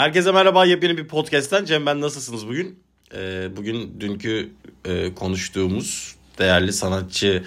Herkese 0.00 0.32
merhaba 0.32 0.64
yepyeni 0.64 0.98
bir 0.98 1.08
podcast'ten. 1.08 1.64
Cem 1.64 1.86
ben 1.86 2.00
nasılsınız 2.00 2.48
bugün? 2.48 2.82
Ee, 3.14 3.48
bugün 3.56 4.00
dünkü 4.00 4.50
e, 4.84 5.14
konuştuğumuz 5.14 6.14
değerli 6.38 6.72
sanatçı 6.72 7.44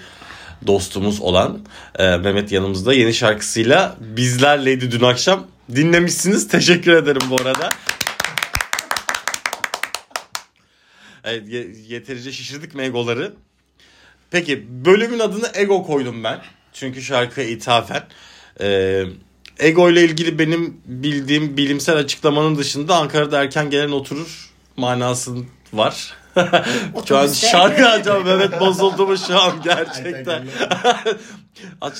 dostumuz 0.66 1.20
olan 1.20 1.66
e, 1.98 2.16
Mehmet 2.16 2.52
yanımızda 2.52 2.94
yeni 2.94 3.14
şarkısıyla 3.14 3.96
bizlerleydi 4.00 4.90
dün 4.90 5.00
akşam. 5.00 5.46
Dinlemişsiniz. 5.74 6.48
Teşekkür 6.48 6.92
ederim 6.92 7.22
bu 7.30 7.36
arada. 7.42 7.68
Evet 11.24 11.48
ye- 11.48 11.72
yeterince 11.88 12.32
şişirdik 12.32 12.74
mi 12.74 12.82
egoları? 12.82 13.34
Peki 14.30 14.84
bölümün 14.84 15.18
adını 15.18 15.50
Ego 15.54 15.82
koydum 15.86 16.24
ben. 16.24 16.40
Çünkü 16.72 17.02
şarkıya 17.02 17.46
ithafen. 17.46 18.02
Ee, 18.60 19.04
ego 19.58 19.90
ile 19.90 20.04
ilgili 20.04 20.38
benim 20.38 20.76
bildiğim 20.86 21.56
bilimsel 21.56 21.96
açıklamanın 21.96 22.56
dışında 22.56 22.96
Ankara'da 22.96 23.42
erken 23.42 23.70
gelen 23.70 23.90
oturur 23.90 24.50
manası 24.76 25.36
var. 25.72 26.14
Şu 27.08 27.18
an 27.18 27.26
şarkı 27.26 27.88
acaba 27.88 28.20
Mehmet 28.20 28.60
bozuldu 28.60 29.06
mu 29.06 29.16
şu 29.26 29.40
an 29.40 29.52
gerçekten. 29.64 30.44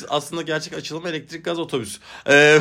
Aslında 0.09 0.43
gerçek 0.43 0.75
açılımı 0.75 1.09
elektrik 1.09 1.45
gaz 1.45 1.59
otobüs. 1.59 1.99
Ee, 2.29 2.59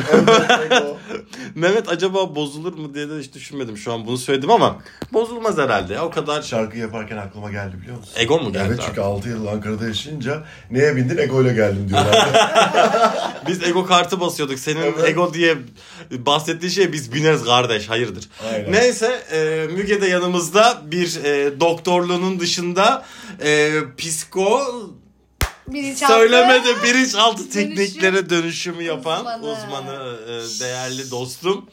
Mehmet 1.54 1.88
acaba 1.88 2.34
bozulur 2.34 2.72
mu 2.72 2.94
diye 2.94 3.08
de 3.10 3.18
hiç 3.18 3.32
düşünmedim 3.34 3.76
şu 3.76 3.92
an 3.92 4.06
bunu 4.06 4.18
söyledim 4.18 4.50
ama 4.50 4.78
bozulmaz 5.12 5.58
herhalde. 5.58 6.00
O 6.00 6.10
kadar 6.10 6.42
Şarkı 6.42 6.78
yaparken 6.78 7.16
aklıma 7.16 7.50
geldi 7.50 7.76
biliyor 7.82 7.96
musun? 7.96 8.12
Ego 8.16 8.38
mu 8.40 8.52
geldi 8.52 8.64
Evet 8.68 8.78
abi? 8.80 8.86
çünkü 8.86 9.00
6 9.00 9.28
yıl 9.28 9.46
Ankara'da 9.46 9.86
yaşayınca 9.88 10.42
neye 10.70 10.96
bindin 10.96 11.18
Ego 11.18 11.42
ile 11.42 11.52
geldim 11.52 11.88
diyorlar. 11.88 12.28
Biz 13.48 13.62
ego 13.62 13.86
kartı 13.86 14.20
basıyorduk. 14.20 14.58
Senin 14.58 14.82
Evet. 14.82 15.04
ego 15.04 15.34
diye 15.34 15.56
bahsettiğin 16.10 16.72
şey 16.72 16.92
biz 16.92 17.12
bineriz 17.12 17.44
kardeş. 17.44 17.88
Hayırdır. 17.88 18.24
Aynen. 18.52 18.72
Neyse 18.72 19.22
e, 19.32 19.66
Müge 19.72 20.00
de 20.00 20.06
yanımızda 20.06 20.82
bir 20.84 21.24
e, 21.24 21.60
doktorluğunun 21.68 22.40
dışında 22.40 23.04
e, 23.42 23.72
psiko 23.98 24.62
Bilinçaltı. 25.68 26.12
söylemedi 26.12 26.68
bilinçaltı 26.84 27.38
Dönüşüm. 27.54 27.68
tekniklere 27.76 28.30
dönüşümü 28.30 28.82
yapan 28.82 29.20
uzmanı, 29.42 29.52
Uzmanı. 29.52 30.16
e, 30.26 30.60
değerli 30.60 31.10
dostum. 31.10 31.64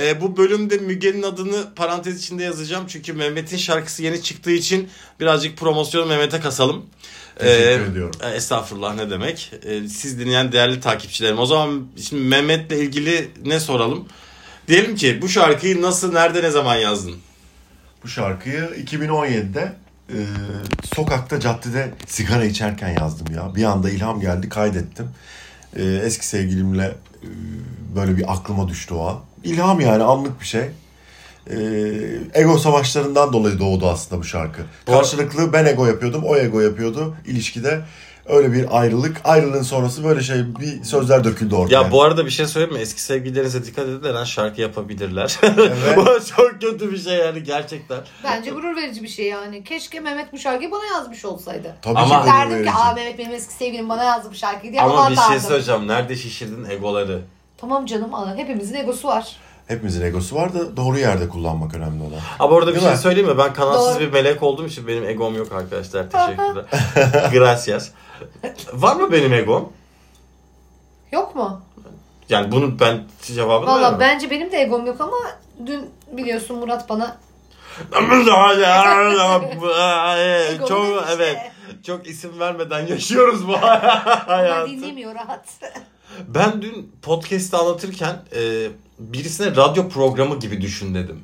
E, 0.00 0.20
bu 0.20 0.36
bölümde 0.36 0.76
Müge'nin 0.78 1.22
adını 1.22 1.74
parantez 1.74 2.18
içinde 2.22 2.44
yazacağım. 2.44 2.84
Çünkü 2.88 3.12
Mehmet'in 3.12 3.56
şarkısı 3.56 4.02
yeni 4.02 4.22
çıktığı 4.22 4.50
için 4.50 4.88
birazcık 5.20 5.58
promosyonu 5.58 6.06
Mehmet'e 6.06 6.40
kasalım. 6.40 6.86
Teşekkür 7.38 7.90
ediyorum. 7.90 8.10
e, 8.22 8.28
Estağfurullah 8.30 8.94
ne 8.94 9.10
demek. 9.10 9.52
E, 9.64 9.88
siz 9.88 10.18
dinleyen 10.18 10.52
değerli 10.52 10.80
takipçilerim. 10.80 11.38
O 11.38 11.46
zaman 11.46 11.86
şimdi 12.08 12.22
Mehmet'le 12.22 12.72
ilgili 12.72 13.30
ne 13.44 13.60
soralım? 13.60 14.08
Diyelim 14.68 14.96
ki 14.96 15.18
bu 15.22 15.28
şarkıyı 15.28 15.82
nasıl, 15.82 16.12
nerede, 16.12 16.42
ne 16.42 16.50
zaman 16.50 16.76
yazdın? 16.76 17.16
Bu 18.06 18.10
şarkıyı 18.10 18.60
2017'de 18.60 19.72
e, 20.08 20.18
sokakta 20.94 21.40
caddede 21.40 21.90
sigara 22.06 22.44
içerken 22.44 22.88
yazdım 22.88 23.34
ya. 23.34 23.54
Bir 23.54 23.64
anda 23.64 23.90
ilham 23.90 24.20
geldi 24.20 24.48
kaydettim. 24.48 25.08
E, 25.76 25.84
eski 25.84 26.26
sevgilimle 26.26 26.84
e, 26.84 27.28
böyle 27.96 28.16
bir 28.16 28.32
aklıma 28.32 28.68
düştü 28.68 28.94
o 28.94 29.06
an. 29.06 29.18
İlham 29.44 29.80
yani 29.80 30.02
anlık 30.02 30.40
bir 30.40 30.46
şey. 30.46 30.70
E, 31.50 31.56
ego 32.34 32.58
savaşlarından 32.58 33.32
dolayı 33.32 33.58
doğdu 33.58 33.88
aslında 33.88 34.20
bu 34.20 34.24
şarkı. 34.24 34.62
Karşılıklı 34.86 35.52
ben 35.52 35.64
ego 35.64 35.86
yapıyordum, 35.86 36.24
o 36.24 36.36
ego 36.36 36.60
yapıyordu 36.60 37.16
ilişkide. 37.26 37.80
Öyle 38.28 38.52
bir 38.52 38.78
ayrılık. 38.80 39.20
Ayrılığın 39.24 39.62
sonrası 39.62 40.04
böyle 40.04 40.20
şey 40.20 40.36
bir 40.60 40.84
sözler 40.84 41.24
döküldü 41.24 41.54
ortaya. 41.54 41.74
Ya 41.74 41.92
bu 41.92 42.02
arada 42.02 42.26
bir 42.26 42.30
şey 42.30 42.46
söyleyeyim 42.46 42.74
mi? 42.74 42.80
Eski 42.80 43.02
sevgililerinize 43.02 43.64
dikkat 43.64 43.88
edin 43.88 44.14
her 44.16 44.24
şarkı 44.24 44.60
yapabilirler. 44.60 45.38
Evet. 45.42 45.72
bu 45.96 46.04
çok 46.04 46.60
kötü 46.60 46.92
bir 46.92 46.98
şey 46.98 47.16
yani 47.16 47.42
gerçekten. 47.42 47.98
Bence 48.24 48.50
gurur 48.50 48.76
verici 48.76 49.02
bir 49.02 49.08
şey 49.08 49.26
yani. 49.26 49.64
Keşke 49.64 50.00
Mehmet 50.00 50.32
bu 50.32 50.38
şarkıyı 50.38 50.70
bana 50.70 50.84
yazmış 50.86 51.24
olsaydı. 51.24 51.76
Tabii 51.82 51.98
Ama- 51.98 52.22
ki 52.22 52.30
Derdim 52.30 52.64
ki 52.64 52.70
aa 52.70 52.92
Mehmet 52.94 53.18
benim 53.18 53.32
eski 53.32 53.54
sevgilim 53.54 53.88
bana 53.88 54.04
yazdı 54.04 54.28
bu 54.30 54.34
şarkıyı 54.34 54.72
diye 54.72 54.82
Ama 54.82 55.10
bir 55.10 55.16
şey 55.16 55.40
söyleyeceğim. 55.40 55.88
Nerede 55.88 56.16
şişirdin 56.16 56.70
egoları? 56.70 57.20
Tamam 57.58 57.86
canım 57.86 58.14
aa, 58.14 58.36
hepimizin 58.36 58.74
egosu 58.74 59.08
var. 59.08 59.36
Hepimizin 59.66 60.02
egosu 60.02 60.36
var 60.36 60.54
da 60.54 60.76
doğru 60.76 60.98
yerde 60.98 61.28
kullanmak 61.28 61.74
önemli 61.74 62.02
olan. 62.02 62.20
Ama 62.38 62.54
orada 62.54 62.70
bir 62.70 62.74
Değil 62.74 62.86
şey 62.86 62.94
mi? 62.94 62.98
söyleyeyim 63.00 63.28
mi? 63.28 63.38
Ben 63.38 63.54
kanatsız 63.54 63.94
Doğru. 63.94 64.00
bir 64.00 64.12
melek 64.12 64.42
olduğum 64.42 64.66
için 64.66 64.86
benim 64.86 65.04
egom 65.08 65.36
yok 65.36 65.52
arkadaşlar. 65.52 66.10
Teşekkürler. 66.10 66.64
Gracias. 67.32 67.88
Var 68.72 68.96
mı 68.96 69.12
benim 69.12 69.32
egom? 69.32 69.72
Yok 71.12 71.34
mu? 71.34 71.62
Yani 72.28 72.52
bunun 72.52 72.80
ben 72.80 73.04
cevabını 73.22 73.70
Valla 73.70 74.00
bence 74.00 74.30
benim 74.30 74.52
de 74.52 74.60
egom 74.60 74.86
yok 74.86 75.00
ama 75.00 75.16
dün 75.66 75.90
biliyorsun 76.12 76.56
Murat 76.56 76.88
bana 76.88 77.16
çok 80.68 81.04
evet. 81.16 81.36
Çok 81.86 82.06
isim 82.06 82.40
vermeden 82.40 82.86
yaşıyoruz 82.86 83.48
bu 83.48 83.56
Ama 83.62 84.26
hayatı. 84.26 84.70
dinlemiyor 84.70 85.14
rahat. 85.14 85.44
Ben 86.28 86.62
dün 86.62 86.92
podcast'te 87.02 87.56
anlatırken 87.56 88.16
e, 88.36 88.68
birisine 88.98 89.56
radyo 89.56 89.88
programı 89.88 90.38
gibi 90.38 90.60
düşün 90.60 90.94
dedim. 90.94 91.20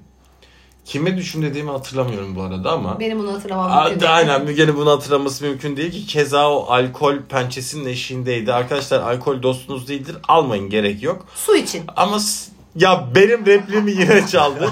Kime 0.84 1.16
düşün 1.16 1.42
dediğimi 1.42 1.70
hatırlamıyorum 1.70 2.36
bu 2.36 2.42
arada 2.42 2.72
ama. 2.72 3.00
Benim 3.00 3.18
bunu 3.18 3.32
hatırlamam 3.32 3.72
Aa, 3.72 3.84
mümkün 3.84 4.00
değil. 4.00 4.14
Aynen 4.16 4.44
Müge'nin 4.44 4.76
bunu 4.76 4.90
hatırlaması 4.90 5.44
mümkün 5.44 5.76
değil 5.76 5.92
ki. 5.92 6.06
Keza 6.06 6.50
o 6.50 6.66
alkol 6.72 7.16
pençesinin 7.28 7.84
eşiğindeydi. 7.88 8.52
Arkadaşlar 8.52 9.00
alkol 9.00 9.42
dostunuz 9.42 9.88
değildir. 9.88 10.16
Almayın 10.28 10.70
gerek 10.70 11.02
yok. 11.02 11.26
Su 11.34 11.56
için. 11.56 11.82
Ama 11.96 12.20
s- 12.20 12.52
ya 12.76 13.08
benim 13.14 13.46
repliğimi 13.46 13.90
yine 13.90 14.26
çaldı. 14.26 14.70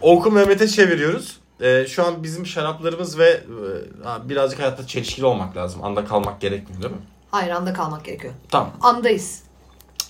Oku 0.00 0.30
Mehmet'e 0.30 0.68
çeviriyoruz. 0.68 1.36
Ee, 1.60 1.86
şu 1.88 2.06
an 2.06 2.22
bizim 2.22 2.46
şaraplarımız 2.46 3.18
ve 3.18 3.28
e, 4.24 4.28
birazcık 4.28 4.60
hayatta 4.60 4.86
çelişkili 4.86 5.26
olmak 5.26 5.56
lazım. 5.56 5.84
Anda 5.84 6.04
kalmak 6.04 6.40
gerekmiyor 6.40 6.82
değil 6.82 6.94
mi? 6.94 7.00
Hayır 7.30 7.50
anda 7.50 7.72
kalmak 7.72 8.04
gerekiyor. 8.04 8.32
Tamam. 8.50 8.70
Andayız. 8.80 9.42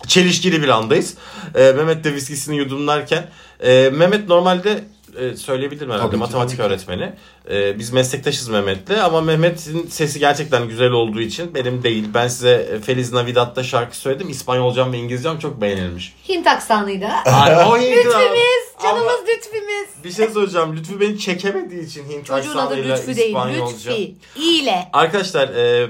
Çelişkili 0.06 0.62
bir 0.62 0.68
andayız. 0.68 1.14
Ee, 1.54 1.72
Mehmet 1.72 2.04
de 2.04 2.14
viskisini 2.14 2.56
yudumlarken. 2.56 3.26
Ee, 3.60 3.90
Mehmet 3.92 4.28
normalde 4.28 4.84
e, 5.18 5.36
söyleyebilirim 5.36 5.88
herhalde 5.90 6.02
Tabii 6.06 6.16
ki, 6.16 6.18
matematik 6.20 6.58
tabii 6.58 6.68
ki. 6.68 6.72
öğretmeni. 6.74 7.12
Ee, 7.50 7.78
biz 7.78 7.92
meslektaşız 7.92 8.48
Mehmet'le 8.48 8.90
ama 9.04 9.20
Mehmet'in 9.20 9.86
sesi 9.86 10.18
gerçekten 10.18 10.68
güzel 10.68 10.90
olduğu 10.90 11.20
için 11.20 11.54
benim 11.54 11.82
değil. 11.82 12.04
Ben 12.14 12.28
size 12.28 12.50
e, 12.50 12.78
Feliz 12.80 13.12
Navidad'da 13.12 13.62
şarkı 13.62 13.96
söyledim. 13.96 14.28
İspanyolcam 14.28 14.92
ve 14.92 14.98
İngilizcem 14.98 15.38
çok 15.38 15.60
beğenilmiş. 15.60 16.14
Hint 16.28 16.46
aksanıydı. 16.46 17.06
Ay, 17.06 17.54
o 17.56 17.78
Hint- 17.78 17.96
Lütfümüz. 17.96 18.70
Canımız 18.82 19.02
Ama 19.06 19.12
lütfümüz. 19.28 20.04
bir 20.04 20.12
şey 20.12 20.28
söyleyeceğim. 20.28 20.76
Lütfü 20.76 21.00
beni 21.00 21.18
çekemediği 21.18 21.86
için 21.86 22.08
Hint 22.08 22.26
Çocuğun 22.26 22.50
adı 22.50 22.60
aksanıyla 22.60 22.96
Lütfü 22.96 23.16
değil. 23.16 23.28
İspanyolca. 23.28 23.90
Lütfi. 23.90 24.14
İyle. 24.36 24.88
Arkadaşlar 24.92 25.48
e, 25.48 25.88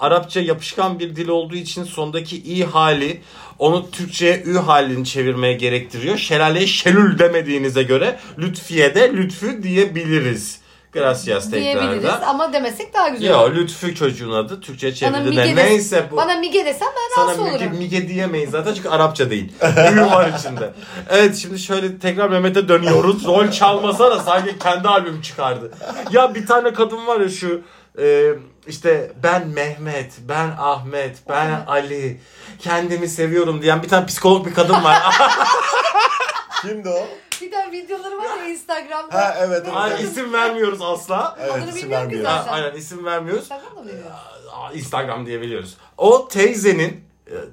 Arapça 0.00 0.40
yapışkan 0.40 0.98
bir 0.98 1.16
dil 1.16 1.28
olduğu 1.28 1.54
için 1.56 1.84
sondaki 1.84 2.36
i 2.36 2.64
hali 2.64 3.20
onu 3.58 3.90
Türkçe'ye 3.90 4.42
ü 4.46 4.58
halini 4.58 5.04
çevirmeye 5.04 5.52
gerektiriyor. 5.54 6.16
Şelaleye 6.16 6.66
şelül 6.66 7.18
demediğinize 7.18 7.82
göre 7.82 8.18
Lütfiye 8.38 8.94
de 8.94 9.12
Lütfü 9.12 9.62
diyebiliriz. 9.62 10.58
Gracias 10.92 11.52
Diyebiliriz 11.52 12.02
tekrardan. 12.02 12.28
ama 12.28 12.52
demesek 12.52 12.94
daha 12.94 13.08
güzel 13.08 13.26
Ya 13.26 13.44
olur. 13.44 13.54
Lütfü 13.56 13.94
çocuğun 13.94 14.32
adı. 14.32 14.60
Türkçe 14.60 14.86
Mige, 14.86 15.40
des- 15.42 15.56
neyse 15.56 16.06
bu. 16.10 16.16
bana 16.16 16.34
Mige 16.36 16.64
desem 16.66 16.88
ben 16.88 17.14
Sana 17.14 17.24
rahatsız 17.26 17.44
Mige, 17.52 17.64
olurum. 17.64 17.78
Mige 17.78 18.08
diyemeyiz 18.08 18.50
zaten 18.50 18.74
çünkü 18.74 18.88
Arapça 18.88 19.30
değil. 19.30 19.52
Ü 19.92 20.00
var 20.00 20.32
içinde. 20.38 20.72
Evet 21.10 21.36
şimdi 21.36 21.58
şöyle 21.58 21.98
tekrar 21.98 22.28
Mehmet'e 22.28 22.68
dönüyoruz. 22.68 23.24
Rol 23.26 23.50
çalmasa 23.50 24.10
da 24.10 24.18
sanki 24.20 24.58
kendi 24.58 24.88
albüm 24.88 25.20
çıkardı. 25.22 25.70
Ya 26.12 26.34
bir 26.34 26.46
tane 26.46 26.72
kadın 26.72 27.06
var 27.06 27.20
ya 27.20 27.28
şu 27.28 27.60
e, 28.00 28.32
işte 28.68 29.12
ben 29.22 29.48
Mehmet, 29.48 30.12
ben 30.28 30.54
Ahmet, 30.58 31.16
ben 31.28 31.64
Ali, 31.66 32.20
kendimi 32.58 33.08
seviyorum 33.08 33.62
diyen 33.62 33.82
bir 33.82 33.88
tane 33.88 34.06
psikolog 34.06 34.46
bir 34.46 34.54
kadın 34.54 34.84
var. 34.84 35.02
Kimdi 36.62 36.88
o? 36.88 37.06
Bir 37.40 37.52
de 37.52 37.72
videoları 37.72 38.18
var 38.18 38.36
ya 38.36 38.48
Instagram'da. 38.48 39.14
Ha 39.14 39.36
evet 39.38 39.62
evet. 39.64 39.78
Evet. 39.90 40.00
isim 40.00 40.32
vermiyoruz 40.32 40.82
asla. 40.82 41.36
Evet 41.40 41.52
Adını 41.52 41.78
isim 41.78 41.90
vermiyorum. 41.90 42.26
Ha, 42.26 42.46
aynen 42.48 42.72
isim 42.72 43.04
vermiyoruz. 43.04 43.42
Instagram'da 43.42 43.80
mı? 43.80 43.90
Aa, 44.52 44.72
Instagram 44.72 45.26
diyebiliyoruz. 45.26 45.76
O 45.96 46.28
teyzenin 46.28 47.07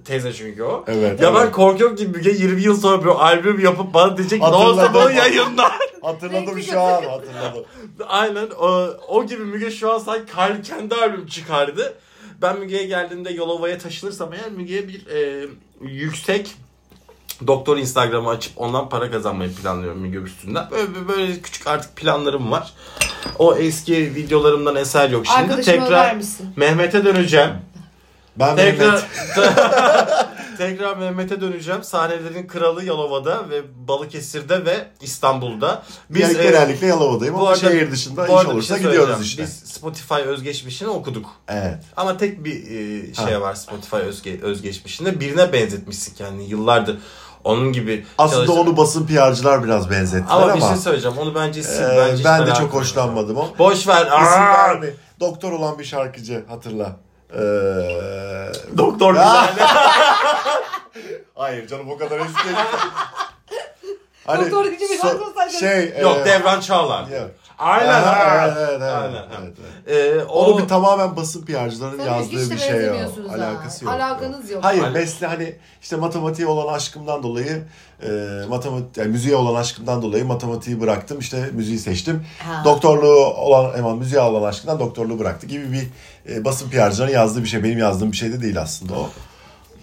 teyze 0.06 0.34
çünkü 0.34 0.64
o. 0.64 0.86
Evet, 0.88 1.22
Ya 1.22 1.36
ben 1.36 1.42
evet. 1.42 1.52
korkuyorum 1.52 1.96
ki 1.96 2.08
Müge 2.08 2.32
20 2.32 2.62
yıl 2.62 2.80
sonra 2.80 3.04
bir 3.04 3.10
albüm 3.10 3.60
yapıp 3.60 3.94
bana 3.94 4.18
diyecek 4.18 4.42
ki 4.42 4.52
ne 4.52 4.56
olsa 4.56 4.94
bunu 4.94 5.12
yayınlar. 5.12 5.72
Hatırladım 6.02 6.62
şu 6.62 6.80
an 6.80 7.04
hatırladım. 7.04 7.66
Aynen 8.08 8.48
o, 8.60 8.88
o 9.08 9.26
gibi 9.26 9.44
Müge 9.44 9.72
şu 9.72 9.94
an 9.94 10.00
sanki 10.00 10.32
kendi 10.64 10.96
albüm 10.96 11.28
çıkardı. 11.28 11.94
Ben 12.42 12.60
Müge'ye 12.60 12.86
geldiğimde 12.86 13.32
Yolova'ya 13.32 13.78
taşınırsam 13.78 14.34
eğer 14.34 14.52
Müge'ye 14.52 14.88
bir 14.88 15.08
e, 15.08 15.48
yüksek 15.82 16.56
doktor 17.48 17.78
Instagram'ı 17.78 18.30
açıp 18.30 18.54
ondan 18.56 18.90
para 18.90 19.12
kazanmayı 19.12 19.54
planlıyorum 19.54 20.02
Müge 20.02 20.18
üstünden. 20.18 20.68
Böyle, 20.72 21.08
böyle 21.08 21.42
küçük 21.42 21.68
artık 21.68 21.96
planlarım 21.96 22.52
var. 22.52 22.74
O 23.40 23.56
eski 23.56 24.16
videolarımdan 24.16 24.76
eser 24.76 25.10
yok. 25.10 25.26
Şimdi 25.26 25.40
Arkadaşıma 25.40 25.84
tekrar? 25.86 26.18
Mehmet'e 26.56 27.06
döneceğim. 27.06 27.52
Ben 28.40 28.56
Tekrar. 28.56 29.08
Tekrar 30.58 30.98
Mehmet'e 30.98 31.42
döneceğim. 31.42 31.84
Sahnelerin 31.84 32.48
kralı 32.48 32.84
Yalova'da 32.86 33.50
ve 33.50 33.62
Balıkesir'de 33.88 34.66
ve 34.66 34.88
İstanbul'da. 35.02 35.84
Biz 36.10 36.30
e, 36.40 36.44
genellikle 36.44 36.88
Yalova'dayım 36.88 37.36
ama 37.36 37.48
arada- 37.50 37.60
şehir 37.60 37.92
dışında 37.92 38.28
iş 38.28 38.46
olursa 38.46 38.78
şey 38.78 38.86
gidiyoruz 38.86 39.26
işte. 39.26 39.44
Biz 39.44 39.50
Spotify 39.54 40.14
özgeçmişini 40.14 40.90
okuduk. 40.90 41.26
Evet. 41.48 41.84
Ama 41.98 42.18
tek 42.18 42.46
bir 42.46 42.56
e, 42.64 43.14
şey 43.14 43.34
Ha. 43.34 43.42
var 43.42 43.54
Spotify 43.56 43.96
özge, 43.96 44.40
özgeçmişinde. 44.42 45.20
Birine 45.20 45.54
benzetmişsin 45.54 46.16
kendini 46.16 46.50
yıllardır. 46.50 46.98
Onun 47.44 47.74
gibi 47.74 48.06
Aslında 48.18 48.46
çalışan- 48.46 48.68
onu 48.68 48.78
basın 48.78 49.08
PR'cılar 49.08 49.64
biraz 49.64 49.90
benzettiler 49.90 50.36
ama, 50.36 50.44
ama, 50.44 50.56
bir 50.56 50.62
şey 50.62 50.76
söyleyeceğim. 50.78 51.18
Onu 51.18 51.36
bence 51.36 51.64
sil. 51.72 51.84
e, 51.84 51.98
bence 51.98 52.24
ben 52.24 52.48
de 52.48 52.54
çok 52.54 52.74
hoşlanmadım 52.74 53.38
o. 53.38 53.48
Boş 53.60 53.88
ver. 53.88 54.06
İsim 54.06 54.42
verme. 54.44 54.88
Doktor 55.20 55.52
olan 55.52 55.80
bir 55.80 55.84
şarkıcı 55.84 56.46
hatırla. 56.48 56.98
Ee, 57.34 57.38
Doktor. 58.78 59.14
Bilal. 59.14 59.48
Hayır 61.36 61.68
canım 61.68 61.90
o 61.92 61.98
kadar 61.98 62.20
eski 62.20 62.44
değil. 62.46 62.56
Hani 64.26 64.46
Doktor 64.46 64.66
gibi 64.66 64.80
bir 64.80 64.98
şarkı 65.02 65.24
olsaydı. 65.26 65.54
Şey, 65.54 65.94
Yok 66.02 66.18
e, 66.18 66.26
Devran 66.26 66.60
Çağlar. 66.62 67.08
yok. 67.08 67.32
Aynen. 67.60 67.90
Aha, 67.90 68.16
ha. 68.16 68.56
evet, 68.58 68.82
Aynen. 68.82 69.24
evet, 69.42 69.54
evet. 69.88 70.22
Ee, 70.22 70.24
Onu 70.24 70.54
o 70.54 70.58
bir 70.62 70.68
tamamen 70.68 71.16
basın 71.16 71.46
PR'cıların 71.46 71.98
Tabii 71.98 72.08
yazdığı 72.08 72.42
hiç 72.42 72.50
de 72.50 72.54
bir 72.56 72.60
şey 72.60 72.74
benzemiyorsunuz 72.74 73.32
ha. 73.32 73.36
Alakası 73.36 73.86
yok. 73.86 73.94
Alakanız 73.94 74.52
yok. 74.52 74.64
Hayır, 74.64 74.82
Hayır. 74.82 74.94
mesle 74.94 75.28
hani 75.28 75.56
işte 75.82 75.96
matematiğe 75.96 76.48
olan 76.48 76.74
aşkımdan 76.74 77.24
dolayı 77.24 77.64
e, 78.04 78.10
matematik 78.50 78.98
yani 78.98 79.10
müziğe 79.10 79.36
olan 79.36 79.62
aşkımdan 79.62 80.02
dolayı 80.02 80.26
matematiği 80.26 80.82
bıraktım. 80.82 81.20
İşte 81.20 81.50
müziği 81.54 81.80
seçtim. 81.80 82.26
Ha. 82.40 82.62
Doktorluğu 82.66 83.26
olan 83.26 83.78
hemen 83.78 83.96
müziğe 83.98 84.22
olan 84.22 84.50
aşkından 84.50 84.80
doktorluğu 84.80 85.20
bıraktı 85.20 85.48
gibi 85.48 85.72
bir 85.72 85.88
e, 86.34 86.46
basın 86.46 86.70
PR'cıların 86.70 87.12
yazdığı 87.12 87.44
bir 87.44 87.48
şey. 87.48 87.64
Benim 87.64 87.78
yazdığım 87.78 88.12
bir 88.12 88.18
şey 88.18 88.34
de 88.34 88.42
değil 88.42 88.62
aslında 88.62 88.94
o. 88.94 89.10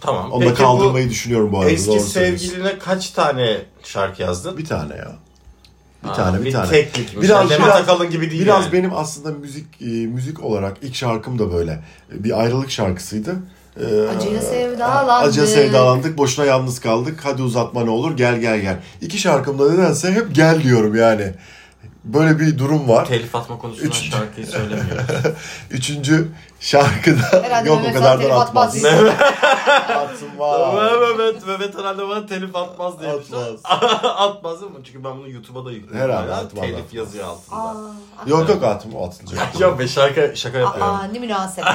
Tamam. 0.01 0.33
Onu 0.33 0.47
da 0.47 0.55
kaldırmayı 0.55 1.07
bu 1.07 1.11
düşünüyorum 1.11 1.53
bu 1.53 1.59
arada. 1.59 1.71
eski 1.71 2.01
sevgiline 2.01 2.79
kaç 2.79 3.11
tane 3.11 3.59
şarkı 3.83 4.23
yazdın? 4.23 4.59
Bir 4.59 4.65
tane 4.65 4.97
ya. 4.97 5.13
Bir 6.05 6.09
Aa, 6.09 6.13
tane 6.13 6.41
bir, 6.41 6.45
bir 6.45 6.53
tane. 6.53 6.69
teklikmiş. 6.71 7.23
Biraz 7.23 7.31
Yani 7.31 7.51
Demet 7.51 7.67
biraz, 7.67 7.81
Akalın 7.81 8.11
gibi 8.11 8.31
değil 8.31 8.43
biraz 8.43 8.65
yani. 8.65 8.73
benim 8.73 8.91
aslında 8.95 9.31
müzik 9.39 9.67
e, 9.83 9.85
müzik 9.87 10.45
olarak 10.45 10.77
ilk 10.83 10.95
şarkım 10.95 11.39
da 11.39 11.53
böyle 11.53 11.79
bir 12.11 12.41
ayrılık 12.41 12.71
şarkısıydı. 12.71 13.35
Ee, 13.81 13.85
Acıya 14.17 14.43
sevdalandık. 14.43 15.29
Acıya 15.29 15.47
sevdalandık. 15.47 16.19
Boşuna 16.19 16.45
yalnız 16.45 16.81
kaldık. 16.81 17.21
Hadi 17.23 17.43
uzatma 17.43 17.85
ne 17.85 17.91
olur. 17.91 18.17
Gel 18.17 18.39
gel 18.41 18.61
gel. 18.61 18.77
İki 19.01 19.19
şarkımda 19.19 19.71
nedense 19.73 20.13
hep 20.13 20.35
gel 20.35 20.63
diyorum 20.63 20.97
yani. 20.97 21.33
Böyle 22.05 22.39
bir 22.41 22.59
durum 22.59 22.89
var. 22.89 23.07
Telif 23.07 23.35
atma 23.35 23.59
konusunda 23.59 23.89
Üç- 23.89 24.11
şarkıyı 24.11 24.47
söylemiyoruz. 24.47 25.05
Üçüncü 25.71 26.29
şarkıda 26.61 27.43
Herhalde 27.43 27.69
yok 27.69 27.79
o 27.79 27.81
Mehmet 27.81 27.95
kadar 27.99 28.15
Zaten 28.17 28.31
da 28.31 28.41
atmaz. 28.41 28.77
atmaz. 28.85 28.95
Atmaz. 29.89 30.75
Mehmet, 31.19 31.47
Mehmet 31.47 31.79
herhalde 31.79 32.09
bana 32.09 32.27
telif 32.27 32.57
atmaz 32.57 33.01
diye. 33.01 33.11
Atmaz. 33.11 33.61
atmaz 34.05 34.61
değil 34.61 34.73
mi? 34.73 34.79
Çünkü 34.85 35.05
ben 35.05 35.17
bunu 35.19 35.29
YouTube'a 35.29 35.65
da 35.65 35.71
yükledim. 35.73 35.97
Herhalde 36.01 36.31
Yani 36.31 36.41
atmaz, 36.41 36.63
Telif 36.65 36.77
atmaz. 36.79 36.95
yazıyor 36.95 37.27
altında. 37.29 37.57
Aa, 37.61 37.75
Yok 38.27 38.49
yok 38.49 38.65
atma 38.65 38.99
o 38.99 39.07
atılacak. 39.07 39.61
Ya 39.61 39.79
be 39.79 39.89
şaka, 39.89 40.35
şaka 40.37 40.59
yapıyorum. 40.59 40.95
aa, 40.95 41.05
ne 41.13 41.19
münasebet. 41.19 41.69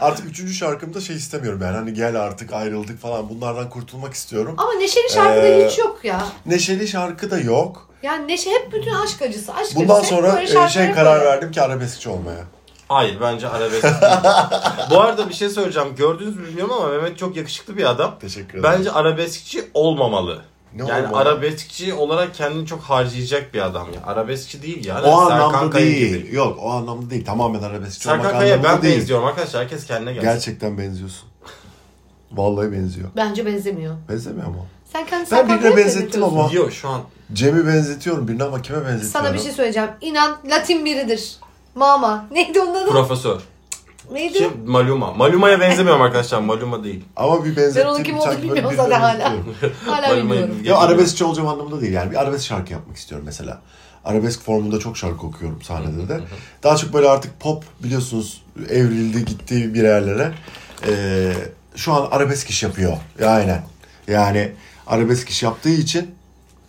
Artık 0.00 0.26
üçüncü 0.26 0.54
şarkımda 0.54 1.00
şey 1.00 1.16
istemiyorum 1.16 1.60
yani 1.62 1.76
hani 1.76 1.94
gel 1.94 2.20
artık 2.20 2.52
ayrıldık 2.52 3.00
falan 3.00 3.28
bunlardan 3.28 3.70
kurtulmak 3.70 4.14
istiyorum. 4.14 4.54
Ama 4.58 4.72
neşeli 4.72 5.10
şarkıda 5.12 5.46
Ee, 5.46 5.68
hiç 5.68 5.78
yok 5.78 5.98
ya. 6.04 6.26
Neşeli 6.46 6.88
şarkı 6.88 7.30
da 7.30 7.38
yok. 7.38 7.88
Yani 8.04 8.28
neşe 8.28 8.50
hep 8.50 8.72
bütün 8.72 8.94
aşk 8.94 9.22
acısı. 9.22 9.54
Aşk 9.54 9.76
Bundan 9.76 9.94
acısı. 9.96 10.14
Sonra 10.14 10.42
e, 10.42 10.68
şey 10.68 10.92
karar 10.92 11.20
böyle. 11.20 11.30
verdim 11.30 11.50
ki 11.50 11.62
arabeskçi 11.62 12.08
olmaya. 12.08 12.44
Hayır 12.88 13.18
bence 13.20 13.48
arabesk. 13.48 13.84
Bu 14.90 15.00
arada 15.00 15.28
bir 15.28 15.34
şey 15.34 15.48
söyleyeceğim. 15.48 15.88
Gördünüz 15.96 16.36
mü 16.36 16.46
bilmiyorum 16.46 16.74
ama 16.74 16.88
Mehmet 16.88 17.18
çok 17.18 17.36
yakışıklı 17.36 17.76
bir 17.76 17.90
adam. 17.90 18.18
Teşekkür 18.20 18.58
ederim. 18.58 18.62
Bence 18.78 18.90
arabeskçi 18.92 19.64
olmamalı. 19.74 20.42
Ne 20.74 20.86
yani 20.88 21.06
olmalı? 21.06 21.20
arabeskçi 21.20 21.94
olarak 21.94 22.34
kendini 22.34 22.66
çok 22.66 22.80
harcayacak 22.80 23.54
bir 23.54 23.60
adam 23.66 23.86
ya. 23.92 24.00
Arabeskçi 24.06 24.62
değil 24.62 24.84
yani. 24.84 25.06
o 25.06 25.28
Serkan 25.28 25.40
anlamda 25.40 25.70
Kaya 25.70 25.86
değil. 25.86 26.16
gibi. 26.16 26.34
Yok 26.34 26.58
o 26.62 26.70
anlamda 26.70 27.10
değil. 27.10 27.24
Tamamen 27.24 27.62
arabeskçi 27.62 28.08
olmak 28.08 28.22
Serkan 28.22 28.40
Kaya 28.40 28.54
anlamında 28.54 28.76
ben 28.76 28.82
değil. 28.82 28.98
benziyorum 28.98 29.26
arkadaşlar. 29.26 29.62
Herkes 29.62 29.86
kendine 29.86 30.12
gelsin. 30.12 30.28
Gerçekten 30.28 30.78
benziyorsun. 30.78 31.28
Vallahi 32.32 32.72
benziyor. 32.72 33.08
Bence 33.16 33.46
benzemiyor. 33.46 33.96
Benzemiyor 34.08 34.48
mu? 34.48 34.66
Sen 34.92 35.06
kendini 35.06 35.30
Ben 35.30 35.36
Serkan 35.36 35.48
birine 35.48 35.60
Kaya'ya 35.60 35.76
benzettim 35.76 36.24
ama. 36.24 36.48
Yok 36.52 36.72
şu 36.72 36.88
an. 36.88 37.00
Cem'i 37.32 37.66
benzetiyorum 37.66 38.28
birine 38.28 38.44
ama 38.44 38.62
kime 38.62 38.78
benzetiyorum? 38.78 39.10
Sana 39.10 39.34
bir 39.34 39.38
şey 39.38 39.52
söyleyeceğim. 39.52 39.90
İnan 40.00 40.36
Latin 40.50 40.84
biridir. 40.84 41.36
Mama. 41.74 42.26
Neydi 42.30 42.60
onun 42.60 42.74
adı? 42.74 42.90
Profesör. 42.90 43.40
Neydi? 44.12 44.38
Kim? 44.38 44.52
Maluma. 44.66 45.12
Maluma'ya 45.12 45.60
benzemiyorum 45.60 46.02
arkadaşlar. 46.02 46.40
Maluma 46.40 46.84
değil. 46.84 47.04
Ama 47.16 47.44
bir 47.44 47.56
benzettiğim 47.56 47.88
Ben 47.88 47.94
onun 47.94 48.02
kim 48.02 48.18
olduğunu 48.18 48.42
bilmiyorum 48.42 48.72
zaten 48.76 49.00
hala. 49.00 49.32
Hala 49.86 50.16
bilmiyorum. 50.16 50.56
Ya 50.64 50.76
arabeskçi 50.78 51.24
olacağım 51.24 51.48
anlamında 51.48 51.80
değil 51.80 51.92
yani. 51.92 52.10
Bir 52.10 52.16
arabesk 52.16 52.44
şarkı 52.44 52.72
yapmak 52.72 52.96
istiyorum 52.96 53.26
mesela. 53.26 53.60
Arabesk 54.04 54.42
formunda 54.42 54.78
çok 54.78 54.96
şarkı 54.96 55.26
okuyorum 55.26 55.62
sahnede 55.62 56.08
de. 56.08 56.20
Daha 56.62 56.76
çok 56.76 56.92
böyle 56.92 57.08
artık 57.08 57.40
pop 57.40 57.64
biliyorsunuz 57.82 58.42
evrildi 58.70 59.24
gitti 59.24 59.74
bir 59.74 59.82
yerlere. 59.82 60.32
Ee, 60.88 61.32
şu 61.76 61.92
an 61.92 62.08
arabesk 62.10 62.50
iş 62.50 62.62
yapıyor. 62.62 62.96
Ya 63.20 63.28
aynen. 63.30 63.62
Yani 64.08 64.52
arabesk 64.86 65.28
iş 65.30 65.42
yaptığı 65.42 65.68
için 65.68 66.13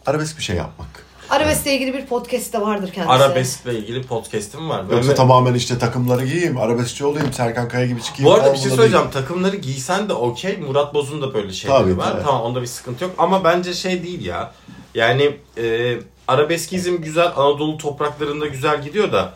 arabesk 0.05 0.37
bir 0.37 0.43
şey 0.43 0.55
yapmak. 0.55 0.87
Arabeskle 1.29 1.73
ilgili 1.73 1.93
bir 1.93 2.05
podcast 2.05 2.53
de 2.53 2.61
vardır 2.61 2.91
kendisi. 2.91 3.13
Arabeskle 3.13 3.79
ilgili 3.79 4.03
podcast'im 4.03 4.69
var. 4.69 4.83
Yoksa 4.91 5.11
Mehmet- 5.11 5.15
tamamen 5.15 5.53
işte 5.53 5.77
takımları 5.77 6.25
giyeyim, 6.25 6.57
arabeskçi 6.57 7.05
olayım, 7.05 7.33
Serkan 7.33 7.67
Kaya 7.67 7.85
gibi 7.85 8.01
çıkayım. 8.01 8.25
Bu 8.31 8.33
arada 8.33 8.53
bir 8.53 8.57
şey 8.57 8.71
söyleyeceğim. 8.71 9.11
Takımları 9.11 9.55
giysen 9.55 10.09
de 10.09 10.13
okey. 10.13 10.57
Murat 10.57 10.93
Boz'un 10.93 11.21
da 11.21 11.33
böyle 11.33 11.53
şeyleri 11.53 11.79
Tabii, 11.79 11.97
var. 11.97 12.11
tabii. 12.11 12.23
Tamam 12.23 12.41
onda 12.41 12.61
bir 12.61 12.67
sıkıntı 12.67 13.03
yok. 13.03 13.13
Ama 13.17 13.43
bence 13.43 13.73
şey 13.73 14.03
değil 14.03 14.25
ya. 14.25 14.53
Yani 14.95 15.37
e, 15.57 15.97
arabeskizm 16.27 16.95
güzel. 17.01 17.27
Anadolu 17.27 17.77
topraklarında 17.77 18.47
güzel 18.47 18.81
gidiyor 18.83 19.11
da. 19.11 19.33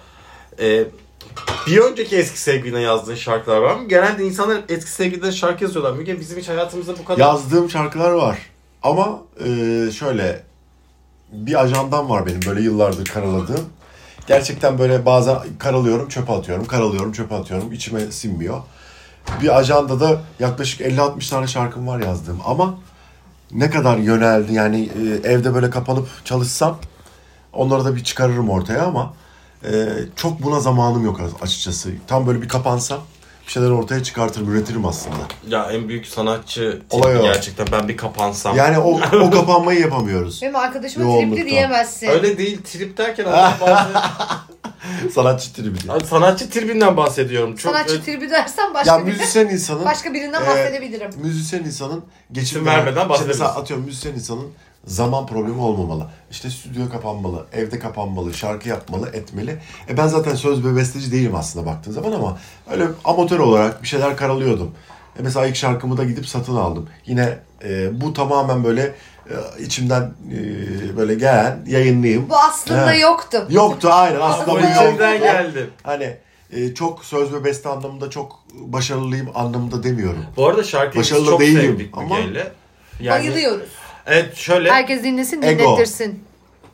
E, 0.60 0.84
bir 1.68 1.78
önceki 1.78 2.16
eski 2.18 2.40
sevgiline 2.42 2.82
yazdığın 2.82 3.16
şarkılar 3.16 3.58
var 3.58 3.76
mı? 3.76 3.88
Genelde 3.88 4.26
insanlar 4.26 4.62
eski 4.70 4.92
sevgililerine 4.92 5.36
şarkı 5.36 5.64
yazıyorlar. 5.64 5.94
Müge 5.94 6.20
bizim 6.20 6.40
hiç 6.40 6.50
hayatımızda 6.50 6.98
bu 7.00 7.06
kadar... 7.06 7.20
Yazdığım 7.20 7.70
şarkılar 7.70 8.12
var. 8.12 8.38
Ama 8.84 9.20
e, 9.40 9.46
şöyle 9.92 10.49
bir 11.32 11.62
ajandan 11.64 12.10
var 12.10 12.26
benim 12.26 12.42
böyle 12.46 12.62
yıllardır 12.62 13.06
karaladığım. 13.06 13.66
Gerçekten 14.28 14.80
böyle 14.80 15.06
bazen 15.06 15.38
karalıyorum 15.60 16.10
çöpe 16.10 16.34
atıyorum, 16.34 16.66
karalıyorum 16.66 17.12
çöpe 17.12 17.36
atıyorum. 17.36 17.72
içime 17.72 18.12
sinmiyor. 18.12 18.62
Bir 19.42 19.58
ajanda 19.58 20.00
da 20.00 20.22
yaklaşık 20.40 20.82
50-60 20.82 21.30
tane 21.30 21.48
şarkım 21.48 21.88
var 21.88 22.00
yazdığım. 22.00 22.40
Ama 22.46 22.76
ne 23.52 23.70
kadar 23.70 23.98
yöneldi 23.98 24.54
yani 24.54 24.90
e, 25.02 25.30
evde 25.30 25.54
böyle 25.54 25.70
kapanıp 25.70 26.08
çalışsam 26.26 26.78
onları 27.54 27.86
da 27.86 27.96
bir 27.96 28.04
çıkarırım 28.04 28.50
ortaya 28.50 28.86
ama 28.86 29.14
e, 29.64 29.88
çok 30.16 30.44
buna 30.44 30.60
zamanım 30.60 31.06
yok 31.06 31.20
açıkçası. 31.42 31.92
Tam 32.08 32.28
böyle 32.28 32.42
bir 32.42 32.48
kapansam 32.48 33.00
bir 33.50 33.54
şeyler 33.54 33.70
ortaya 33.70 34.04
çıkartırım, 34.04 34.52
üretirim 34.52 34.86
aslında. 34.86 35.16
Ya 35.48 35.72
en 35.72 35.90
büyük 35.90 36.08
sanatçı 36.08 36.82
Olay 36.90 37.18
o. 37.18 37.22
gerçekten. 37.22 37.68
Ben 37.72 37.88
bir 37.88 37.98
kapansam. 37.98 38.58
Yani 38.58 38.80
o, 38.80 39.00
o 39.14 39.30
kapanmayı 39.32 39.80
yapamıyoruz. 39.80 40.42
Benim 40.42 40.56
arkadaşıma 40.56 41.06
Yoğunluktan. 41.06 41.36
tripli 41.36 41.50
diyemezsin. 41.50 42.08
Öyle 42.08 42.38
değil. 42.38 42.62
Trip 42.64 42.98
derken 42.98 43.26
ondan 43.26 43.54
bahsediyorum. 43.62 44.02
Sanatçı 45.14 45.54
tribi 45.54 45.82
diye. 45.82 46.00
Sanatçı 46.00 46.50
tribinden 46.50 46.98
bahsediyorum. 46.98 47.56
Çok 47.56 47.72
Sanatçı 47.74 48.04
tribi 48.04 48.30
dersen 48.30 48.74
başka, 48.74 48.92
Ya 48.92 49.00
müzisyen 49.00 49.48
insanın 49.48 49.86
başka 49.86 50.14
birinden 50.14 50.44
e, 50.44 50.48
bahsedebilirim. 50.48 51.12
müzisyen 51.18 51.64
insanın 51.64 52.04
geçim 52.32 52.44
İsim 52.44 52.66
vermeden 52.66 52.92
işte 52.98 53.10
bahsedebiliriz. 53.10 53.40
Mesela 53.40 53.60
atıyorum 53.60 53.86
müzisyen 53.86 54.14
insanın 54.14 54.48
zaman 54.86 55.28
problemi 55.28 55.62
olmamalı. 55.62 56.08
İşte 56.32 56.50
stüdyo 56.50 56.90
kapanmalı, 56.90 57.46
evde 57.54 57.80
kapanmalı, 57.80 58.34
şarkı 58.34 58.70
yapmalı, 58.70 59.10
etmeli. 59.14 59.60
E 59.90 59.98
ben 59.98 60.08
zaten 60.08 60.36
söz 60.36 60.66
ve 60.66 60.76
besteci 60.76 61.12
değilim 61.12 61.36
aslında 61.36 61.66
baktığın 61.66 61.92
zaman 61.92 62.12
ama 62.12 62.38
öyle 62.72 62.88
amatör 63.06 63.40
olarak 63.40 63.84
bir 63.84 63.88
şeyler 63.88 64.18
karalıyordum. 64.18 64.72
E 65.20 65.22
mesela 65.22 65.48
ilk 65.48 65.56
şarkımı 65.56 65.98
da 65.98 66.04
gidip 66.04 66.28
satın 66.28 66.56
aldım. 66.56 66.90
Yine 67.06 67.40
e, 67.64 68.02
bu 68.02 68.14
tamamen 68.14 68.64
böyle 68.64 68.96
e, 69.30 69.64
içimden 69.64 70.02
e, 70.32 70.98
böyle 70.98 71.16
gelen 71.16 71.60
yayınlayayım. 71.68 72.30
Bu 72.30 72.38
aslında 72.38 72.92
He. 72.92 73.00
yoktu. 73.00 73.46
Yoktu 73.50 73.90
aynen 73.92 74.20
aslında 74.20 74.52
bu 74.52 74.66
yoktu. 74.66 74.98
geldi. 74.98 75.70
Hani 75.84 76.18
e, 76.52 76.74
çok 76.74 77.06
söz 77.06 77.34
ve 77.34 77.44
beste 77.44 77.70
anlamında 77.70 78.10
çok 78.10 78.40
başarılıyım 78.54 79.30
anlamında 79.36 79.84
demiyorum. 79.84 80.26
Bu 80.38 80.48
arada 80.48 80.64
şarkıyı 80.64 81.02
Başarılı 81.02 81.26
çok 81.26 81.40
değilim 81.40 81.62
sevdik 81.62 81.98
ama- 81.98 82.16
Müge'yle. 82.18 82.52
Yani, 83.00 83.20
Bayılıyoruz. 83.20 83.70
Evet 84.10 84.36
şöyle 84.36 84.72
Herkes 84.72 85.04
dinlesin 85.04 85.42
Ego. 85.42 85.64
dinlettirsin. 85.64 86.24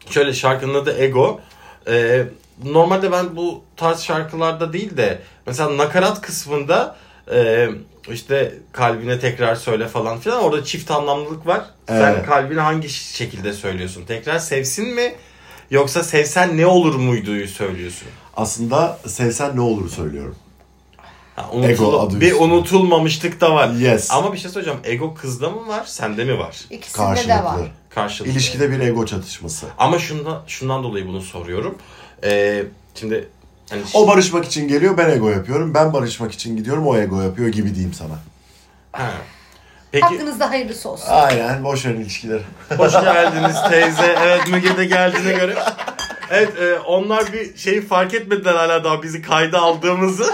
şöyle 0.10 0.34
şarkının 0.34 0.74
adı 0.74 1.04
Ego. 1.04 1.40
Ee, 1.88 2.24
normalde 2.64 3.12
ben 3.12 3.36
bu 3.36 3.64
tarz 3.78 4.00
şarkılarda 4.02 4.74
değil 4.74 4.98
de 4.98 5.20
mesela 5.48 5.78
nakarat 5.78 6.22
kısmında 6.22 6.96
e, 7.34 7.68
işte 8.12 8.54
kalbine 8.72 9.20
tekrar 9.20 9.56
söyle 9.56 9.88
falan 9.88 10.20
filan 10.20 10.44
orada 10.44 10.64
çift 10.64 10.92
anlamlılık 10.92 11.48
var. 11.48 11.66
Sen 11.88 12.14
Evet. 12.14 12.26
kalbine 12.26 12.60
hangi 12.62 12.90
şekilde 12.90 13.54
söylüyorsun? 13.54 14.06
Tekrar 14.08 14.40
sevsin 14.40 14.88
mi 14.96 15.16
yoksa 15.72 16.04
sevsen 16.04 16.58
ne 16.58 16.66
olur 16.66 16.96
muyduyu 16.96 17.48
söylüyorsun? 17.48 18.08
Aslında 18.38 19.00
sevsen 19.08 19.56
ne 19.56 19.62
olur 19.62 19.90
söylüyorum. 19.90 20.36
Ha, 21.36 21.50
Ego 21.64 21.84
unutul- 21.84 22.00
adı 22.08 22.22
bir 22.22 22.26
üstünde. 22.32 22.44
unutulmamışlık 22.44 23.42
da 23.42 23.56
var. 23.56 23.70
Yes. 23.70 24.12
Ama 24.12 24.34
bir 24.34 24.38
şey 24.38 24.52
söyleyeceğim. 24.52 24.80
Ego 24.84 25.14
kızda 25.14 25.50
mı 25.50 25.68
var, 25.68 25.84
sende 25.86 26.24
mi 26.24 26.38
var? 26.40 26.56
İkisinde 26.70 27.28
de 27.28 27.44
var. 27.44 27.60
Karşılıklı. 27.90 28.32
İlişkide 28.34 28.72
bir 28.72 28.80
ego 28.80 29.06
çatışması. 29.06 29.66
Ama 29.78 30.00
şundan, 30.00 30.42
şundan 30.48 30.84
dolayı 30.84 31.08
bunu 31.08 31.22
soruyorum. 31.22 31.78
Ee, 32.24 32.64
şimdi 32.96 33.28
hani 33.70 33.82
O 33.94 34.08
barışmak 34.08 34.46
için 34.46 34.68
geliyor 34.68 34.98
ben 34.98 35.10
ego 35.10 35.30
yapıyorum. 35.30 35.74
Ben 35.74 35.94
barışmak 35.94 36.32
için 36.32 36.58
gidiyorum 36.58 36.88
o 36.88 36.98
ego 36.98 37.22
yapıyor 37.22 37.50
gibi 37.50 37.70
diyeyim 37.76 37.94
sana. 37.94 38.14
Ha. 38.92 39.12
Peki 39.92 40.06
Hakkınızda 40.06 40.50
hayırlısı 40.50 40.90
olsun. 40.90 41.08
Aynen 41.10 41.64
boş 41.64 41.86
verin 41.86 42.02
ilişkileri. 42.02 42.42
hoş 42.78 42.92
geldiniz 42.94 43.56
teyze. 43.70 44.16
Evet 44.24 44.48
Müge 44.48 44.78
de 44.78 44.86
geldiğine 44.86 45.34
göre. 45.34 45.56
Evet 46.32 46.60
e, 46.62 46.80
onlar 46.80 47.34
bir 47.34 47.58
şeyi 47.58 47.82
fark 47.82 48.14
etmediler 48.14 48.54
hala 48.56 48.84
daha 48.84 49.04
bizi 49.04 49.22
kayda 49.22 49.60
aldığımızı. 49.60 50.26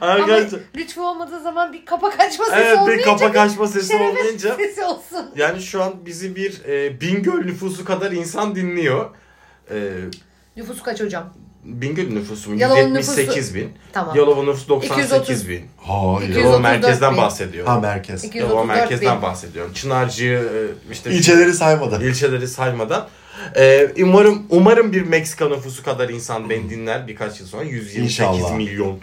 Ama 0.00 0.12
Arkadaşlar. 0.12 0.60
lütfü 0.76 1.00
olmadığı 1.00 1.40
zaman 1.42 1.72
bir 1.72 1.84
kapak 1.86 2.20
açma 2.20 2.44
sesi 2.44 2.56
Evet 2.56 2.76
bir 2.76 2.80
olmayınca 2.80 3.04
kapak 3.04 3.36
açma 3.36 3.66
sesi 3.66 3.88
şerefsiz 3.88 4.18
olmayınca. 4.18 4.56
sesi 4.56 4.84
olsun. 4.84 5.30
Yani 5.36 5.62
şu 5.62 5.82
an 5.82 5.92
bizi 6.06 6.36
bir 6.36 6.64
e, 6.68 7.00
Bingöl 7.00 7.44
nüfusu 7.44 7.84
kadar 7.84 8.12
insan 8.12 8.54
dinliyor. 8.54 9.10
E, 9.70 9.76
Nüfusu 10.56 10.82
kaç 10.82 11.00
hocam? 11.00 11.34
Bingöl 11.64 12.08
nüfusu 12.10 12.50
mu? 12.50 12.60
Yalova'nın 12.60 12.94
178 12.94 13.54
bin. 13.54 13.72
Tamam. 13.92 14.16
Yalova 14.16 14.42
nüfusu 14.42 14.68
98 14.68 15.04
230 15.12 15.48
bin. 15.48 15.66
Hayır. 15.76 16.28
234 16.28 16.36
Yalova 16.44 16.58
merkezden 16.58 17.12
bin. 17.12 17.18
bahsediyorum. 17.18 17.72
Ha 17.72 17.80
merkez. 17.80 18.24
234 18.24 18.50
Yalova 18.50 18.64
merkezden 18.64 19.16
bin. 19.16 19.22
bahsediyorum. 19.22 19.72
Çınarcı'yı 19.74 20.38
e, 20.38 20.92
işte 20.92 21.10
İlçeleri 21.10 21.52
saymadı. 21.52 22.04
ilçeleri 22.04 22.48
saymadan. 22.48 23.08
E, 23.56 23.88
umarım 24.02 24.42
umarım 24.50 24.92
bir 24.92 25.02
Meksika 25.02 25.48
nüfusu 25.48 25.82
kadar 25.82 26.08
insan 26.08 26.50
beni 26.50 26.70
dinler 26.70 27.08
birkaç 27.08 27.40
yıl 27.40 27.46
sonra. 27.46 27.62
128 27.62 28.02
İnşallah. 28.04 28.56
milyon. 28.56 28.98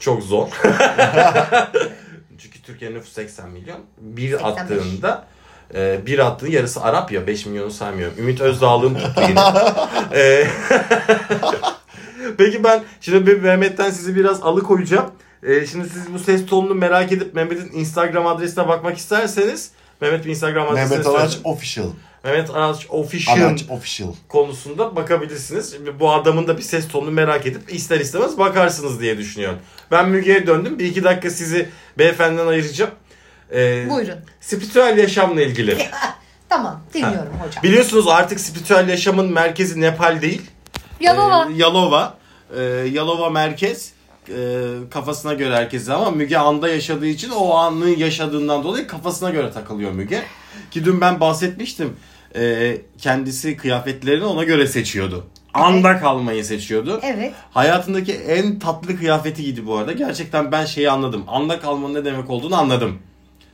Çok 0.00 0.22
zor. 0.22 0.48
Çünkü 2.38 2.62
Türkiye 2.62 2.94
nüfusu 2.94 3.12
80 3.12 3.50
milyon. 3.50 3.80
Bir 4.00 4.30
85. 4.30 4.42
attığında 4.44 5.26
e, 5.74 6.06
bir 6.06 6.18
attığı 6.18 6.48
yarısı 6.48 6.82
Arap 6.82 7.12
ya 7.12 7.26
5 7.26 7.46
milyonu 7.46 7.70
saymıyorum. 7.70 8.18
Ümit 8.18 8.40
Özdağ'lığım 8.40 8.94
tuttu 8.98 9.22
yine. 9.28 9.40
E, 10.14 10.46
Peki 12.38 12.64
ben 12.64 12.82
şimdi 13.00 13.26
bir 13.26 13.40
Mehmet'ten 13.40 13.90
sizi 13.90 14.16
biraz 14.16 14.42
alıkoyacağım. 14.42 15.10
E, 15.42 15.66
şimdi 15.66 15.88
siz 15.88 16.12
bu 16.14 16.18
ses 16.18 16.46
tonunu 16.46 16.74
merak 16.74 17.12
edip 17.12 17.34
Mehmet'in 17.34 17.78
Instagram 17.78 18.26
adresine 18.26 18.68
bakmak 18.68 18.98
isterseniz 18.98 19.70
Mehmet 20.00 20.24
bir 20.24 20.30
Instagram 20.30 20.68
adresini 20.68 20.98
Mehmet 20.98 21.04
söyle. 21.06 21.42
Official. 21.44 21.86
Mehmet 22.24 22.50
Araç 22.50 22.86
Official 22.88 23.36
Araç 23.38 23.64
Official. 23.70 24.12
konusunda 24.28 24.96
bakabilirsiniz. 24.96 25.72
Şimdi 25.72 26.00
Bu 26.00 26.12
adamın 26.12 26.48
da 26.48 26.58
bir 26.58 26.62
ses 26.62 26.88
tonunu 26.88 27.10
merak 27.10 27.46
edip 27.46 27.74
ister 27.74 28.00
istemez 28.00 28.38
bakarsınız 28.38 29.00
diye 29.00 29.18
düşünüyorum. 29.18 29.58
Ben 29.90 30.08
Müge'ye 30.08 30.46
döndüm. 30.46 30.78
Bir 30.78 30.84
iki 30.84 31.04
dakika 31.04 31.30
sizi 31.30 31.68
beyefendiden 31.98 32.46
ayıracağım. 32.46 32.90
Ee, 33.54 33.86
Buyurun. 33.90 34.14
Spiritüel 34.40 34.98
yaşamla 34.98 35.42
ilgili. 35.42 35.78
Tamam 36.48 36.82
dinliyorum 36.94 37.32
hocam. 37.46 37.62
Biliyorsunuz 37.62 38.08
artık 38.08 38.40
spiritüel 38.40 38.88
yaşamın 38.88 39.32
merkezi 39.32 39.80
Nepal 39.80 40.22
değil. 40.22 40.42
Yalova. 41.00 41.48
Ee, 41.50 41.54
Yalova. 41.56 42.14
Ee, 42.56 42.62
Yalova 42.92 43.30
merkez. 43.30 43.92
Ee, 44.28 44.32
kafasına 44.90 45.34
göre 45.34 45.54
herkese 45.56 45.92
ama 45.92 46.10
Müge 46.10 46.36
anda 46.36 46.68
yaşadığı 46.68 47.06
için 47.06 47.30
o 47.30 47.54
anı 47.54 47.88
yaşadığından 47.88 48.64
dolayı 48.64 48.86
kafasına 48.86 49.30
göre 49.30 49.50
takılıyor 49.52 49.92
Müge. 49.92 50.22
Ki 50.70 50.84
dün 50.84 51.00
ben 51.00 51.20
bahsetmiştim. 51.20 51.96
Ee, 52.36 52.76
kendisi 52.98 53.56
kıyafetlerini 53.56 54.24
ona 54.24 54.44
göre 54.44 54.66
seçiyordu. 54.66 55.26
Anda 55.54 55.98
kalmayı 56.00 56.44
seçiyordu. 56.44 57.00
Evet. 57.02 57.32
Hayatındaki 57.50 58.12
en 58.12 58.58
tatlı 58.58 58.98
kıyafeti 58.98 59.42
giydi 59.42 59.66
bu 59.66 59.76
arada. 59.76 59.92
Gerçekten 59.92 60.52
ben 60.52 60.64
şeyi 60.64 60.90
anladım. 60.90 61.24
Anda 61.28 61.60
kalmanın 61.60 61.94
ne 61.94 62.04
demek 62.04 62.30
olduğunu 62.30 62.56
anladım. 62.56 62.98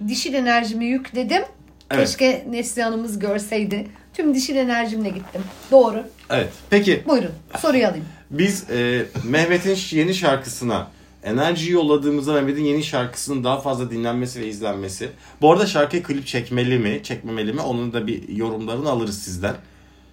Dişil 0.09 0.35
enerjimi 0.35 0.85
yükledim. 0.85 1.43
Evet. 1.91 2.07
Keşke 2.07 2.47
Neslihan'ımız 2.51 3.19
görseydi. 3.19 3.87
Tüm 4.15 4.35
dişil 4.35 4.57
enerjimle 4.57 5.09
gittim. 5.09 5.43
Doğru. 5.71 6.05
Evet. 6.31 6.49
Peki 6.71 7.03
Buyurun. 7.09 7.31
Soruyu 7.59 7.87
alayım. 7.87 8.05
Biz 8.31 8.71
e, 8.71 9.07
Mehmet'in 9.25 9.79
yeni 9.91 10.15
şarkısına 10.15 10.91
enerji 11.27 11.73
yolladığımızda 11.73 12.33
Mehmet'in 12.33 12.65
yeni 12.65 12.83
şarkısının 12.83 13.45
daha 13.45 13.61
fazla 13.61 13.91
dinlenmesi 13.91 14.41
ve 14.41 14.47
izlenmesi. 14.47 15.11
Bu 15.41 15.53
arada 15.53 15.67
şarkıya 15.67 16.03
klip 16.03 16.27
çekmeli 16.27 16.79
mi, 16.79 17.01
çekmemeli 17.03 17.53
mi? 17.53 17.61
Onun 17.61 17.93
da 17.93 18.07
bir 18.07 18.29
yorumlarını 18.29 18.91
alırız 18.91 19.19
sizden. 19.23 19.55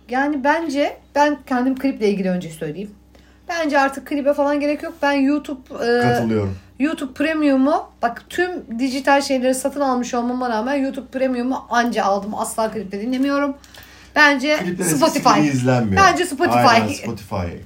Yani 0.10 0.44
bence 0.44 0.98
ben 1.16 1.38
kendim 1.48 1.80
kliple 1.80 2.10
ilgili 2.10 2.30
önce 2.30 2.50
söyleyeyim. 2.50 2.92
Bence 3.50 3.80
artık 3.80 4.08
klibe 4.08 4.34
falan 4.34 4.60
gerek 4.60 4.84
yok. 4.84 4.94
Ben 5.02 5.12
YouTube 5.12 5.62
e, 5.74 6.02
Katılıyorum. 6.02 6.56
YouTube 6.80 7.14
Premium'u 7.14 7.84
bak 8.02 8.24
tüm 8.30 8.80
dijital 8.80 9.22
şeyleri 9.22 9.56
satın 9.56 9.82
almış 9.82 10.14
olmama 10.14 10.50
rağmen 10.50 10.76
YouTube 10.76 11.08
Premium'u 11.08 11.66
anca 11.70 12.04
aldım. 12.04 12.36
Asla 12.36 12.72
klipte 12.72 13.02
dinlemiyorum. 13.02 13.56
Bence 14.16 14.60
Spotify. 14.84 15.48
izlenmiyor. 15.48 16.04
Bence 16.04 16.26
Spotify. 16.26 16.58
Aynen 16.58 16.88
Spotify. 16.88 17.58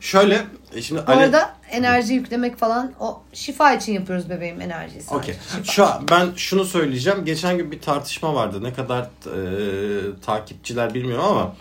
Şöyle, 0.00 0.40
e, 0.74 0.82
şimdi 0.82 1.02
Bu 1.06 1.12
Ale- 1.12 1.20
arada 1.24 1.54
enerji 1.70 2.14
yüklemek 2.14 2.56
falan 2.58 2.92
o 3.00 3.22
şifa 3.32 3.72
için 3.74 3.92
yapıyoruz 3.92 4.30
bebeğim 4.30 4.60
enerjiyi. 4.60 5.02
sadece. 5.02 5.32
Okey. 5.32 5.34
Şifa. 5.50 5.72
Şu 5.72 5.86
an 5.86 6.04
ben 6.10 6.28
şunu 6.36 6.64
söyleyeceğim. 6.64 7.24
Geçen 7.24 7.58
gün 7.58 7.72
bir 7.72 7.80
tartışma 7.80 8.34
vardı. 8.34 8.62
Ne 8.62 8.72
kadar 8.72 9.02
e, 9.02 10.20
takipçiler 10.26 10.94
bilmiyorum 10.94 11.24
ama 11.24 11.56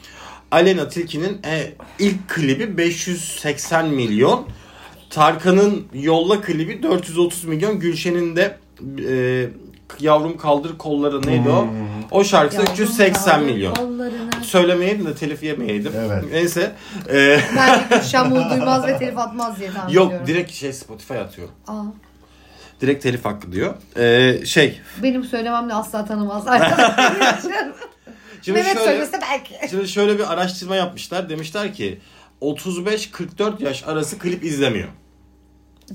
Alena 0.51 0.87
Tilki'nin 0.87 1.41
e, 1.45 1.73
ilk 1.99 2.29
klibi 2.29 2.77
580 2.77 3.87
milyon. 3.89 4.47
Tarkan'ın 5.09 5.87
Yolla 5.93 6.41
klibi 6.41 6.83
430 6.83 7.43
milyon. 7.43 7.79
Gülşen'in 7.79 8.35
de 8.35 8.57
e, 9.07 9.49
Yavrum 9.99 10.37
Kaldır 10.37 10.77
Kolları 10.77 11.27
neydi 11.27 11.49
o? 11.49 11.67
O 12.11 12.23
şarkısı 12.23 12.59
Yavrum 12.61 12.73
380 12.73 13.33
kaldır 13.33 13.45
milyon. 13.45 13.73
kollarını. 13.75 14.43
Söylemeyeydim 14.43 15.05
de 15.05 15.15
telif 15.15 15.43
yemeyeydim. 15.43 15.93
Evet. 15.97 16.23
Neyse. 16.31 16.71
E, 17.09 17.39
Bence 17.57 17.83
Gülşen 17.95 18.31
bunu 18.31 18.49
duymaz 18.49 18.87
ve 18.87 18.97
telif 18.97 19.17
atmaz 19.17 19.59
diye 19.59 19.71
tahmin 19.71 19.93
yok 19.93 20.07
ediyorum. 20.07 20.27
direkt 20.27 20.51
şey 20.51 20.73
Spotify 20.73 21.13
atıyor. 21.13 21.47
Aa, 21.67 21.83
Direkt 22.81 23.03
telif 23.03 23.25
hakkı 23.25 23.51
diyor. 23.51 23.73
E, 23.97 24.45
şey. 24.45 24.81
benim 25.03 25.23
söylememle 25.23 25.73
asla 25.73 26.05
tanımaz. 26.05 26.43
Şimdi 28.41 28.59
Mehmet 28.59 28.73
şöyle, 28.77 28.85
söylese 28.91 29.19
belki. 29.21 29.69
Şimdi 29.69 29.87
şöyle 29.87 30.19
bir 30.19 30.33
araştırma 30.33 30.75
yapmışlar. 30.75 31.29
Demişler 31.29 31.73
ki 31.73 31.99
35-44 32.41 33.63
yaş 33.63 33.83
arası 33.87 34.19
klip 34.19 34.43
izlemiyor. 34.43 34.89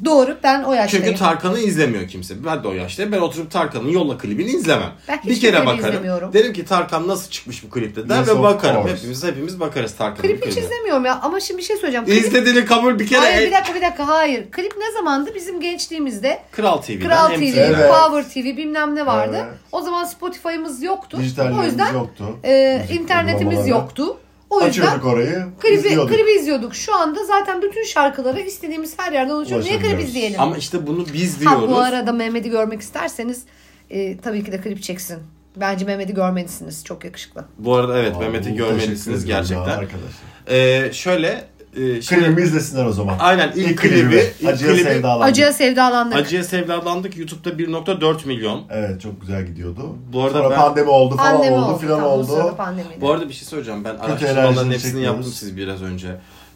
Doğru 0.04 0.36
ben 0.42 0.62
o 0.62 0.72
yaştayım. 0.72 1.06
Çünkü 1.06 1.18
Tarkan'ı 1.18 1.58
izlemiyor 1.60 2.08
kimse. 2.08 2.44
Ben 2.44 2.64
de 2.64 2.68
o 2.68 2.72
yaştayım. 2.72 3.12
Ben 3.12 3.18
oturup 3.18 3.50
Tarkan'ın 3.50 3.88
Yolla 3.88 4.18
klibini 4.18 4.50
izlemem. 4.50 4.92
Ben 5.08 5.20
bir 5.26 5.40
kere 5.40 5.66
bakarım. 5.66 5.78
izlemiyorum. 5.78 6.32
Derim 6.32 6.52
ki 6.52 6.64
Tarkan 6.64 7.08
nasıl 7.08 7.30
çıkmış 7.30 7.64
bu 7.64 7.70
klipte 7.70 8.08
der 8.08 8.18
Yes, 8.18 8.28
ve 8.28 8.42
bakarım. 8.42 8.82
course. 8.82 8.96
Hepimiz 8.96 9.24
hepimiz 9.24 9.60
bakarız 9.60 9.96
Tarkan'ın 9.96 10.28
Klip 10.28 10.46
hiç 10.46 10.56
izlemiyorum 10.56 11.04
ya 11.04 11.20
ama 11.22 11.40
şimdi 11.40 11.58
bir 11.58 11.64
şey 11.64 11.76
söyleyeceğim. 11.76 12.06
Klip... 12.06 12.24
İzlediğini 12.24 12.64
kabul 12.64 12.98
bir 12.98 13.06
kere. 13.06 13.20
Hayır 13.20 13.46
bir 13.46 13.52
dakika 13.52 13.74
bir 13.74 13.82
dakika 13.82 14.08
hayır. 14.08 14.50
Klip 14.50 14.76
ne 14.78 14.92
zamandı? 14.92 15.34
Bizim 15.34 15.60
gençliğimizde 15.60 16.42
Kral 16.52 16.76
TV'den. 16.76 17.08
Kral 17.08 17.28
TV. 17.28 17.42
Evet. 17.42 17.90
Power 17.90 18.30
TV 18.42 18.56
bilmem 18.56 18.94
ne 18.94 19.06
vardı. 19.06 19.36
Evet. 19.44 19.54
O 19.72 19.80
zaman 19.80 20.04
Spotify'ımız 20.04 20.82
yoktu. 20.82 21.18
o 21.58 21.62
yüzden 21.62 21.92
yoktu. 21.92 22.24
e, 22.44 22.82
internetimiz 22.90 23.68
yoktu. 23.68 24.16
O 24.50 24.56
yüzden 24.66 24.68
Açıyorduk 24.82 25.04
orayı. 25.06 25.46
klibi, 25.60 25.74
izliyorduk. 25.74 26.14
klibi 26.16 26.30
izliyorduk. 26.30 26.74
Şu 26.74 26.94
anda 26.94 27.24
zaten 27.24 27.62
bütün 27.62 27.84
şarkıları 27.84 28.40
istediğimiz 28.40 28.94
her 28.98 29.12
yerden 29.12 29.34
ulaşıyor. 29.34 29.60
Niye 29.60 29.70
klip 29.72 29.80
Ulaşabiliyoruz. 29.82 30.08
izleyelim? 30.10 30.40
Ama 30.40 30.56
işte 30.56 30.86
bunu 30.86 31.06
biz 31.14 31.36
Ha, 31.36 31.40
diyoruz. 31.40 31.70
bu 31.70 31.78
arada 31.78 32.12
Mehmet'i 32.12 32.50
görmek 32.50 32.80
isterseniz 32.80 33.42
e, 33.90 34.18
tabii 34.18 34.44
ki 34.44 34.52
de 34.52 34.60
klip 34.60 34.82
çeksin. 34.82 35.18
Bence 35.56 35.84
Mehmet'i 35.84 36.14
görmelisiniz. 36.14 36.84
Çok 36.84 37.04
yakışıklı. 37.04 37.44
Bu 37.58 37.74
arada 37.74 37.98
evet 37.98 38.16
Aa, 38.16 38.18
Mehmet'i 38.18 38.44
teşekkür 38.44 38.64
görmelisiniz 38.64 39.24
ediyorum 39.24 39.28
ya 39.30 39.36
gerçekten. 39.38 39.78
Arkadaşlar. 39.78 40.26
Ee, 40.48 40.92
şöyle. 40.92 41.44
E, 41.76 42.02
şimdi, 42.02 42.22
Klibimi 42.24 42.42
izlesinler 42.42 42.84
o 42.84 42.92
zaman. 42.92 43.16
Aynen 43.20 43.52
ilk, 43.54 43.70
İlk 43.70 43.78
klibi. 43.78 43.94
klibi. 44.00 44.32
ilk 44.40 44.48
Acıya 44.48 44.72
klibi- 44.72 44.82
sevdalandım. 44.84 45.22
Acıya 45.28 45.52
sevdalandık. 45.52 46.16
Acıya 46.18 46.44
sevdalandık. 46.44 47.16
YouTube'da 47.16 47.58
1.4 47.58 48.26
milyon. 48.26 48.62
Evet 48.70 49.00
çok 49.00 49.20
güzel 49.20 49.46
gidiyordu. 49.46 49.96
Bu 50.12 50.22
arada 50.24 50.38
Sonra 50.38 50.50
ben- 50.50 50.56
pandemi 50.56 50.88
oldu 50.90 51.16
falan 51.16 51.32
Pandemi 51.36 51.56
oldu, 51.56 51.64
oldu. 51.66 51.78
filan 51.78 52.02
oldu. 52.02 52.54
pandemiydi. 52.56 53.00
Bu 53.00 53.10
arada 53.12 53.28
bir 53.28 53.34
şey 53.34 53.48
söyleyeceğim. 53.48 53.84
Ben 53.84 53.94
araştırmaların 53.96 54.70
hepsini 54.70 54.82
çekiyoruz. 54.82 55.04
yaptım 55.06 55.32
siz 55.32 55.56
biraz 55.56 55.82
önce. 55.82 56.08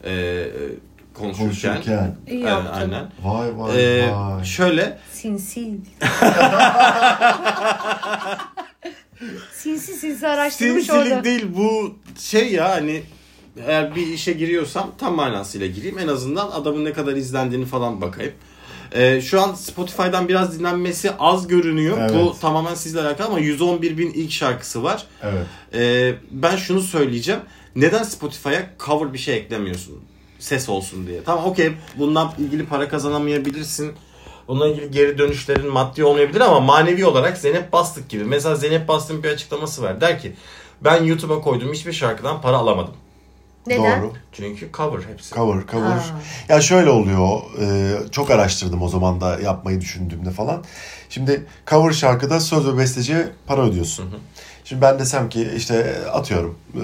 Ee, 0.05 0.45
konuşurken. 1.15 1.45
Konuşurken. 1.75 2.17
İyi 2.29 2.49
Aynen, 2.50 2.67
aynen. 2.73 3.05
Vay 3.25 3.49
vay 3.59 4.00
Ee, 4.00 4.12
vay. 4.12 4.45
şöyle 4.45 4.99
Sinsi. 5.12 5.71
sinsi 9.53 9.93
sinsi 9.95 10.29
araştırmış 10.29 10.87
sinsilik 10.87 11.12
orada. 11.12 11.25
değil 11.25 11.47
bu 11.57 11.95
şey 12.19 12.53
ya 12.53 12.71
hani 12.71 13.03
eğer 13.66 13.97
bir 13.97 14.07
işe 14.07 14.33
giriyorsam 14.33 14.90
tam 14.99 15.14
manasıyla 15.14 15.66
gireyim. 15.66 15.99
En 15.99 16.09
azından 16.09 16.50
adamın 16.50 16.85
ne 16.85 16.92
kadar 16.92 17.12
izlendiğini 17.12 17.66
falan 17.66 18.00
bakayım. 18.00 18.33
Ee, 18.92 19.21
şu 19.21 19.40
an 19.40 19.54
Spotify'dan 19.54 20.28
biraz 20.28 20.59
dinlenmesi 20.59 21.12
az 21.19 21.49
görünüyor. 21.49 21.99
Evet. 22.00 22.14
Bu 22.14 22.37
tamamen 22.40 22.75
sizle 22.75 23.00
alakalı 23.00 23.26
ama 23.26 23.38
111 23.38 23.99
bin 23.99 24.12
ilk 24.12 24.33
şarkısı 24.33 24.83
var. 24.83 25.07
Evet. 25.23 25.47
Ee, 25.75 26.14
ben 26.30 26.57
şunu 26.57 26.80
söyleyeceğim. 26.80 27.40
Neden 27.76 28.02
Spotify'a 28.02 28.71
cover 28.87 29.12
bir 29.12 29.19
şey 29.19 29.37
eklemiyorsun? 29.37 30.00
ses 30.40 30.69
olsun 30.69 31.07
diye. 31.07 31.25
Tamam 31.25 31.45
okey 31.45 31.73
bundan 31.99 32.33
ilgili 32.38 32.66
para 32.66 32.88
kazanamayabilirsin. 32.88 33.92
Bununla 34.49 34.69
ilgili 34.69 34.90
geri 34.90 35.19
dönüşlerin 35.19 35.73
maddi 35.73 36.04
olmayabilir 36.04 36.40
ama 36.40 36.61
manevi 36.61 37.07
olarak 37.07 37.38
Zeynep 37.38 37.73
Bastık 37.73 38.09
gibi. 38.09 38.25
Mesela 38.25 38.54
Zeynep 38.54 38.88
Bastık'ın 38.88 39.23
bir 39.23 39.28
açıklaması 39.28 39.83
var. 39.83 40.00
Der 40.00 40.21
ki 40.21 40.33
ben 40.85 41.04
YouTube'a 41.04 41.40
koyduğum 41.40 41.73
hiçbir 41.73 41.92
şarkıdan 41.92 42.40
para 42.40 42.57
alamadım. 42.57 42.95
Neden? 43.67 44.02
Doğru. 44.02 44.12
Çünkü 44.33 44.71
cover 44.73 45.02
hepsi. 45.02 45.35
Cover, 45.35 45.67
cover. 45.73 45.90
Ha. 45.90 46.21
Ya 46.49 46.61
şöyle 46.61 46.90
oluyor. 46.90 47.40
e, 47.61 47.93
çok 48.11 48.31
araştırdım 48.31 48.83
o 48.83 48.88
zaman 48.88 49.21
da 49.21 49.40
yapmayı 49.40 49.81
düşündüğümde 49.81 50.31
falan. 50.31 50.64
Şimdi 51.09 51.47
cover 51.67 51.93
şarkıda 51.93 52.40
söz 52.40 52.67
ve 52.67 52.79
besteciye 52.79 53.29
para 53.47 53.62
ödüyorsun. 53.62 54.05
Şimdi 54.64 54.83
ben 54.83 54.99
desem 54.99 55.29
ki 55.29 55.50
işte 55.57 55.97
atıyorum 56.12 56.59
e, 56.75 56.83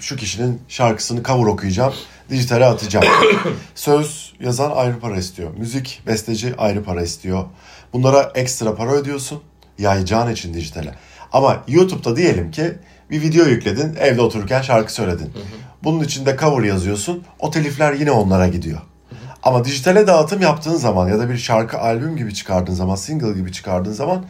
şu 0.00 0.16
kişinin 0.16 0.60
şarkısını 0.68 1.22
cover 1.22 1.46
okuyacağım, 1.46 1.94
dijitale 2.30 2.64
atacağım. 2.66 3.06
söz 3.74 4.32
yazan 4.40 4.70
ayrı 4.70 5.00
para 5.00 5.16
istiyor. 5.16 5.50
Müzik, 5.56 6.02
besteci 6.06 6.54
ayrı 6.58 6.84
para 6.84 7.02
istiyor. 7.02 7.44
Bunlara 7.92 8.32
ekstra 8.34 8.74
para 8.74 8.92
ödüyorsun. 8.92 9.42
Yayacağın 9.78 10.32
için 10.32 10.54
dijitale. 10.54 10.94
Ama 11.32 11.64
YouTube'da 11.68 12.16
diyelim 12.16 12.50
ki 12.50 12.74
bir 13.10 13.22
video 13.22 13.46
yükledin, 13.46 13.96
evde 13.96 14.20
otururken 14.20 14.62
şarkı 14.62 14.92
söyledin. 14.92 15.32
Bunun 15.86 16.04
içinde 16.04 16.36
cover 16.40 16.64
yazıyorsun. 16.64 17.24
O 17.38 17.50
telifler 17.50 17.92
yine 17.92 18.10
onlara 18.10 18.48
gidiyor. 18.48 18.78
Ama 19.42 19.64
dijitale 19.64 20.06
dağıtım 20.06 20.40
yaptığın 20.42 20.74
zaman 20.74 21.08
ya 21.08 21.18
da 21.18 21.30
bir 21.30 21.36
şarkı 21.36 21.78
albüm 21.78 22.16
gibi 22.16 22.34
çıkardığın 22.34 22.72
zaman, 22.72 22.94
single 22.94 23.32
gibi 23.32 23.52
çıkardığın 23.52 23.92
zaman 23.92 24.24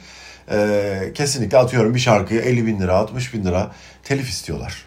e, 0.50 1.12
kesinlikle 1.14 1.58
atıyorum 1.58 1.94
bir 1.94 1.98
şarkıya 2.00 2.42
50 2.42 2.66
bin 2.66 2.80
lira, 2.80 2.96
60 2.96 3.34
bin 3.34 3.44
lira 3.44 3.70
telif 4.02 4.28
istiyorlar. 4.28 4.84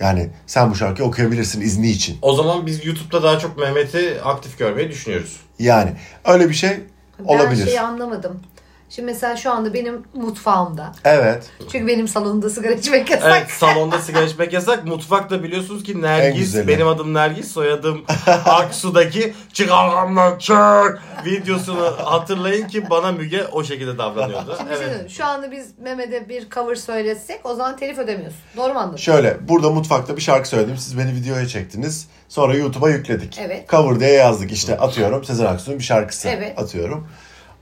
Yani 0.00 0.30
sen 0.46 0.70
bu 0.70 0.74
şarkıyı 0.74 1.08
okuyabilirsin 1.08 1.60
izni 1.60 1.90
için. 1.90 2.18
O 2.22 2.34
zaman 2.34 2.66
biz 2.66 2.86
YouTube'da 2.86 3.22
daha 3.22 3.38
çok 3.38 3.58
Mehmet'i 3.58 4.22
aktif 4.24 4.58
görmeyi 4.58 4.88
düşünüyoruz. 4.88 5.36
Yani 5.58 5.92
öyle 6.24 6.48
bir 6.48 6.54
şey 6.54 6.80
olabilir. 7.24 7.60
Ben 7.60 7.66
şeyi 7.66 7.80
anlamadım. 7.80 8.40
Şimdi 8.94 9.06
mesela 9.06 9.36
şu 9.36 9.50
anda 9.50 9.74
benim 9.74 10.02
mutfağımda. 10.14 10.92
Evet. 11.04 11.50
Çünkü 11.72 11.86
benim 11.86 12.08
salonumda 12.08 12.50
sigara 12.50 12.72
içmek 12.72 13.10
yasak. 13.10 13.32
Evet 13.36 13.50
salonda 13.58 13.98
sigara 13.98 14.24
içmek 14.24 14.52
yasak. 14.52 14.84
Mutfakta 14.84 15.42
biliyorsunuz 15.42 15.82
ki 15.82 16.02
Nergis, 16.02 16.66
benim 16.66 16.88
adım 16.88 17.14
Nergis, 17.14 17.52
soyadım 17.52 18.04
Aksu'daki 18.44 19.34
çıkaramla 19.52 20.38
çık 20.38 21.02
videosunu 21.24 21.94
hatırlayın 22.04 22.68
ki 22.68 22.90
bana 22.90 23.12
Müge 23.12 23.44
o 23.52 23.64
şekilde 23.64 23.98
davranıyordu. 23.98 24.56
Şimdi 24.58 24.76
şey 24.76 24.86
Evet. 24.86 25.10
Şu 25.10 25.24
anda 25.24 25.50
biz 25.50 25.78
Mehmet'e 25.78 26.28
bir 26.28 26.50
cover 26.50 26.74
söyletsek 26.74 27.40
o 27.44 27.54
zaman 27.54 27.76
telif 27.76 27.98
ödemiyorsun. 27.98 28.40
Doğru 28.56 28.72
mu 28.72 28.78
anladım? 28.78 28.98
Şöyle 28.98 29.48
burada 29.48 29.70
mutfakta 29.70 30.16
bir 30.16 30.22
şarkı 30.22 30.48
söyledim. 30.48 30.76
Siz 30.76 30.98
beni 30.98 31.14
videoya 31.14 31.46
çektiniz. 31.46 32.08
Sonra 32.28 32.54
YouTube'a 32.54 32.90
yükledik. 32.90 33.38
Evet. 33.38 33.68
Cover 33.68 34.00
diye 34.00 34.12
yazdık 34.12 34.52
işte 34.52 34.78
atıyorum 34.78 35.24
Sezen 35.24 35.46
Aksu'nun 35.46 35.78
bir 35.78 35.84
şarkısı 35.84 36.28
Evet. 36.28 36.58
atıyorum. 36.58 37.08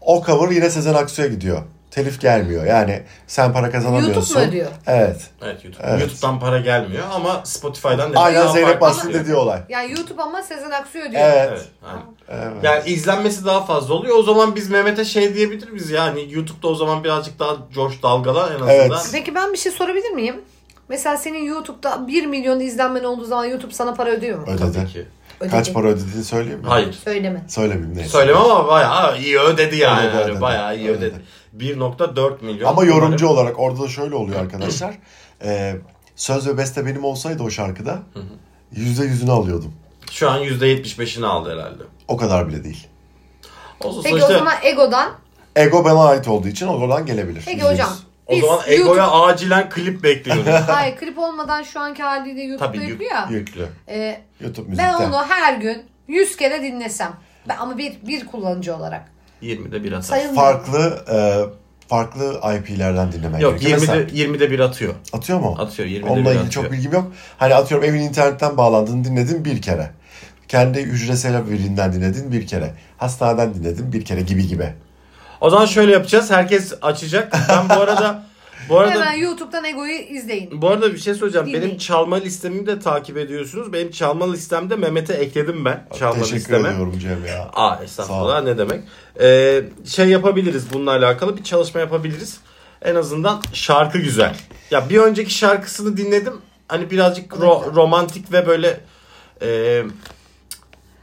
O 0.01 0.25
cover 0.27 0.51
yine 0.51 0.71
Sezen 0.71 0.95
Aksu'ya 0.95 1.29
gidiyor. 1.29 1.63
Telif 1.91 2.21
gelmiyor. 2.21 2.65
Yani 2.65 3.03
sen 3.27 3.53
para 3.53 3.71
kazanamıyorsun. 3.71 4.15
YouTube 4.15 4.41
mu 4.41 4.49
ödüyor? 4.49 4.71
Evet. 4.87 5.31
Evet 5.43 5.65
YouTube. 5.65 5.83
Evet. 5.87 6.01
YouTube'dan 6.01 6.41
para 6.41 6.61
gelmiyor 6.61 7.05
ama 7.15 7.41
Spotify'dan 7.45 7.99
demek 7.99 8.17
Aynen 8.17 8.47
Zeynep 8.47 8.83
oluyor. 8.83 9.15
dediği 9.15 9.35
olay. 9.35 9.61
Yani 9.69 9.93
YouTube 9.93 10.23
ama 10.23 10.43
Sezen 10.43 10.71
Aksu 10.71 10.99
ödüyor. 10.99 11.23
Evet. 11.25 11.49
Evet, 11.51 11.65
aynen. 11.85 12.03
Evet. 12.53 12.65
Yani 12.65 12.91
izlenmesi 12.91 13.45
daha 13.45 13.65
fazla 13.65 13.95
oluyor. 13.95 14.17
O 14.17 14.23
zaman 14.23 14.57
biz 14.57 14.71
Mehmet'e 14.71 15.05
şey 15.05 15.35
diyebilir 15.35 15.71
miyiz 15.71 15.91
yani 15.91 16.33
YouTube'da 16.33 16.69
o 16.69 16.75
zaman 16.75 17.05
birazcık 17.05 17.39
daha 17.39 17.57
coş 17.75 18.03
dalgala 18.03 18.47
en 18.49 18.55
azından. 18.55 18.69
Evet. 18.69 19.09
Peki 19.13 19.35
ben 19.35 19.53
bir 19.53 19.59
şey 19.59 19.73
sorabilir 19.73 20.11
miyim? 20.11 20.41
Mesela 20.89 21.17
senin 21.17 21.45
YouTube'da 21.45 22.07
1 22.07 22.27
milyon 22.27 22.61
izlenmen 22.61 23.05
olduğu 23.05 23.25
zaman 23.25 23.45
YouTube 23.45 23.73
sana 23.73 23.95
para 23.95 24.11
ödüyor 24.11 24.39
mu? 24.39 24.47
Ödedi. 24.47 24.73
Tabii 24.73 24.87
ki. 24.93 25.07
Ödedi. 25.41 25.51
Kaç 25.51 25.73
para 25.73 25.89
ödediğini 25.89 26.25
söyleyeyim 26.25 26.59
mi? 26.61 26.67
Hayır. 26.67 26.93
Söyleme. 26.93 27.45
Söylemeyeyim 27.49 27.97
neyse. 27.97 28.11
Söylemem 28.11 28.43
ama 28.43 28.69
bayağı 28.69 29.19
iyi 29.19 29.39
ödedi 29.39 29.77
yani. 29.77 30.09
Ödedi, 30.09 30.23
ödedi. 30.31 30.41
bayağı 30.41 30.79
iyi 30.79 30.89
ödedi. 30.91 31.15
Ödedi. 31.55 31.75
1.4 31.79 32.45
milyon. 32.45 32.69
Ama 32.69 32.85
yorumcu 32.85 33.27
Umarım- 33.27 33.39
olarak 33.39 33.59
orada 33.61 33.83
da 33.83 33.89
şöyle 33.89 34.15
oluyor 34.15 34.41
arkadaşlar. 34.41 34.95
Ee, 35.45 35.77
söz 36.17 36.47
ve 36.49 36.59
beste 36.59 36.87
benim 36.87 37.05
olsaydı 37.05 37.43
o 37.43 37.51
şarkıda 37.51 37.99
yüzde 38.73 39.05
yüzünü 39.05 39.31
alıyordum. 39.31 39.73
Şu 40.11 40.31
an 40.31 40.43
%75'ini 40.45 41.27
aldı 41.27 41.53
herhalde. 41.53 41.83
O 42.09 42.17
kadar 42.17 42.49
bile 42.49 42.65
değil. 42.65 42.87
Olsun 43.81 44.03
Peki 44.03 44.19
sonuçta 44.21 44.35
o 44.35 44.39
zaman 44.39 44.55
Ego'dan. 44.63 45.13
Ego 45.57 45.85
bana 45.85 46.05
ait 46.05 46.29
olduğu 46.29 46.49
için 46.49 46.67
oradan 46.67 47.07
gelebilir. 47.07 47.43
Peki 47.45 47.57
Yüzde 47.57 47.73
hocam. 47.73 47.89
O 48.31 48.33
biz 48.37 48.41
zaman 48.41 48.59
YouTube- 48.59 48.73
Ego'ya 48.75 49.11
acilen 49.11 49.71
klip 49.71 50.03
bekliyoruz. 50.03 50.47
Hayır 50.67 50.97
klip 50.97 51.19
olmadan 51.19 51.63
şu 51.63 51.81
anki 51.81 52.03
haliyle 52.03 52.43
YouTube'da 52.43 52.73
Tabii, 52.73 52.79
yük- 52.79 52.89
yüklü 52.91 53.05
ya. 53.05 53.29
Yüklü. 53.31 53.67
Ee, 53.89 54.21
YouTube 54.41 54.79
ben 54.79 54.95
onu 54.95 55.25
her 55.29 55.55
gün 55.55 55.83
100 56.09 56.37
kere 56.37 56.63
dinlesem. 56.63 57.13
Ben, 57.49 57.57
ama 57.57 57.79
bir, 57.79 57.93
bir 58.07 58.27
kullanıcı 58.27 58.77
olarak. 58.77 59.05
20'de 59.43 59.85
bir 59.85 59.93
atar. 59.93 60.03
Sayılmıyor. 60.03 60.43
farklı 60.43 61.05
e, 61.13 61.19
farklı 61.89 62.41
IP'lerden 62.59 63.13
dinlemen 63.13 63.39
Yok 63.39 63.61
gerekiyor. 63.61 63.81
20'de, 63.81 64.05
Mesela, 64.07 64.33
20'de 64.35 64.51
bir 64.51 64.61
atıyor. 64.61 64.95
atıyor 65.13 65.41
mu? 65.41 65.57
Atıyor 65.59 65.89
20'de 65.89 66.07
Onunla 66.07 66.17
bir 66.17 66.31
ilgili 66.31 66.47
atıyor. 66.47 66.65
çok 66.65 66.73
bilgim 66.73 66.93
yok. 66.93 67.13
Hani 67.39 67.55
atıyorum 67.55 67.89
evin 67.89 68.01
internetten 68.01 68.57
bağlandığını 68.57 69.05
dinledin 69.05 69.45
bir 69.45 69.63
kere. 69.63 69.91
Kendi 70.49 70.83
hücresel 70.83 71.51
birinden 71.51 71.93
dinledin 71.93 72.33
bir 72.33 72.47
kere. 72.47 72.75
Hastaneden 72.99 73.55
dinledin 73.55 73.93
bir 73.93 74.05
kere 74.05 74.21
gibi 74.21 74.49
gibi. 74.49 74.75
O 75.41 75.51
zaman 75.51 75.67
şöyle 75.67 75.93
yapacağız. 75.93 76.31
Herkes 76.31 76.73
açacak. 76.83 77.33
Ben 77.49 77.69
bu 77.69 77.81
arada 77.83 78.23
bu 78.69 78.79
arada 78.79 78.91
Hemen 78.95 79.13
YouTube'dan 79.13 79.65
Ego'yu 79.65 79.93
izleyin. 79.99 80.63
bu 80.63 80.69
arada 80.69 80.93
bir 80.93 80.99
şey 80.99 81.15
söyleyeceğim. 81.15 81.47
Dinleyin. 81.47 81.65
Benim 81.67 81.79
çalma 81.79 82.17
listemi 82.17 82.67
de 82.67 82.79
takip 82.79 83.17
ediyorsunuz. 83.17 83.73
Benim 83.73 83.91
çalma 83.91 84.31
listemde 84.33 84.77
Mehmet'e 84.77 85.13
ekledim 85.15 85.65
ben. 85.65 85.87
Çalma 85.99 86.15
Teşekkür 86.15 86.37
listeme. 86.37 86.69
ediyorum 86.69 86.99
Cem 86.99 87.27
ya. 87.27 87.51
Aa 87.53 87.83
estağfurullah 87.85 88.43
ne 88.43 88.59
demek. 88.59 88.81
Ee, 89.21 89.63
şey 89.87 90.09
yapabiliriz 90.09 90.73
bununla 90.73 90.91
alakalı 90.91 91.37
bir 91.37 91.45
çalışma 91.45 91.81
yapabiliriz. 91.81 92.41
En 92.83 92.95
azından 92.95 93.43
şarkı 93.53 93.99
güzel. 93.99 94.35
Ya 94.71 94.91
bir 94.91 94.99
önceki 94.99 95.35
şarkısını 95.35 95.97
dinledim. 95.97 96.35
Hani 96.69 96.91
birazcık 96.91 97.33
ro- 97.33 97.75
romantik 97.75 98.33
ve 98.33 98.47
böyle 98.47 98.81
e, 99.43 99.83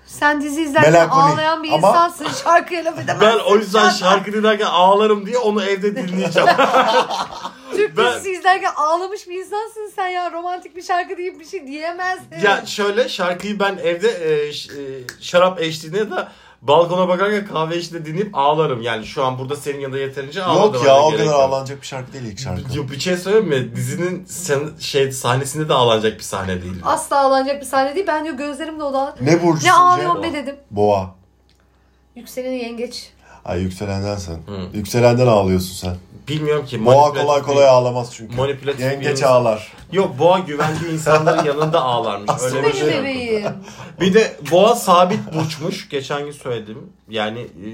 Sen 0.07 0.41
dizi 0.41 0.61
izlerken 0.61 0.91
Melankoli. 0.93 1.21
ağlayan 1.21 1.63
bir 1.63 1.71
Ama- 1.71 1.87
insansın. 1.89 2.27
Şarkıya 2.43 2.85
laf 2.85 2.99
edemezsin. 2.99 3.21
ben 3.21 3.37
o 3.51 3.55
yüzden 3.55 3.89
şarkı 3.89 4.33
dinlerken 4.33 4.65
ağlarım 4.65 5.25
diye 5.25 5.37
onu 5.37 5.63
evde 5.63 5.95
dinleyeceğim. 5.95 6.49
Türk 7.71 7.97
Ben- 7.97 8.11
dizisi 8.13 8.31
izlerken 8.31 8.71
ağlamış 8.75 9.27
bir 9.27 9.35
insansın 9.39 9.91
sen 9.95 10.07
ya. 10.07 10.31
Romantik 10.31 10.75
bir 10.75 10.81
şarkı 10.83 11.17
deyip 11.17 11.39
bir 11.39 11.45
şey 11.45 11.67
diyemezsin. 11.67 12.39
ya 12.43 12.65
şöyle 12.65 13.09
şarkıyı 13.09 13.59
ben 13.59 13.77
evde 13.83 14.09
e, 14.47 14.53
ş- 14.53 14.73
e, 14.73 14.83
şarap 15.21 15.61
eşliğinde 15.61 16.11
de 16.11 16.27
balkona 16.61 17.07
bakarken 17.07 17.45
kahve 17.47 17.75
eşliğinde 17.75 18.05
dinleyip 18.09 18.29
ağlarım. 18.37 18.81
Yani 18.81 19.05
şu 19.05 19.25
an 19.25 19.39
burada 19.39 19.55
senin 19.55 19.79
yanında 19.79 19.97
yeterince 19.99 20.43
ağladım. 20.43 20.73
Yok 20.73 20.85
ya 20.85 20.93
Hani 20.93 21.01
o 21.01 21.11
gerek 21.11 21.25
kadar 21.25 21.39
yok. 21.39 21.49
ağlanacak 21.49 21.81
bir 21.81 21.87
şarkı 21.87 22.13
değil 22.13 22.25
ilk 22.25 22.39
şarkı. 22.39 22.77
Yok, 22.77 22.91
Bir 22.91 22.99
şey 22.99 23.17
söyleyeyim 23.17 23.47
mi? 23.47 23.75
Dizinin 23.75 24.25
sen, 24.25 24.59
şey 24.79 25.11
sahnesinde 25.11 25.69
de 25.69 25.73
ağlanacak 25.73 26.17
bir 26.17 26.23
sahne 26.23 26.61
değil. 26.61 26.75
Asla 26.83 27.19
ağlanacak 27.19 27.61
bir 27.61 27.65
sahne 27.65 27.95
değil. 27.95 28.07
Ben 28.07 28.23
diyor 28.25 28.35
gözlerimle 28.35 28.83
odalan. 28.83 29.15
Ne 29.21 29.43
burcusun 29.43 29.67
Ne 29.67 29.73
ağlıyorum 29.73 30.23
be 30.23 30.33
dedim. 30.33 30.55
Boğa. 30.71 31.15
Yükseleni 32.15 32.57
yengeç. 32.57 33.11
Ay 33.45 33.61
yükselenden 33.61 34.15
sen. 34.15 34.33
Hı. 34.33 34.67
Yükselenden 34.73 35.27
ağlıyorsun 35.27 35.73
sen. 35.75 35.95
Bilmiyorum 36.27 36.65
ki. 36.65 36.85
Boğa 36.85 37.13
kolay 37.13 37.39
bir- 37.41 37.45
kolay 37.45 37.69
ağlamaz 37.69 38.09
çünkü. 38.15 38.35
Manipülatif 38.35 38.79
bir 38.81 38.85
Yengeç 38.91 39.11
insan. 39.11 39.27
ağlar. 39.31 39.71
Yok 39.91 40.19
boğa 40.19 40.39
güvendiği 40.39 40.91
insanların 40.91 41.45
yanında 41.45 41.81
ağlarmış. 41.81 42.29
Aslında 42.33 42.57
Öyle 42.57 42.67
bir 42.67 42.73
şey 42.73 42.87
bebeğim. 42.87 43.51
Bir 44.01 44.13
de 44.13 44.37
boğa 44.51 44.75
sabit 44.75 45.19
burçmuş. 45.35 45.89
Geçen 45.89 46.25
gün 46.25 46.31
söyledim. 46.31 46.89
Yani 47.09 47.39
e, 47.39 47.69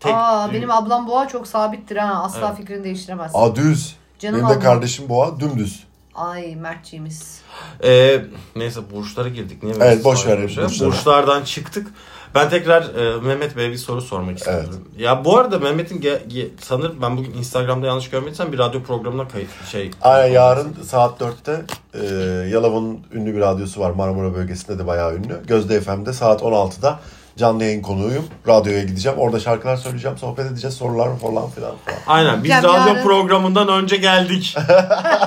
tek... 0.00 0.12
Aa 0.14 0.52
benim 0.52 0.70
ablam 0.70 1.08
boğa 1.08 1.28
çok 1.28 1.46
sabittir 1.48 1.96
ha. 1.96 2.22
Asla 2.24 2.46
Evet. 2.48 2.56
fikrini 2.58 2.84
değiştiremez. 2.84 3.30
Aa 3.34 3.56
düz. 3.56 3.96
Canım 4.18 4.34
Benim 4.36 4.48
de 4.48 4.52
ablam. 4.52 4.62
kardeşim 4.62 5.08
boğa 5.08 5.40
dümdüz. 5.40 5.84
Ay 6.14 6.56
Mertçiğimiz. 6.56 7.40
E, 7.84 8.20
neyse 8.56 8.80
burçlara 8.92 9.28
girdik. 9.28 9.62
Niye 9.62 9.74
Evet, 9.80 10.04
boş 10.04 10.26
ver, 10.26 10.42
burçlara. 10.42 10.68
Burçlardan 10.90 11.44
çıktık. 11.44 11.86
Ben 12.34 12.50
tekrar 12.50 12.82
e, 12.82 13.20
Mehmet 13.20 13.56
Bey'e 13.56 13.70
bir 13.70 13.76
soru 13.76 14.00
sormak 14.02 14.38
istiyorum. 14.38 14.84
Ya 14.98 15.24
bu 15.24 15.38
arada 15.38 15.58
Mehmet'in 15.58 16.00
ge- 16.00 16.28
ge- 16.28 16.48
sanırım 16.60 16.96
ben 17.02 17.16
bugün 17.16 17.32
Instagram'da 17.32 17.86
yanlış 17.86 18.10
görmediysem 18.10 18.52
bir 18.52 18.58
radyo 18.58 18.82
programına 18.82 19.28
kayıt 19.28 19.48
şey. 19.70 19.90
Aynen 20.02 20.32
yarın 20.34 20.76
saat 20.86 21.20
4'te 21.20 21.62
e, 21.94 22.04
Yalova'nın 22.48 22.98
ünlü 23.12 23.34
bir 23.34 23.40
radyosu 23.40 23.80
var. 23.80 23.90
Marmara 23.90 24.34
bölgesinde 24.34 24.78
de 24.78 24.86
bayağı 24.86 25.14
ünlü. 25.16 25.40
Gözde 25.46 25.80
FM'de 25.80 26.12
saat 26.12 26.42
16'da 26.42 26.98
canlı 27.38 27.64
yayın 27.64 27.82
konuğuyum. 27.82 28.24
Radyoya 28.48 28.82
gideceğim. 28.82 29.18
Orada 29.18 29.40
şarkılar 29.40 29.76
söyleyeceğim. 29.76 30.18
Sohbet 30.18 30.46
edeceğiz. 30.46 30.76
Sorular 30.76 31.18
falan 31.18 31.50
filan 31.50 31.74
falan. 31.76 31.98
Aynen 32.06 32.44
biz 32.44 32.50
Cem 32.50 32.62
radyo 32.64 32.94
yarın- 32.94 33.02
programından 33.02 33.68
önce 33.68 33.96
geldik. 33.96 34.56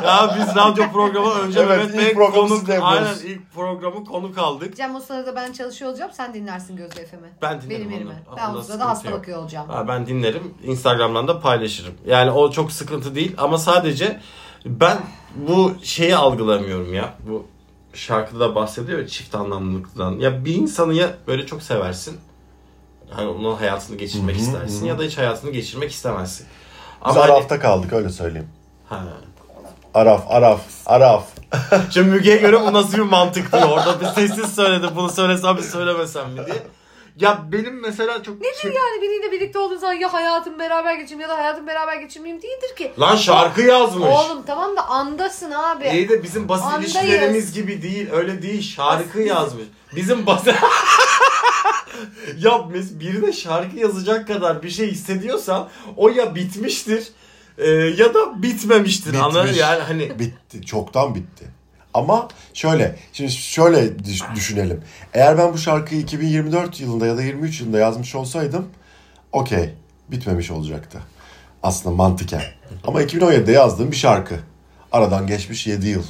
ya 0.06 0.36
biz 0.40 0.56
radyo 0.56 0.92
programı 0.94 1.32
önce 1.32 1.60
Evet, 1.60 1.78
Mehmet 1.78 1.96
ilk 2.12 2.20
Bey 2.20 2.30
konuk 2.32 2.70
aynen 2.82 3.16
ilk 3.26 3.54
programı 3.54 4.06
konuk 4.06 4.38
aldık. 4.38 4.78
Cem 4.78 4.96
o 4.96 5.00
sırada 5.00 5.36
ben 5.36 5.52
çalışıyor 5.52 5.92
olacağım. 5.92 6.12
Sen 6.14 6.34
dinlersin 6.34 6.78
Gözde 6.78 7.06
FM'i. 7.06 7.30
Ben 7.42 7.62
dinlerim 7.62 7.70
Benim 7.80 7.88
onu. 7.88 7.94
yerime. 7.94 8.14
Ben 8.38 8.54
o 8.54 8.62
sırada 8.62 8.90
hasta 8.90 9.10
yok. 9.10 9.20
bakıyor 9.20 9.38
olacağım. 9.40 9.70
Ha, 9.70 9.88
ben 9.88 10.06
dinlerim. 10.06 10.54
Instagram'dan 10.64 11.28
da 11.28 11.40
paylaşırım. 11.40 11.94
Yani 12.06 12.32
o 12.32 12.52
çok 12.52 12.72
sıkıntı 12.72 13.16
değil 13.16 13.36
ama 13.38 13.58
sadece 13.58 14.20
ben 14.66 14.98
bu 15.36 15.74
şeyi 15.84 16.16
algılamıyorum 16.16 16.94
ya. 16.94 17.14
Bu 17.28 17.46
şarkıda 17.94 18.40
da 18.40 18.56
bahsediyor 18.56 19.00
ya 19.00 19.08
çift 19.08 19.36
anlamlılıktan. 19.36 20.12
Ya 20.12 20.46
bir 20.46 20.56
insanı 20.56 20.94
ya 20.94 21.14
böyle 21.28 21.46
çok 21.46 21.64
seversin. 21.64 22.18
Hani 23.10 23.28
onun 23.28 23.56
hayatını 23.56 23.98
geçirmek 23.98 24.36
Hı 24.36 24.40
hı, 24.40 24.44
istersin 24.44 24.82
hı. 24.82 24.88
ya 24.88 25.00
da 25.00 25.04
hiç 25.04 25.18
hayatını 25.18 25.52
geçirmek 25.52 25.92
istemezsin. 25.92 26.46
Biz 27.08 27.12
Ama 27.18 27.24
hani- 27.24 27.32
Araf'ta 27.32 27.60
kaldık 27.60 27.94
öyle 27.94 28.10
söyleyeyim. 28.10 28.48
Ha. 28.90 29.04
Araf, 29.94 30.24
Araf, 30.30 30.62
Araf. 30.86 31.24
Şimdi 31.90 32.10
Müge'ye 32.10 32.38
göre 32.38 32.62
bu 32.62 32.74
nasıl 32.74 32.94
bir 32.98 33.02
mantık 33.02 33.52
diyor. 33.52 33.70
Orada 33.70 34.00
bir 34.02 34.06
sessiz 34.06 34.56
söyledi. 34.56 34.88
Bunu 34.96 35.10
söylesem 35.10 35.56
mi 35.56 35.64
söylemesem 35.64 36.30
mi 36.32 36.46
diye. 36.46 36.64
Ya 37.20 37.46
benim 37.52 37.82
mesela 37.82 38.24
çok... 38.24 38.42
Nedir 38.42 38.76
yani 38.76 39.02
biriyle 39.02 39.32
birlikte 39.32 39.60
olduğun 39.60 39.78
zaman 39.78 39.94
ya 39.94 40.14
hayatım 40.14 40.60
beraber 40.60 40.96
geçireyim 40.96 41.22
ya 41.22 41.30
da 41.30 41.38
hayatım 41.38 41.68
beraber 41.68 41.96
geçirmeyeyim 41.96 42.42
değildir 42.42 42.76
ki. 42.78 42.92
Lan 43.00 43.16
şarkı 43.16 43.62
yazmış. 43.62 44.10
Oğlum 44.10 44.44
tamam 44.46 44.78
da 44.78 44.88
andasın 44.88 45.52
abi. 45.52 45.90
İyi 45.90 46.10
de 46.10 46.24
bizim 46.24 46.50
basit 46.50 46.66
Andayız. 46.66 46.96
ilişkilerimiz 46.96 47.54
gibi 47.54 47.82
değil. 47.82 48.12
Öyle 48.12 48.42
değil. 48.42 48.62
Şarkı 48.62 49.22
yazmış. 49.22 49.66
Bizim 49.96 50.26
basit... 50.26 50.48
ya 52.38 52.52
mes- 52.52 53.00
birine 53.00 53.34
şarkı 53.34 53.78
yazacak 53.78 54.28
kadar 54.28 54.64
bir 54.64 54.70
şey 54.70 54.92
hissediyorsan 54.92 55.70
o 55.98 56.10
ya 56.10 56.36
bitmiştir 56.36 57.08
e, 57.58 57.70
ya 57.72 58.14
da 58.14 58.44
bitmemiştir. 58.44 59.06
Bitmiş. 59.06 59.22
Anladın 59.22 59.54
yani 59.54 59.82
hani 59.82 60.20
Bitti. 60.20 60.66
Çoktan 60.66 61.16
bitti. 61.16 61.61
Ama 61.94 62.28
şöyle, 62.54 62.96
şimdi 63.14 63.32
şöyle 63.32 64.00
düş- 64.06 64.24
düşünelim. 64.36 64.84
Eğer 65.14 65.38
ben 65.38 65.54
bu 65.54 65.58
şarkıyı 65.58 66.02
2024 66.02 66.80
yılında 66.80 67.08
ya 67.08 67.18
da 67.18 67.22
23 67.22 67.62
yılında 67.62 67.80
yazmış 67.80 68.16
olsaydım, 68.16 68.68
okey, 69.32 69.70
bitmemiş 70.12 70.52
olacaktı. 70.52 71.00
Aslında 71.64 71.96
mantıken. 71.96 72.42
Ama 72.88 73.02
2017'de 73.04 73.52
yazdığım 73.52 73.92
bir 73.92 73.96
şarkı. 73.96 74.36
Aradan 74.92 75.28
geçmiş 75.28 75.68
7 75.68 75.88
yıl. 75.88 76.04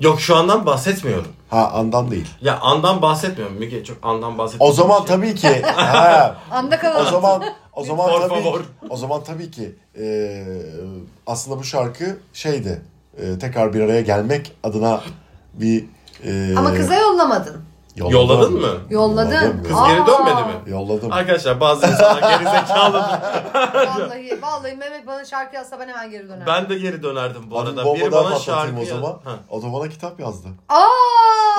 yok 0.00 0.20
şu 0.20 0.36
andan 0.36 0.66
bahsetmiyorum. 0.66 1.32
Ha 1.50 1.68
andan 1.70 2.10
değil. 2.10 2.28
Ya 2.40 2.58
andan 2.58 3.02
bahsetmiyorum. 3.02 3.56
Müge 3.56 3.84
çok 3.84 3.96
andan 4.02 4.38
bahsetmiyorum. 4.38 4.72
O 4.72 4.76
zaman 4.76 5.04
tabii 5.04 5.34
ki. 5.34 5.62
ha, 5.62 6.36
Anda 6.50 6.76
o 6.76 6.80
kalalım. 6.80 7.10
zaman 7.10 7.42
o 7.72 7.84
zaman 7.84 8.28
tabii 8.28 8.44
o 8.90 8.96
zaman 8.96 9.24
tabii 9.24 9.50
ki 9.50 9.74
e, 10.00 10.44
aslında 11.26 11.58
bu 11.58 11.64
şarkı 11.64 12.18
şeydi. 12.32 12.82
E, 13.18 13.38
tekrar 13.38 13.74
bir 13.74 13.80
araya 13.80 14.00
gelmek 14.00 14.52
adına 14.62 15.00
bir 15.54 15.84
e, 16.24 16.54
Ama 16.56 16.74
kıza 16.74 16.94
yollamadın. 16.94 17.64
yolladım. 17.96 18.12
Yolladın 18.12 18.60
mı? 18.60 18.68
Yolladın. 18.90 19.62
Kız 19.68 19.76
geri 19.88 20.06
dönmedi 20.06 20.42
mi? 20.42 20.54
Yolladım. 20.66 21.12
Arkadaşlar 21.12 21.60
bazı 21.60 21.86
insanlar 21.86 22.38
geri 22.38 22.44
zekalı. 22.50 22.98
Vallahi, 23.74 24.38
vallahi 24.42 24.76
Mehmet 24.76 25.06
bana 25.06 25.24
şarkı 25.24 25.56
yazsa 25.56 25.80
ben 25.80 25.88
hemen 25.88 26.10
geri 26.10 26.28
dönerim. 26.28 26.46
ben 26.46 26.68
de 26.68 26.78
geri 26.78 27.02
dönerdim 27.02 27.50
bu 27.50 27.58
arada. 27.60 27.94
Biri 27.94 28.12
bana 28.12 28.38
şarkı 28.38 28.80
o 28.80 28.84
zaman. 28.84 29.12
Ha. 29.24 29.32
O 29.50 29.62
da 29.62 29.72
bana 29.72 29.88
kitap 29.88 30.20
yazdı. 30.20 30.48
Aa! 30.68 30.84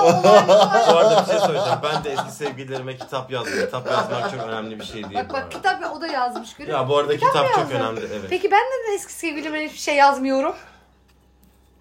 Bu 0.00 0.96
arada 0.96 1.24
bir 1.26 1.30
şey 1.30 1.40
söyleyeceğim. 1.40 1.78
Ben 1.82 2.04
de 2.04 2.12
eski 2.12 2.32
sevgililerime 2.32 2.96
kitap 2.96 3.30
yazdım. 3.30 3.52
Kitap 3.52 3.86
yazmak 3.90 4.30
çok 4.30 4.40
önemli 4.48 4.80
bir 4.80 4.84
şey 4.84 4.94
değil. 4.94 5.14
Bak 5.14 5.30
bu 5.30 5.32
bak 5.32 5.38
arada. 5.38 5.48
kitap 5.48 5.96
o 5.96 6.00
da 6.00 6.06
yazmış 6.06 6.54
görüyor 6.54 6.78
Ya 6.78 6.88
bu 6.88 6.96
arada 6.96 7.16
kitap, 7.16 7.44
mı 7.56 7.62
çok 7.62 7.72
önemli 7.72 8.00
evet. 8.00 8.26
Peki 8.30 8.50
ben 8.50 8.60
neden 8.60 8.94
eski 8.96 9.12
sevgilime 9.12 9.64
hiçbir 9.64 9.78
şey 9.78 9.96
yazmıyorum? 9.96 10.54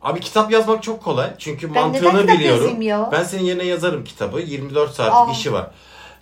Abi 0.02 0.20
kitap 0.20 0.52
yazmak 0.52 0.84
çok 0.84 1.04
kolay. 1.04 1.30
Çünkü 1.38 1.74
Ben 1.76 1.82
mantığını 1.84 2.10
neden 2.10 2.22
kitap 2.22 2.36
biliyorum. 2.40 2.58
yazayım 2.62 2.82
ya? 2.82 3.10
Ben 3.12 3.24
senin 3.24 3.44
yerine 3.44 3.64
yazarım 3.66 4.04
kitabı. 4.04 4.42
24 4.42 4.94
saatlik 4.96 5.30
Aa. 5.30 5.32
işi 5.40 5.54
var. 5.54 5.72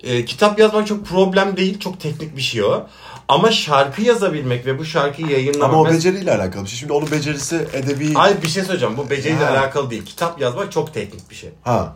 Ee, 0.03 0.25
kitap 0.25 0.59
yazmak 0.59 0.87
çok 0.87 1.05
problem 1.05 1.57
değil. 1.57 1.79
Çok 1.79 1.99
teknik 1.99 2.37
bir 2.37 2.41
şey 2.41 2.63
o. 2.63 2.87
Ama 3.27 3.51
şarkı 3.51 4.01
yazabilmek 4.01 4.65
ve 4.65 4.79
bu 4.79 4.85
şarkıyı 4.85 5.27
yayınlamak... 5.29 5.69
Ama 5.73 5.81
o 5.81 5.89
beceriyle 5.93 6.35
alakalı 6.35 6.63
bir 6.63 6.69
şey. 6.69 6.79
Şimdi 6.79 6.93
onun 6.93 7.11
becerisi 7.11 7.67
edebi... 7.73 8.13
Hayır 8.13 8.41
bir 8.41 8.47
şey 8.47 8.63
söyleyeceğim. 8.63 8.97
Bu 8.97 9.09
beceriyle 9.09 9.45
Ha. 9.45 9.51
alakalı 9.51 9.89
değil. 9.89 10.05
Kitap 10.05 10.41
yazmak 10.41 10.71
çok 10.71 10.93
teknik 10.93 11.29
bir 11.29 11.35
şey. 11.35 11.49
Ha 11.63 11.95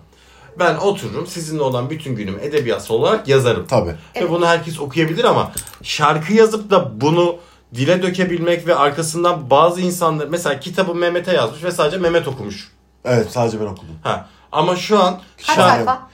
Ben 0.60 0.76
otururum 0.76 1.28
sizinle 1.28 1.62
olan 1.62 1.90
bütün 1.90 2.16
günümü 2.16 2.42
edebiyat 2.42 2.92
olarak 2.92 3.28
yazarım. 3.28 3.68
tabii. 3.68 3.90
Ve 3.90 3.96
Evet. 4.16 4.30
bunu 4.30 4.46
herkes 4.48 4.80
okuyabilir 4.80 5.24
ama 5.24 5.52
şarkı 5.84 6.34
yazıp 6.34 6.70
da 6.72 7.02
bunu 7.02 7.36
dile 7.76 8.02
dökebilmek 8.04 8.68
ve 8.68 8.76
arkasından 8.76 9.50
bazı 9.50 9.82
insanlar 9.82 10.28
mesela 10.28 10.60
kitabı 10.60 10.96
Mehmet'e 10.96 11.34
yazmış 11.34 11.64
ve 11.64 11.72
sadece 11.72 11.98
Mehmet 11.98 12.28
okumuş. 12.28 12.72
Evet 13.06 13.32
sadece 13.32 13.60
ben 13.62 13.66
okudum. 13.66 13.96
Ha. 14.04 14.28
Ama 14.52 14.76
şu 14.76 15.04
an 15.04 15.20
Kaç 15.48 15.56
şu 15.56 15.64
an- 15.64 15.70
sayfa? 15.70 16.12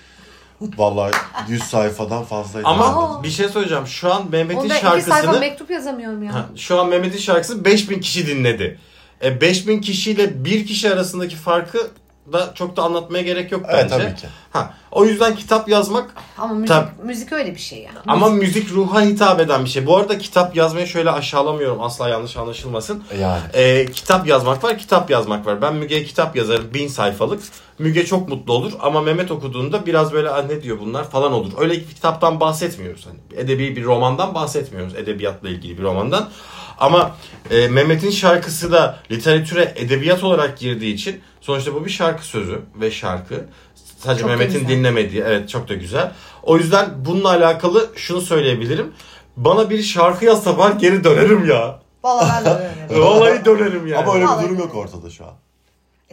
Vallahi 0.78 1.12
100 1.48 1.64
sayfadan 1.64 2.24
fazlaydı. 2.24 2.68
ama 2.68 2.86
Aa. 2.86 3.24
bir 3.24 3.30
şey 3.30 3.50
söyleyeceğim. 3.50 3.88
Şu 3.88 4.14
an 4.14 4.32
Mehmet'in 4.32 4.60
Onda 4.60 4.74
iki 4.76 4.86
sayfa 4.86 5.02
şarkısını 5.10 5.40
mektup 5.40 5.72
yazamıyorum 5.72 6.24
ya. 6.24 6.34
Ha, 6.34 6.46
şu 6.56 6.80
an 6.80 6.90
Mehmet'in 6.90 7.20
şarkısını 7.20 7.66
5000 7.66 8.00
kişi 8.00 8.28
dinledi. 8.28 8.80
E 9.24 9.42
5000 9.42 9.82
kişiyle 9.82 10.46
bir 10.46 10.68
kişi 10.68 10.94
arasındaki 10.94 11.36
farkı 11.36 11.92
da 12.34 12.54
çok 12.56 12.78
da 12.78 12.84
anlatmaya 12.84 13.24
gerek 13.24 13.52
yok 13.52 13.62
Evet 13.70 13.90
bence. 13.92 14.04
tabii 14.06 14.16
ki. 14.16 14.28
Ha, 14.54 14.74
o 14.92 15.06
yüzden 15.06 15.36
kitap 15.36 15.70
yazmak 15.70 16.14
Ama 16.38 16.54
müzik, 16.54 16.68
Tabii. 16.68 16.90
müzik 17.04 17.32
öyle 17.34 17.56
bir 17.56 17.60
şey 17.60 17.80
yani. 17.80 17.98
ama 18.08 18.30
müzik 18.30 18.72
ruha 18.72 19.02
hitap 19.02 19.40
eden 19.40 19.66
bir 19.66 19.70
şey. 19.70 19.86
Bu 19.86 19.98
arada 19.98 20.18
kitap 20.18 20.56
yazmayı 20.56 20.88
şöyle 20.88 21.12
aşağılamıyorum 21.12 21.82
asla 21.82 22.10
yanlış 22.10 22.38
anlaşılmasın. 22.38 23.04
Yani. 23.22 23.42
Ee, 23.54 23.86
kitap 23.92 24.28
yazmak 24.28 24.64
var, 24.64 24.78
kitap 24.78 25.10
yazmak 25.10 25.46
var. 25.46 25.62
Ben 25.62 25.76
Müge'ye 25.76 26.04
kitap 26.04 26.36
yazarım 26.36 26.74
bin 26.74 26.88
sayfalık. 26.88 27.44
Müge 27.80 28.06
çok 28.06 28.30
mutlu 28.30 28.54
olur 28.54 28.72
ama 28.80 29.02
Mehmet 29.02 29.32
okuduğunda 29.32 29.86
biraz 29.86 30.14
böyle 30.14 30.30
"Aa, 30.30 30.42
ne 30.42 30.64
diyor 30.64 30.80
bunlar 30.80 31.10
falan 31.10 31.32
olur. 31.34 31.52
Öyle 31.58 31.74
bir 31.74 31.88
kitaptan 31.88 32.40
bahsetmiyoruz. 32.40 33.06
Hani 33.08 33.42
edebi 33.42 33.76
bir 33.76 33.84
romandan 33.84 34.34
bahsetmiyoruz. 34.36 34.96
Edebiyatla 34.96 35.50
ilgili 35.50 35.78
bir 35.78 35.84
romandan. 35.84 36.30
Ama 36.80 37.12
e, 37.52 37.68
Mehmet'in 37.68 38.12
şarkısı 38.12 38.72
da 38.72 39.00
literatüre 39.12 39.74
edebiyat 39.76 40.24
olarak 40.24 40.58
girdiği 40.58 40.94
için 40.94 41.22
sonuçta 41.42 41.74
bu 41.74 41.86
bir 41.86 41.90
şarkı 41.90 42.26
sözü 42.26 42.62
ve 42.76 42.92
şarkı. 42.92 43.46
Sadece 43.98 44.22
Çok 44.22 44.30
Mehmet'in 44.30 44.68
dinlemediği. 44.68 45.24
Evet 45.28 45.50
çok 45.50 45.70
da 45.70 45.74
güzel. 45.74 46.12
O 46.44 46.58
yüzden 46.58 46.90
bununla 47.06 47.30
alakalı 47.30 47.90
şunu 47.96 48.22
söyleyebilirim. 48.22 48.94
Bana 49.38 49.70
bir 49.70 49.84
şarkı 49.84 50.26
yazsa 50.26 50.60
ben 50.60 50.78
geri 50.78 51.04
dönerim 51.04 51.50
ya. 51.50 51.80
Vallahi 52.04 52.46
ben 52.46 52.56
öyle. 52.56 53.02
Vallahi 53.06 53.46
dönerim 53.46 53.88
yani. 53.88 53.98
Ama 54.04 54.14
öyle 54.16 54.26
bir 54.26 54.44
durum 54.44 54.60
yok 54.60 54.76
ortada 54.76 55.10
şu 55.10 55.26
an. 55.26 55.34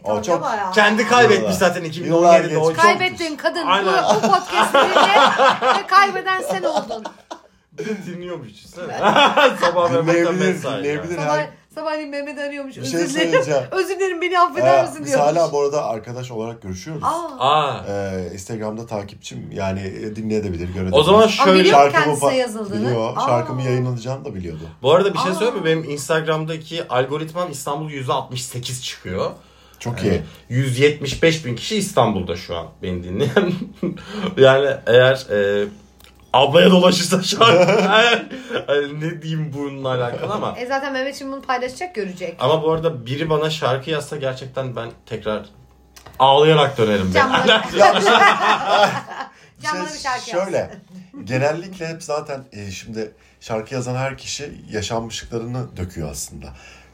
E, 0.04 0.12
O 0.12 0.22
çok- 0.22 0.36
ama 0.36 0.56
ya. 0.56 0.70
Kendi 0.70 1.08
kaybetmiş 1.08 1.54
zaten 1.56 1.84
Yıllar 1.84 2.40
2017'de 2.40 2.58
o 2.58 2.68
geç. 2.68 2.76
çok... 2.76 2.84
Kaybettiğin 2.84 3.36
kadın 3.36 3.66
bu, 3.66 3.70
Aynen. 3.70 3.92
bu 4.14 4.20
podcast'ı 4.20 4.72
dinle 4.74 5.20
ve 5.78 5.86
kaybeden 5.86 6.42
sen 6.42 6.62
oldun. 6.62 7.04
Dinliyormuş 8.06 8.48
düşünsene. 8.48 8.98
Sabah 9.60 9.90
Mehmet'ten 9.90 10.06
Dinleyebilir, 10.16 10.46
mesaj. 10.52 10.78
dinleyebilir. 10.78 11.14
Sabah, 11.16 11.36
Her- 11.38 11.50
sabahleyin 11.74 12.10
Mehmet 12.10 12.38
arıyormuş. 12.38 12.76
Bir 12.76 12.82
Özür 12.82 12.90
şey 12.98 13.08
dilerim. 13.08 13.30
söyleyeceğim. 13.32 13.62
Özür 13.70 13.96
dilerim 13.96 14.20
beni 14.22 14.40
affeder 14.40 14.78
Ee, 14.78 14.82
misin 14.82 14.98
biz 15.00 15.12
diyormuş. 15.12 15.36
hala 15.36 15.52
bu 15.52 15.60
arada 15.60 15.84
arkadaş 15.84 16.30
olarak 16.30 16.62
görüşüyoruz. 16.62 17.02
Aa. 17.04 17.38
Aa. 17.38 17.84
Ee, 17.88 18.30
Instagram'da 18.34 18.86
takipçim 18.86 19.50
yani 19.52 19.80
e, 19.80 20.16
dinleyebilir, 20.16 20.68
görebilir. 20.74 20.92
O 20.92 21.02
zaman 21.02 21.18
Ama 21.22 21.28
şöyle... 21.28 21.60
biliyor 21.60 21.78
mu 21.78 21.82
Şarkımı 21.92 22.04
kendisine 22.04 22.30
fa- 22.30 22.34
yazıldığını? 22.34 22.86
Biliyor. 22.86 23.12
Aa. 23.16 23.20
Şarkımı 23.26 23.62
yayınlanacağını 23.62 24.24
da 24.24 24.34
biliyordu. 24.34 24.62
Bu 24.82 24.92
arada 24.92 25.14
bir 25.14 25.18
şey 25.18 25.30
Aa. 25.30 25.34
söyleyeyim 25.34 25.58
mi? 25.58 25.64
Benim 25.64 25.84
Instagram'daki 25.90 26.88
algoritmam 26.88 27.50
İstanbul 27.50 27.90
%68 27.90 28.82
çıkıyor. 28.82 29.30
Çok 29.78 30.04
Yani 30.04 30.20
iyi. 30.48 30.56
175 30.56 31.44
bin 31.46 31.56
kişi 31.56 31.76
İstanbul'da 31.76 32.36
şu 32.36 32.56
an 32.56 32.66
beni 32.82 33.04
dinleyen. 33.04 33.52
yani 34.36 34.70
eğer 34.86 35.26
e, 35.30 35.66
ablaya 36.34 36.70
dolaşırsa 36.70 37.22
şarkı 37.22 37.72
eğer, 37.72 38.26
hani 38.66 39.00
ne 39.00 39.22
diyeyim 39.22 39.52
bununla 39.56 39.88
alakalı 39.88 40.32
ama 40.32 40.54
E 40.58 40.66
zaten 40.66 40.92
Mehmet 40.92 41.16
şimdi 41.16 41.32
bunu 41.32 41.42
paylaşacak 41.42 41.94
görecek. 41.94 42.36
ama 42.40 42.62
bu 42.62 42.70
arada 42.72 43.06
biri 43.06 43.30
bana 43.30 43.50
şarkı 43.50 43.90
yazsa 43.90 44.16
gerçekten 44.16 44.76
ben 44.76 44.90
tekrar 45.06 45.42
ağlayarak 46.18 46.78
dönerim. 46.78 47.12
Ben. 47.14 47.32
Bir 47.72 47.78
Can 47.82 49.78
bana 49.78 49.86
şey 49.88 49.94
bir 49.94 49.98
şarkı 49.98 50.30
şöyle. 50.30 50.56
yaz. 50.56 50.68
genellikle 51.24 51.88
hep 51.88 52.02
zaten 52.02 52.44
e, 52.52 52.70
şimdi 52.70 53.12
şarkı 53.40 53.74
yazan 53.74 53.94
her 53.94 54.18
kişi 54.18 54.52
yaşanmışlıklarını 54.70 55.76
döküyor 55.76 56.10
aslında. 56.10 56.46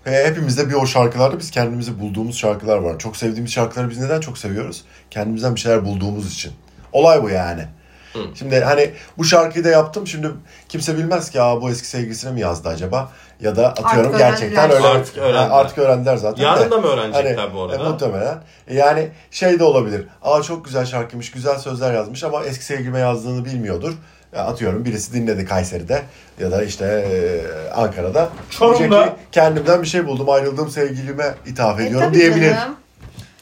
Ve 0.07 0.27
hepimizde 0.27 0.69
bir 0.69 0.75
o 0.75 0.87
şarkılarda 0.87 1.39
biz 1.39 1.51
kendimizi 1.51 2.01
bulduğumuz 2.01 2.39
şarkılar 2.39 2.79
var. 2.79 2.99
Çok 2.99 3.17
sevdiğimiz 3.17 3.53
şarkıları 3.53 3.91
biz 3.91 3.99
neden 3.99 4.21
çok 4.21 4.39
seviyoruz? 4.39 4.85
Kendimizden 5.11 5.55
bir 5.55 5.61
şeyler 5.61 5.85
bulduğumuz 5.85 6.35
için. 6.35 6.53
Olay 6.93 7.23
bu 7.23 7.31
yani. 7.31 7.65
Hı. 8.13 8.19
Şimdi 8.35 8.61
hani 8.61 8.91
bu 9.19 9.25
şarkıyı 9.25 9.65
da 9.65 9.69
yaptım. 9.69 10.07
Şimdi 10.07 10.31
kimse 10.69 10.97
bilmez 10.97 11.31
ki 11.31 11.41
Aa, 11.43 11.63
bu 11.63 11.71
eski 11.71 11.87
sevgilisine 11.87 12.31
mi 12.33 12.41
yazdı 12.41 12.69
acaba? 12.69 13.13
Ya 13.41 13.57
da 13.57 13.69
atıyorum 13.69 14.07
Artık 14.15 14.19
gerçekten 14.19 14.71
öyle. 14.71 14.87
Artık 14.89 15.19
öğrendiler. 15.19 15.49
Artık 15.51 15.79
öğrendiler 15.79 16.17
zaten. 16.17 16.43
Yarın 16.43 16.65
de. 16.67 16.71
da 16.71 16.79
mı 16.79 16.87
öğrenecekler 16.87 17.35
Hani, 17.35 17.55
bu 17.55 17.63
arada? 17.63 17.75
E, 17.85 17.89
muhtemelen. 17.89 18.39
E, 18.69 18.75
Yani 18.77 19.09
şey 19.31 19.59
de 19.59 19.65
olabilir. 19.65 20.07
Aa 20.23 20.43
çok 20.43 20.65
güzel 20.65 20.87
şarkıymış, 20.87 21.31
güzel 21.31 21.59
sözler 21.59 21.95
yazmış 21.95 22.25
ama 22.25 22.45
eski 22.45 22.65
sevgilime 22.65 22.99
yazdığını 22.99 23.45
bilmiyordur. 23.45 23.93
Ya 24.37 24.45
atıyorum 24.45 24.85
birisi 24.85 25.13
dinledi 25.13 25.45
Kayseri'de 25.45 26.03
ya 26.41 26.51
da 26.51 26.63
işte 26.63 26.85
e, 26.87 27.71
Ankara'da. 27.75 28.29
Çorum'da. 28.51 29.05
Ki, 29.05 29.13
kendimden 29.33 29.83
bir 29.83 29.87
şey 29.87 30.07
buldum 30.07 30.31
ayrıldığım 30.31 30.71
sevgilime 30.71 31.35
ithaf 31.47 31.81
E, 31.81 31.85
ediyorum 31.85 32.07
tabii 32.09 32.19
diyebilir 32.19 32.55
canım. 32.55 32.77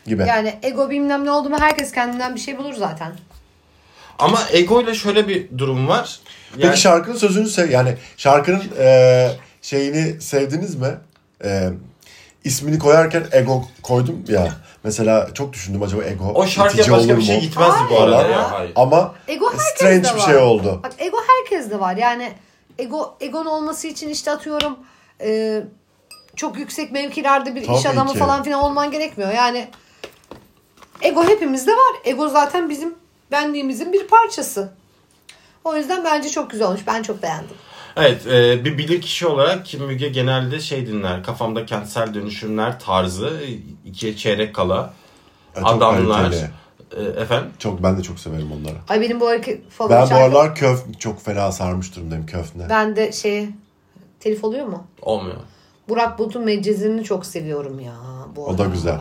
gibi. 0.07 0.25
Yani 0.29 0.59
ego 0.63 0.91
bilmem 0.91 1.25
ne 1.25 1.31
oldu 1.31 1.51
mu 1.51 1.57
herkes 1.61 1.93
kendinden 1.93 2.35
bir 2.35 2.41
şey 2.41 2.59
bulur 2.59 2.75
zaten. 2.75 3.13
Ama 4.19 4.39
ego 4.53 4.81
ile 4.83 4.95
şöyle 4.95 5.29
bir 5.29 5.59
durum 5.59 5.89
var. 5.89 6.19
Yani, 6.57 6.63
Peki 6.71 6.81
şarkının 6.81 7.17
sözünü 7.17 7.49
sev 7.49 7.71
yani 7.71 7.95
şarkının 8.17 8.63
e, 8.79 9.31
şeyini 9.63 10.21
sevdiniz 10.21 10.75
mi? 10.75 10.95
E, 11.45 11.69
ismini 12.45 12.79
koyarken 12.79 13.27
ego 13.33 13.65
koydum 13.83 14.25
ya. 14.29 14.53
Mesela 14.85 15.29
çok 15.35 15.53
düşündüm 15.53 15.83
acaba 15.83 16.05
ego 16.05 16.25
O 16.35 16.47
şarkıya 16.47 16.91
başka 16.91 17.17
bir 17.19 17.23
şey 17.23 17.41
gitmezdi 17.41 17.79
bu 17.91 18.01
arada 18.01 18.17
Hayır. 18.19 18.31
ya. 18.31 18.51
Hayır. 18.53 18.73
Ama 18.77 19.15
Ego 19.29 19.47
herkes 19.51 19.67
strange 19.67 20.05
de 20.05 20.15
bir 20.15 20.21
var. 20.21 20.27
şey 20.27 20.37
oldu. 20.37 20.81
Bak 20.83 20.93
ego 20.99 21.17
herkes 21.29 21.71
de 21.71 21.81
var. 21.81 21.97
Yani 21.97 22.33
ego 22.79 23.17
egon 23.21 23.47
olması 23.47 23.89
için 23.89 24.09
işte 24.09 24.31
atıyorum 24.31 24.79
e, 25.21 25.63
çok 26.37 26.59
yüksek 26.59 26.93
mevkilerde 26.93 27.55
bir 27.55 27.61
iş 27.61 27.67
Tabii 27.83 27.89
adamı 27.95 28.13
ki. 28.13 28.19
falan 28.19 28.43
filan 28.43 28.61
olman 28.63 28.91
gerekmiyor. 28.91 29.33
Yani 29.33 29.69
ego 31.03 31.25
hepimizde 31.25 31.71
var. 31.73 31.97
Ego 32.05 32.29
zaten 32.29 32.71
bizim 32.71 32.95
benliğimizin 33.31 33.93
bir 33.93 34.07
parçası. 34.07 34.73
O 35.65 35.77
yüzden 35.77 36.05
bence 36.05 36.29
çok 36.29 36.51
güzel 36.51 36.67
olmuş. 36.67 36.81
Ben 36.87 37.03
çok 37.03 37.23
beğendim. 37.23 37.57
Evet 37.97 38.27
e, 38.27 38.65
bir 38.65 38.79
bilir 38.79 39.01
kişi 39.01 39.27
olarak 39.27 39.67
Kim 39.67 39.85
Müge 39.85 40.09
genelde 40.09 40.61
şey 40.61 40.87
dinler. 40.87 41.23
Kafamda 41.23 41.67
kentsel 41.67 42.15
dönüşümler 42.15 42.81
tarzı. 42.81 43.41
ikiye 43.85 44.17
çeyrek 44.17 44.55
kala. 44.55 44.95
Çok 45.55 45.69
adamlar. 45.69 46.33
E, 46.97 47.03
efendim? 47.03 47.51
Çok 47.59 47.83
ben 47.83 47.99
de 47.99 48.03
çok 48.03 48.21
severim 48.21 48.53
onları. 48.53 48.77
Ay 48.89 49.01
benim 49.01 49.21
bu 49.21 49.27
araki 49.29 49.63
favori 49.71 49.93
Ben 49.93 50.11
bu 50.11 50.15
aralar 50.15 50.55
köf 50.55 51.01
çok 51.01 51.23
fena 51.25 51.53
sarmış 51.53 51.97
durumdayım 51.97 52.27
köfne. 52.27 52.67
Ben 52.71 52.97
de 52.97 53.13
şey 53.13 53.49
telif 54.21 54.45
oluyor 54.45 54.67
mu? 54.67 54.87
Olmuyor. 55.03 55.37
Burak 55.89 56.19
Bulut'un 56.19 56.45
Medcezir'ini 56.45 57.05
çok 57.05 57.27
seviyorum 57.27 57.81
ya. 57.81 57.95
Bu 58.37 58.47
O 58.47 58.59
da 58.59 58.65
güzel. 58.65 58.99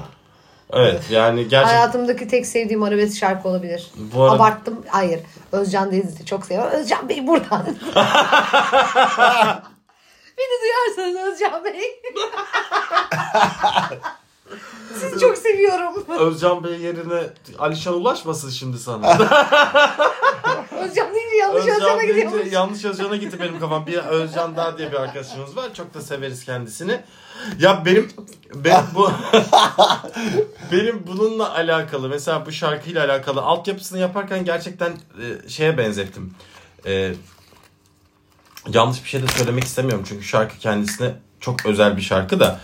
Evet 0.74 1.02
yani 1.12 1.48
gerçekten 1.48 1.64
Hayatımdaki 1.78 2.28
tek 2.28 2.46
sevdiğim 2.46 2.84
arabesk 2.84 3.18
şarkı 3.18 3.50
olabilir. 3.50 3.92
Bu 3.96 4.24
arada- 4.24 4.36
Abarttım. 4.36 4.86
Hayır. 4.88 5.20
Özcan 5.52 5.92
Deniz'i 5.92 6.26
çok 6.26 6.46
seviyorum. 6.46 6.72
Özcan 6.72 7.10
Bey 7.10 7.28
buradan. 7.28 7.66
Beni 10.38 10.62
duyarsanız 10.62 11.34
Özcan 11.34 11.64
Bey. 11.66 11.82
Sizi 15.00 15.20
çok 15.20 15.38
seviyorum. 15.38 16.06
Özcan 16.20 16.64
Bey 16.64 16.80
yerine 16.80 17.24
Alişan 17.60 17.94
ulaşmasın 17.94 18.50
şimdi 18.50 18.80
sana. 18.80 19.12
Özcan 20.72 21.16
deyince 21.16 21.36
yanlış 21.36 21.62
Özcan 21.62 21.76
Özcan'a 21.76 22.00
deyince 22.00 22.22
gidiyormuş. 22.24 22.52
yanlış 22.52 22.86
Özcan'a 22.86 23.16
gitti 23.16 23.40
benim 23.40 23.60
kafam. 23.60 23.88
Bir 23.88 23.98
Özcan 23.98 24.56
daha 24.56 24.78
diye 24.78 24.92
bir 24.92 24.98
arkadaşımız 24.98 25.58
var. 25.58 25.74
Çok 25.74 25.94
da 25.94 26.02
severiz 26.02 26.46
kendisini. 26.46 27.02
Ya 27.60 27.86
benim 27.86 28.10
benim 28.56 28.86
bu 28.96 29.12
benim 30.72 31.08
bununla 31.08 31.54
alakalı 31.56 32.10
mesela 32.10 32.46
bu 32.46 32.52
şarkıyla 32.52 33.06
alakalı 33.06 33.42
altyapısını 33.42 34.00
yaparken 34.00 34.46
gerçekten 34.46 34.92
e, 34.92 35.50
şeye 35.50 35.78
benzettim. 35.78 36.34
E, 36.86 37.14
yanlış 38.74 39.04
bir 39.04 39.10
şey 39.10 39.22
de 39.24 39.28
söylemek 39.28 39.64
istemiyorum 39.64 40.06
çünkü 40.10 40.24
şarkı 40.26 40.58
kendisine 40.58 41.14
çok 41.40 41.66
özel 41.66 41.98
bir 41.98 42.02
şarkı 42.02 42.40
da 42.40 42.60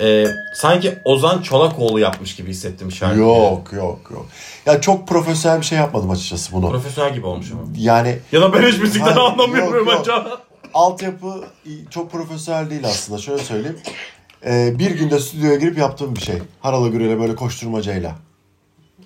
e, 0.00 0.26
sanki 0.54 0.98
Ozan 1.04 1.42
Çolakoğlu 1.42 2.00
yapmış 2.00 2.36
gibi 2.36 2.50
hissettim 2.50 2.92
şarkıyı. 2.92 3.20
Yok 3.24 3.72
yok 3.72 4.10
yok. 4.10 4.26
Ya 4.66 4.80
çok 4.80 5.08
profesyonel 5.08 5.60
bir 5.60 5.66
şey 5.66 5.78
yapmadım 5.78 6.10
açıkçası 6.10 6.52
bunu. 6.52 6.70
Profesyonel 6.70 7.14
gibi 7.14 7.26
olmuş 7.26 7.52
ama. 7.52 7.62
Yani 7.76 8.18
Ya 8.32 8.40
da 8.40 8.52
ben 8.52 8.62
hiç 8.66 8.78
müzikten 8.78 9.12
Hayır, 9.12 9.16
anlamıyorum 9.16 9.74
yok, 9.76 9.86
yok. 9.86 10.00
acaba. 10.00 10.38
altyapı 10.74 11.44
çok 11.90 12.12
profesyonel 12.12 12.70
değil 12.70 12.84
aslında. 12.86 13.18
Şöyle 13.20 13.42
söyleyeyim. 13.44 13.78
Ee, 14.46 14.74
bir 14.78 14.90
günde 14.90 15.18
stüdyoya 15.20 15.56
girip 15.56 15.78
yaptığım 15.78 16.16
bir 16.16 16.20
şey. 16.20 16.36
Harala 16.60 16.88
Gürel'e 16.88 17.18
böyle 17.20 17.34
koşturmacayla. 17.34 18.14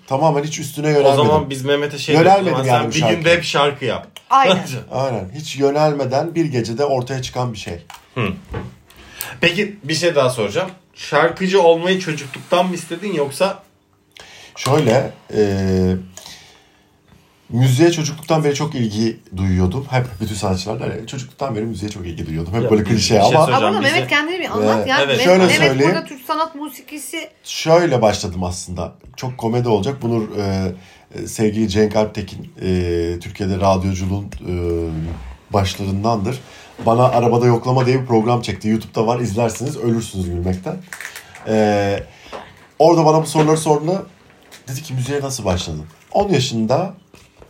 Tamamen 0.07 0.43
hiç 0.43 0.59
üstüne 0.59 0.87
O 0.87 0.89
yönelmedim. 0.89 1.15
zaman 1.25 1.49
biz 1.49 1.65
Mehmet'e 1.65 1.97
şey 1.97 2.15
Yönelmedim 2.15 2.57
yani 2.57 2.65
sen 2.67 2.87
bir 2.91 2.93
şarkıya. 2.93 3.17
günde 3.19 3.33
hep 3.33 3.43
şarkı 3.43 3.85
yap. 3.85 4.07
Aynen. 4.29 4.59
Aynen. 4.91 5.29
Hiç 5.35 5.55
yönelmeden 5.55 6.35
bir 6.35 6.45
gecede 6.45 6.85
ortaya 6.85 7.21
çıkan 7.21 7.53
bir 7.53 7.57
şey. 7.57 7.85
Peki 9.41 9.75
bir 9.83 9.95
şey 9.95 10.15
daha 10.15 10.29
soracağım. 10.29 10.69
Şarkıcı 10.95 11.61
olmayı 11.61 11.99
çocukluktan 11.99 12.67
mı 12.67 12.75
istedin 12.75 13.13
yoksa 13.13 13.63
Şöyle 14.55 15.11
e, 15.33 15.41
müziğe 17.49 17.91
çocukluktan 17.91 18.43
beri 18.43 18.55
çok 18.55 18.75
ilgi 18.75 19.19
duyuyordum. 19.37 19.85
Hep 19.89 20.05
bütün 20.21 20.35
sanatçılar 20.35 20.79
der 20.79 20.87
ya, 20.95 21.07
çocukluktan 21.07 21.55
beri 21.55 21.65
müziğe 21.65 21.91
çok 21.91 22.05
ilgi 22.07 22.27
duyuyordum. 22.27 22.53
Hep 22.53 22.63
Ya, 22.63 22.71
böyle 22.71 22.81
bir- 22.81 22.89
klişe 22.89 23.15
bir 23.15 23.19
şey 23.19 23.35
ama 23.35 23.43
Ama 23.43 23.57
Hocam, 23.57 23.73
Mehmet 23.73 23.95
bize- 23.95 24.07
kendini 24.07 24.39
bir 24.39 24.49
anlat. 24.49 24.75
Evet. 24.87 25.07
Mehmet, 25.07 25.21
Şöyle 25.21 25.37
Mehmet 25.45 25.57
söyleyeyim. 25.67 25.91
burada 25.93 26.05
Türk 26.05 26.21
sanat 26.21 26.55
musikisi 26.55 27.29
şöyle 27.43 28.01
başladım 28.01 28.43
aslında. 28.43 28.93
Çok 29.15 29.37
komedi 29.37 29.69
olacak. 29.69 29.97
Bunu 30.01 30.27
e, 30.37 30.71
e, 31.15 31.27
sevgili 31.27 31.69
Cenk 31.69 31.95
Alptekin 31.95 32.51
e, 32.61 33.19
Türkiye'de 33.21 33.59
radyoculuğun 33.59 34.25
e, 34.25 34.53
başlarındandır. 35.53 36.39
Bana 36.85 37.03
arabada 37.03 37.45
yoklama 37.45 37.85
diye 37.85 38.01
bir 38.01 38.05
program 38.05 38.41
çekti. 38.41 38.67
YouTube'da 38.67 39.07
var 39.07 39.19
izlersiniz 39.19 39.77
ölürsünüz 39.77 40.25
gülmekten. 40.25 40.77
E, 41.47 42.03
orada 42.79 43.05
bana 43.05 43.21
bu 43.21 43.25
soruları 43.25 43.57
sorduğunda 43.57 44.03
dedi 44.67 44.83
ki 44.83 44.93
müziğe 44.93 45.21
nasıl 45.21 45.45
başladın? 45.45 45.85
10 46.11 46.29
yaşında 46.29 46.93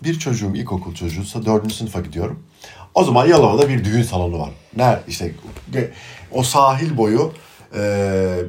bir 0.03 0.19
çocuğum 0.19 0.55
ilkokul 0.55 0.95
çocuğuysa 0.95 1.45
4. 1.45 1.73
sınıfa 1.73 1.99
gidiyorum. 1.99 2.43
O 2.95 3.03
zaman 3.03 3.27
Yalova'da 3.27 3.69
bir 3.69 3.83
düğün 3.85 4.03
salonu 4.03 4.39
var. 4.39 4.49
Ne 4.75 4.99
işte 5.07 5.31
o 6.31 6.43
sahil 6.43 6.97
boyu 6.97 7.33
e, 7.75 7.81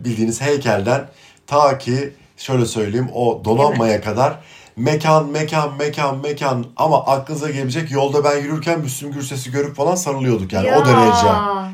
bildiğiniz 0.05 0.41
heykelden 0.41 1.09
ta 1.47 1.79
ki 1.79 2.13
şöyle 2.37 2.67
söyleyeyim 2.67 3.09
o 3.15 3.45
donanmaya 3.45 4.01
kadar 4.01 4.39
mekan 4.81 5.27
mekan 5.31 5.77
mekan 5.79 6.19
mekan 6.19 6.67
ama 6.77 7.07
aklınıza 7.07 7.51
gelebilecek 7.51 7.91
yolda 7.91 8.25
ben 8.25 8.37
yürürken 8.43 8.81
Müslüm 8.81 9.13
Gürses'i 9.13 9.51
görüp 9.51 9.77
falan 9.77 9.95
sarılıyorduk 9.95 10.53
yani 10.53 10.67
Ya. 10.67 10.79
o 10.81 10.85
derece 10.85 11.27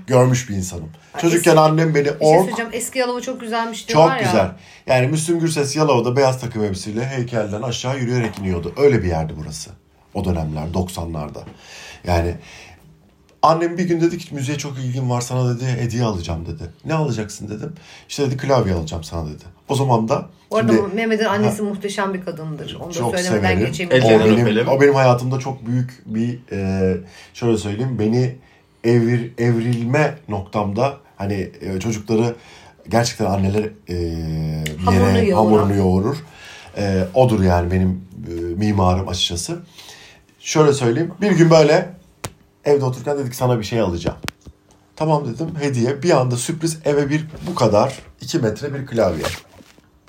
görmüş 0.07 0.51
bir 0.51 0.55
insanım. 0.55 0.88
Çocukken 1.21 1.51
eski- 1.51 1.61
annem 1.61 1.95
beni 1.95 2.05
şey 2.05 2.12
ork 2.21 2.40
söyleyeceğim. 2.40 2.71
Eski 2.73 2.99
Yalova 2.99 3.21
çok 3.21 3.40
güzelmiş 3.40 3.88
diyorlar 3.88 4.09
çok 4.19 4.27
ya. 4.27 4.33
güzel. 4.33 4.51
Yani 4.87 5.07
Müslüm 5.07 5.38
Gürses 5.40 5.77
Yalova'da 5.77 6.16
beyaz 6.16 6.40
takım 6.40 6.64
elbiseyle 6.64 7.07
heykelden 7.09 7.62
aşağı 7.62 7.99
yürüyerek 7.99 8.38
iniyordu. 8.38 8.73
Öyle 8.77 9.03
bir 9.03 9.09
yerdi 9.09 9.33
burası. 9.42 9.71
O 10.14 10.25
dönemler 10.25 10.62
90'larda. 10.75 11.38
Yani 12.07 12.35
annem 13.42 13.79
bir 13.79 13.85
gün 13.85 14.01
dedi 14.01 14.19
ki 14.19 14.35
müziğe 14.35 14.59
çok 14.59 14.79
ilgim 14.79 15.11
var 15.11 15.21
sana 15.21 15.55
dedi 15.57 15.66
hediye 15.66 16.05
alacağım 16.05 16.47
dedi. 16.47 16.71
Ne 16.85 16.95
alacaksın 16.95 17.49
dedim. 17.49 17.75
İşte 18.09 18.27
dedi 18.27 18.37
klavye 18.37 18.75
alacağım 18.75 19.05
sana 19.05 19.27
dedi. 19.27 19.45
O 19.69 19.75
zaman 19.75 20.09
da 20.09 20.29
şimdi- 20.59 20.95
Mehmet'in 20.95 21.25
annesi 21.25 21.63
muhteşem 21.63 22.15
bir 22.15 22.25
kadındır. 22.25 22.77
Onu 22.81 22.89
da 22.89 22.93
çok 22.93 23.19
söylemeden 23.19 23.49
severim. 23.55 23.67
geçemeyeceğim. 23.67 24.23
O 24.23 24.25
benim, 24.25 24.43
öpelim. 24.47 24.69
o 24.69 24.81
benim 24.81 24.95
hayatımda 24.95 25.39
çok 25.39 25.67
büyük 25.67 26.03
bir 26.07 26.39
e, 26.53 26.97
şöyle 27.35 27.59
söyleyeyim 27.59 27.97
beni 27.99 28.37
evir, 28.85 29.33
evrilme 29.39 30.15
noktamda 30.29 30.97
hani 31.17 31.51
e, 31.61 31.81
çocukları 31.81 32.35
gerçekten 32.89 33.25
anneler 33.27 33.63
e, 33.65 33.71
bir 34.79 34.85
Hamurunu 34.85 35.09
yere 35.19 35.27
yoğuran. 35.29 35.45
hamurunu 35.45 35.75
yoğurur. 35.77 36.17
E, 36.79 37.05
odur 37.15 37.43
yani 37.43 37.71
benim 37.73 38.05
e, 38.29 38.33
mimarım 38.41 39.09
açıkçası. 39.09 39.59
Şöyle 40.41 40.73
söyleyeyim 40.73 41.13
bir 41.21 41.31
gün 41.31 41.51
böyle 41.51 41.95
evde 42.65 42.85
otururken 42.85 43.19
dedik 43.19 43.35
sana 43.35 43.59
bir 43.59 43.65
şey 43.65 43.81
alacağım. 43.81 44.19
Tamam 44.97 45.25
dedim 45.35 45.49
hediye 45.61 46.03
bir 46.03 46.11
anda 46.11 46.37
sürpriz 46.37 46.79
eve 46.85 47.11
bir 47.11 47.27
bu 47.51 47.55
kadar 47.55 47.99
2 48.21 48.39
metre 48.39 48.75
bir 48.75 48.87
klavye. 48.87 49.25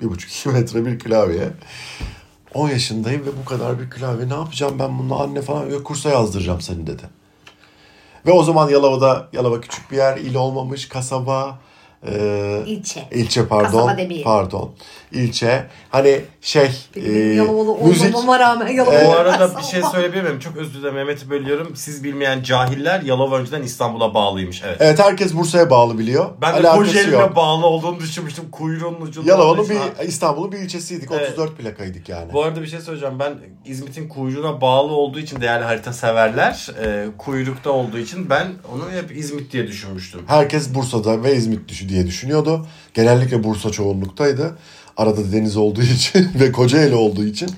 Bir 0.00 0.10
buçuk 0.10 0.30
iki 0.30 0.48
metre 0.48 0.86
bir 0.86 0.98
klavye. 0.98 1.48
10 2.54 2.68
yaşındayım 2.68 3.26
ve 3.26 3.30
bu 3.42 3.44
kadar 3.44 3.80
bir 3.80 3.90
klavye 3.90 4.28
ne 4.28 4.34
yapacağım 4.34 4.78
ben 4.78 4.98
bununla 4.98 5.22
anne 5.22 5.42
falan 5.42 5.70
ve 5.72 5.82
kursa 5.82 6.10
yazdıracağım 6.10 6.60
seni 6.60 6.86
dedi. 6.86 7.02
Ve 8.26 8.32
o 8.32 8.42
zaman 8.42 8.68
Yalova'da 8.68 9.28
Yalova 9.32 9.60
küçük 9.60 9.90
bir 9.90 9.96
yer 9.96 10.16
il 10.16 10.34
olmamış 10.34 10.88
kasaba 10.88 11.58
e, 12.06 12.62
İlçe. 12.66 13.08
ilçe 13.12 13.46
pardon 13.46 13.86
Kasaba 13.86 14.22
pardon 14.24 14.74
ilçe 15.12 15.66
hani 15.90 16.20
şey 16.40 16.70
Benim 16.96 17.30
e, 17.30 17.34
Yalovalı 17.34 17.84
müzik 17.88 18.16
olmamama 18.16 18.38
rağmen 18.38 18.68
Yalova 18.68 19.04
Bu 19.04 19.12
arada 19.12 19.58
bir 19.58 19.62
şey 19.62 19.82
söyleyebilir 19.92 20.22
miyim? 20.22 20.38
Çok 20.38 20.56
özür 20.56 20.74
dilerim 20.74 20.94
Mehmet'i 20.94 21.30
bölüyorum. 21.30 21.76
Siz 21.76 22.04
bilmeyen 22.04 22.42
cahiller 22.42 23.02
Yalova 23.02 23.38
önceden 23.38 23.62
İstanbul'a 23.62 24.14
bağlıymış. 24.14 24.62
Evet. 24.66 24.76
evet 24.80 24.98
herkes 24.98 25.34
Bursa'ya 25.34 25.70
bağlı 25.70 25.98
biliyor. 25.98 26.30
Ben 26.42 26.52
de 26.52 26.56
Alakası 26.56 26.78
Kocaeli'ne 26.78 27.16
yok. 27.16 27.36
bağlı 27.36 27.66
olduğunu 27.66 28.00
düşünmüştüm. 28.00 28.44
Kuyruğunun 28.52 29.00
ucunda. 29.00 29.30
Yalova'nın 29.30 29.58
olduğu 29.58 29.72
için- 29.72 29.82
bir 30.00 30.08
İstanbul'un 30.08 30.52
bir 30.52 30.58
ilçesiydik. 30.58 31.08
Evet. 31.12 31.30
34 31.30 31.58
plakaydık 31.58 32.08
yani. 32.08 32.32
Bu 32.32 32.42
arada 32.44 32.62
bir 32.62 32.66
şey 32.66 32.80
söyleyeceğim. 32.80 33.18
Ben 33.18 33.34
İzmit'in 33.64 34.08
kuyruğuna 34.08 34.60
bağlı 34.60 34.92
olduğu 34.92 35.18
için 35.18 35.40
değerli 35.40 35.64
harita 35.64 35.92
severler. 35.92 36.68
E, 36.82 37.06
kuyrukta 37.18 37.70
olduğu 37.70 37.98
için 37.98 38.30
ben 38.30 38.46
onu 38.74 38.90
hep 38.90 39.16
İzmit 39.16 39.52
diye 39.52 39.66
düşünmüştüm. 39.66 40.20
Herkes 40.26 40.74
Bursa'da 40.74 41.22
ve 41.22 41.34
İzmit 41.36 41.68
düşü 41.68 41.88
diye 41.88 42.06
düşünüyordu. 42.06 42.66
Genellikle 42.94 43.44
Bursa 43.44 43.70
çoğunluktaydı. 43.70 44.56
Arada 44.98 45.32
deniz 45.32 45.56
olduğu 45.56 45.82
için 45.82 46.30
ve 46.40 46.52
Kocaeli 46.52 46.94
olduğu 46.94 47.24
için. 47.24 47.50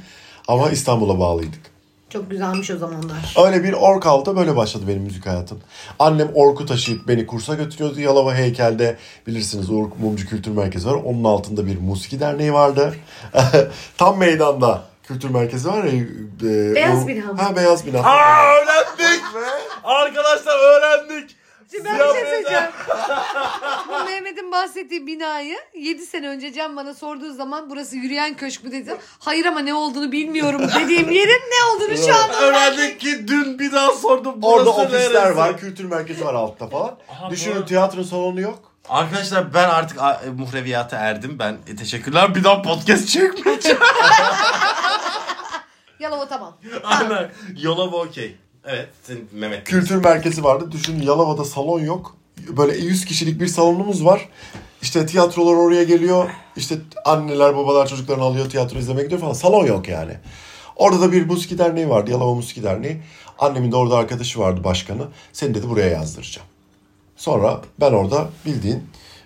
Ama 0.49 0.71
İstanbul'a 0.71 1.19
bağlıydık. 1.19 1.61
Çok 2.11 2.31
güzelmiş 2.31 2.71
o 2.71 2.79
zamanlar. 2.79 3.35
Öyle 3.47 3.65
bir 3.65 3.73
ork 3.73 4.07
aldı 4.07 4.37
böyle 4.37 4.57
başladı 4.57 4.85
benim 4.89 5.03
müzik 5.03 5.27
hayatım. 5.27 5.59
Annem 5.99 6.29
orku 6.35 6.67
taşıyıp 6.67 7.09
beni 7.09 7.27
kursa 7.27 7.55
götürüyordu. 7.55 8.01
Yalova 8.01 8.35
heykelde 8.35 8.97
bilirsiniz 9.27 9.71
Ork 9.71 9.99
Mumcu 10.01 10.29
Kültür 10.29 10.51
Merkezi 10.51 10.87
var. 10.87 10.95
Onun 10.95 11.25
altında 11.25 11.67
bir 11.67 11.81
musiki 11.81 12.21
derneği 12.21 12.53
vardı. 12.53 12.95
Tam 13.99 14.19
meydanda 14.19 14.83
kültür 15.03 15.31
merkezi 15.31 15.69
var 15.69 15.85
ya. 15.85 15.93
e, 15.93 16.75
Beyaz 16.75 17.05
o- 17.05 17.09
bina 17.09 17.25
mı? 17.33 17.43
Ha 17.43 17.57
beyaz 17.57 17.87
bina. 17.87 17.99
Aa 18.01 18.55
öğrendik. 18.55 19.23
Arkadaşlar 19.85 20.55
öğrendik. 20.59 21.37
Şimdi 21.71 21.85
ben 21.85 21.99
bir 21.99 22.05
şey 22.15 22.27
söyleyeceğim. 22.27 22.65
Bu 23.89 24.05
Mehmet'in 24.05 24.53
bahsettiği 24.53 25.07
binayı 25.07 25.57
7 25.75 26.07
sene 26.07 26.29
önce 26.29 26.53
Can 26.53 26.77
bana 26.77 26.95
sorduğu 26.95 27.33
zaman 27.33 27.71
burası 27.71 27.97
yürüyen 27.97 28.37
köşk 28.37 28.65
mü 28.65 28.73
dedi. 28.73 28.97
Hayır 29.19 29.45
ama 29.47 29.61
ne 29.61 29.75
olduğunu 29.75 30.13
bilmiyorum 30.13 30.63
dediğim 30.81 31.11
yerin 31.11 31.43
ne 31.51 31.65
olduğunu 31.75 31.97
şu 32.07 32.15
an 32.15 32.31
Öğrendik 32.43 33.01
ki 33.01 33.29
dün 33.29 33.59
bir 33.59 33.73
daha 33.73 33.93
sordum. 33.93 34.35
Orada 34.43 34.67
Burası 34.67 34.81
ofisler 34.81 35.25
neresi? 35.25 35.37
var, 35.37 35.59
kültür 35.59 35.85
merkezi 35.85 36.25
var 36.25 36.35
altta 36.35 36.67
falan. 36.69 36.99
Aha, 37.13 37.31
Düşünün 37.31 37.63
bu- 37.63 37.67
tiyatro 37.67 38.05
salonu 38.05 38.41
yok. 38.41 38.59
Arkadaşlar 38.89 39.55
ben 39.55 39.69
artık 39.69 40.03
a- 40.03 40.21
e, 40.27 40.31
muhreviyata 40.31 40.97
erdim. 40.97 41.37
Ben 41.39 41.57
e, 41.73 41.77
teşekkürler. 41.77 42.35
Bir 42.35 42.45
daha 42.45 42.63
podcast 42.63 43.09
çekmeyeceğim. 43.09 43.79
Yalova 46.01 46.29
tamam. 46.29 46.57
Aynen. 46.85 47.31
Yola 47.63 47.93
bu 47.93 48.01
okey. 48.01 48.37
Evet. 48.65 48.89
Mehmet. 49.33 49.65
Kültür 49.65 50.05
merkezi 50.05 50.45
vardı. 50.45 50.73
Düşünün 50.73 51.03
Yalova'da 51.03 51.45
salon 51.45 51.81
yok. 51.81 52.17
Böyle 52.57 52.79
100 52.79 53.05
kişilik 53.05 53.41
bir 53.41 53.47
salonumuz 53.47 54.05
var. 54.05 54.29
İşte 54.83 55.07
tiyatrolar 55.07 55.55
oraya 55.55 55.85
geliyor. 55.85 56.31
İşte 56.57 56.79
anneler 57.05 57.57
babalar 57.57 57.87
çocuklarını 57.87 58.25
alıyor 58.25 58.51
tiyatro 58.51 58.79
izlemeye 58.79 59.05
gidiyor 59.05 59.21
falan. 59.21 59.33
Salon 59.33 59.67
yok 59.67 59.89
yani. 59.89 60.13
Orada 60.77 61.01
da 61.01 61.13
bir 61.13 61.27
musiki 61.27 61.59
derneği 61.59 61.89
vardı. 61.89 62.11
Yalova 62.11 62.35
Musiki 62.35 62.63
Derneği. 62.63 63.03
Annemin 63.39 63.73
de 63.73 63.77
orada 63.77 63.97
arkadaşı 63.97 64.41
vardı 64.41 64.65
başkanı. 64.65 65.09
Seni 65.33 65.55
dedi 65.55 65.69
buraya 65.69 65.89
yazdıracağım. 65.89 66.49
Sonra 67.17 67.61
ben 67.81 67.93
orada 67.93 68.29
bildiğin 68.47 68.85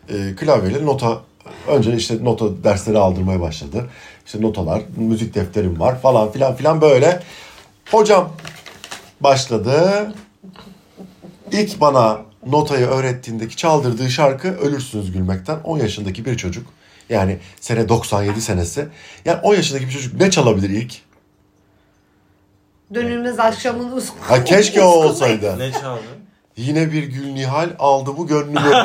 e, 0.09 0.35
klavyeyle 0.37 0.87
nota 0.87 1.21
önce 1.69 1.97
işte 1.97 2.25
nota 2.25 2.65
dersleri 2.65 2.99
aldırmaya 2.99 3.41
başladı. 3.41 3.91
İşte 4.27 4.43
notalar, 4.43 4.83
müzik 4.97 5.35
defterim 5.35 5.81
var 5.81 6.01
falan 6.01 6.33
filan 6.33 6.55
filan 6.57 6.81
böyle. 6.81 7.23
Hocam 7.91 8.33
başladı. 9.21 10.13
İlk 11.53 11.81
bana 11.81 12.21
notayı 12.47 12.87
öğrettiğindeki 12.87 13.57
çaldırdığı 13.57 14.11
şarkı 14.11 14.49
Ölürsünüz 14.49 15.13
Gülmekten 15.13 15.61
10 15.65 15.79
yaşındaki 15.79 16.25
bir 16.25 16.37
çocuk. 16.37 16.67
Yani 17.09 17.39
sene 17.61 17.89
97 17.89 18.41
senesi. 18.41 18.89
Yani 19.25 19.41
10 19.41 19.55
yaşındaki 19.55 19.87
bir 19.87 19.93
çocuk 19.93 20.21
ne 20.21 20.31
çalabilir 20.31 20.71
ilk? 20.71 20.95
Dönülmez 22.95 23.39
akşamın 23.39 23.93
us 23.93 24.11
Ha, 24.21 24.45
keşke 24.45 24.83
o 24.83 24.87
olsaydı. 24.87 25.59
Ne 25.59 25.73
çaldı? 25.73 26.03
Yine 26.57 26.93
bir 26.93 27.03
Gül 27.03 27.33
Nihal 27.33 27.71
aldı 27.79 28.17
bu 28.17 28.27
gönlümü. 28.27 28.61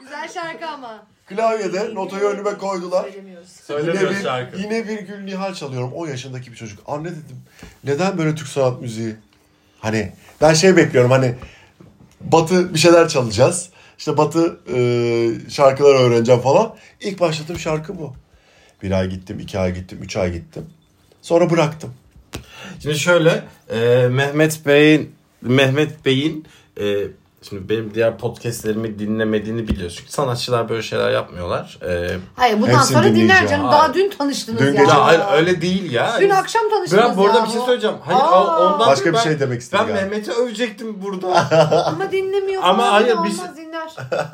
Güzel 0.00 0.28
şarkı 0.34 0.68
ama. 0.68 1.02
Klavyede 1.26 1.94
notayı 1.94 2.24
önüme 2.24 2.58
koydular. 2.58 3.06
Söylemiyoruz. 3.46 4.00
Yine 4.00 4.08
Söylemiyor 4.10 4.10
bir, 4.20 4.24
şarkı. 4.24 4.58
yine 4.58 4.88
bir 4.88 5.00
Gül 5.06 5.24
Nihal 5.24 5.54
çalıyorum. 5.54 5.92
10 5.92 6.08
yaşındaki 6.08 6.52
bir 6.52 6.56
çocuk. 6.56 6.78
Anne 6.86 7.08
dedim. 7.08 7.42
Neden 7.84 8.18
böyle 8.18 8.34
Türk 8.34 8.48
sanat 8.48 8.80
müziği? 8.80 9.16
Hani 9.80 10.12
ben 10.40 10.54
şey 10.54 10.76
bekliyorum 10.76 11.10
hani 11.10 11.34
Batı 12.20 12.74
bir 12.74 12.78
şeyler 12.78 13.08
çalacağız. 13.08 13.70
İşte 13.98 14.16
Batı 14.16 14.60
e, 14.74 15.50
şarkılar 15.50 15.94
öğreneceğim 15.94 16.40
falan. 16.40 16.76
İlk 17.00 17.20
başladığım 17.20 17.58
şarkı 17.58 17.98
bu. 17.98 18.14
Bir 18.82 18.90
ay 18.90 19.08
gittim, 19.08 19.38
iki 19.40 19.58
ay 19.58 19.74
gittim, 19.74 19.98
üç 20.02 20.16
ay 20.16 20.32
gittim. 20.32 20.66
Sonra 21.22 21.50
bıraktım. 21.50 21.94
Şimdi 22.82 22.98
şöyle 22.98 23.44
e, 23.70 24.08
Mehmet 24.08 24.66
Bey'in 24.66 25.14
Mehmet 25.42 26.04
Bey'in 26.04 26.46
e, 26.80 26.84
şimdi 27.48 27.68
benim 27.68 27.94
diğer 27.94 28.18
podcastlerimi 28.18 28.98
dinlemediğini 28.98 29.68
biliyorsun. 29.68 30.04
Sanatçılar 30.08 30.68
böyle 30.68 30.82
şeyler 30.82 31.10
yapmıyorlar. 31.10 31.78
E, 31.88 32.16
Hayır 32.36 32.56
bundan 32.56 32.68
Hepsini 32.68 32.86
sonra 32.92 33.02
dinler 33.04 33.14
dinleyeceğim. 33.14 33.48
canım. 33.50 33.66
Hayır. 33.66 33.82
Daha 33.82 33.94
dün 33.94 34.10
tanıştınız 34.18 34.60
Dün 34.60 34.66
ya. 34.66 34.70
gece- 34.72 34.82
ya 34.92 35.04
hayır 35.06 35.20
öyle 35.32 35.62
değil 35.62 35.92
ya. 35.92 36.16
Dün 36.20 36.30
akşam 36.30 36.70
tanıştınız 36.70 37.04
Ben 37.04 37.16
bu 37.16 37.26
arada 37.26 37.38
ya. 37.38 37.44
bir 37.46 37.50
şey 37.50 37.60
söyleyeceğim. 37.60 37.96
Hayır 38.04 38.20
Aa. 38.20 38.66
ondan 38.74 38.88
Başka 38.88 39.06
bir 39.06 39.12
ben- 39.14 39.18
şey 39.20 39.40
demek 39.40 39.60
istedim 39.60 39.84
Ben. 39.88 39.94
Mehmet'i 39.94 40.32
övecektim 40.32 41.02
burada. 41.02 41.28
Ama 41.86 42.12
dinlemiyor 42.12 42.62
Ama 42.64 42.82
falan. 42.82 42.92
hayır, 42.92 43.14
Olmaz 43.14 43.26
biz- 43.30 43.56
dinler. 43.56 43.90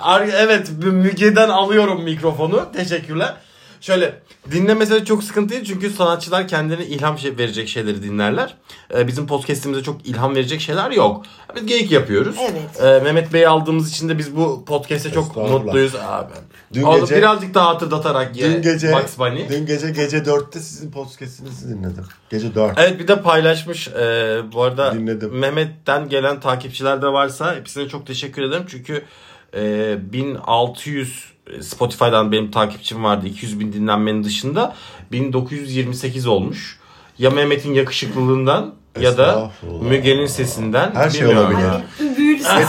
Ar- 0.00 0.28
evet 0.36 0.70
Müge'den 0.82 1.48
alıyorum 1.48 2.02
mikrofonu. 2.02 2.64
Teşekkürler. 2.76 3.34
Şöyle 3.82 4.14
dinle 4.50 4.74
mesela 4.74 5.04
çok 5.04 5.24
sıkıntı 5.24 5.48
değil 5.54 5.64
çünkü 5.64 5.90
sanatçılar 5.90 6.48
kendilerine 6.48 6.86
ilham 6.86 7.18
şey 7.18 7.38
verecek 7.38 7.68
şeyleri 7.68 8.02
dinlerler. 8.02 8.54
Ee, 8.94 9.06
bizim 9.06 9.26
podcast'imizde 9.26 9.82
çok 9.82 10.06
ilham 10.06 10.34
verecek 10.34 10.60
şeyler 10.60 10.90
yok. 10.90 11.24
Biz 11.56 11.66
geyik 11.66 11.92
yapıyoruz. 11.92 12.36
Evet. 12.40 12.82
Ee, 12.82 13.04
Mehmet 13.04 13.32
Bey'i 13.32 13.48
aldığımız 13.48 13.90
için 13.90 14.08
de 14.08 14.18
biz 14.18 14.36
bu 14.36 14.64
podcast'e 14.64 15.10
çok 15.12 15.24
Estağfurullah. 15.28 15.64
mutluyuz 15.64 15.94
abi. 15.94 16.32
Dün 16.72 16.82
Onu 16.82 17.00
gece- 17.00 17.16
birazcık 17.16 17.54
daha 17.54 17.68
hatırlatarak 17.68 18.36
ye. 18.36 18.50
Dün 18.52 18.62
gece 18.62 18.92
Bugs 18.92 19.18
Bunny. 19.18 19.48
dün 19.48 19.66
gece 19.66 19.90
gece 19.90 20.18
4'te 20.18 20.60
sizin 20.60 20.90
podcast'inizi 20.90 21.68
dinledim. 21.68 22.04
Gece 22.30 22.54
4. 22.54 22.78
Evet 22.78 22.98
bir 22.98 23.08
de 23.08 23.22
paylaşmış. 23.22 23.88
Ee, 23.88 24.40
bu 24.52 24.62
arada 24.62 24.94
Dinledim. 24.94 25.38
Mehmet'ten 25.38 26.08
gelen 26.08 26.40
takipçiler 26.40 27.02
de 27.02 27.06
varsa 27.06 27.56
hepsine 27.56 27.88
çok 27.88 28.06
teşekkür 28.06 28.42
ederim. 28.42 28.64
Çünkü 28.68 29.02
e, 29.54 29.96
1600 30.12 31.31
Spotify'dan 31.60 32.32
benim 32.32 32.50
takipçim 32.50 33.04
vardı. 33.04 33.26
200 33.26 33.60
bin 33.60 33.72
dinlenmenin 33.72 34.24
dışında 34.24 34.76
1928 35.12 36.26
olmuş. 36.26 36.78
Ya 37.18 37.30
Mehmet'in 37.30 37.74
yakışıklılığından 37.74 38.74
ya 39.00 39.18
da. 39.18 39.50
Müge'nin 39.82 40.26
sesinden. 40.26 40.94
Her 40.94 41.10
şey 41.10 41.20
bilmiyorum. 41.20 41.54
olabilir. 41.54 42.16
Büyülü 42.16 42.42
ses. 42.42 42.68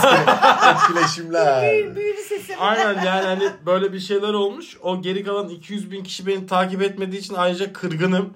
Etkileşimler. 0.74 1.96
büyülü 1.96 2.22
sesi. 2.28 2.56
Aynen 2.56 3.04
yani 3.04 3.26
hani 3.26 3.48
böyle 3.66 3.92
bir 3.92 4.00
şeyler 4.00 4.32
olmuş. 4.32 4.76
O 4.82 5.02
geri 5.02 5.24
kalan 5.24 5.48
200 5.48 5.90
bin 5.90 6.04
kişi 6.04 6.26
beni 6.26 6.46
takip 6.46 6.82
etmediği 6.82 7.20
için 7.20 7.34
ayrıca 7.34 7.72
kırgınım. 7.72 8.30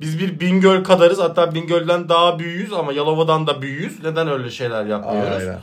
Biz 0.00 0.18
bir 0.18 0.40
Bingöl 0.40 0.84
kadarız. 0.84 1.18
Hatta 1.18 1.54
Bingöl'den 1.54 2.08
daha 2.08 2.38
büyüğüz 2.38 2.72
ama 2.72 2.92
Yalova'dan 2.92 3.46
da 3.46 3.62
büyüğüz. 3.62 4.02
Neden 4.04 4.28
öyle 4.28 4.50
şeyler 4.50 4.84
yapmıyoruz? 4.86 5.42
Aynen. 5.42 5.58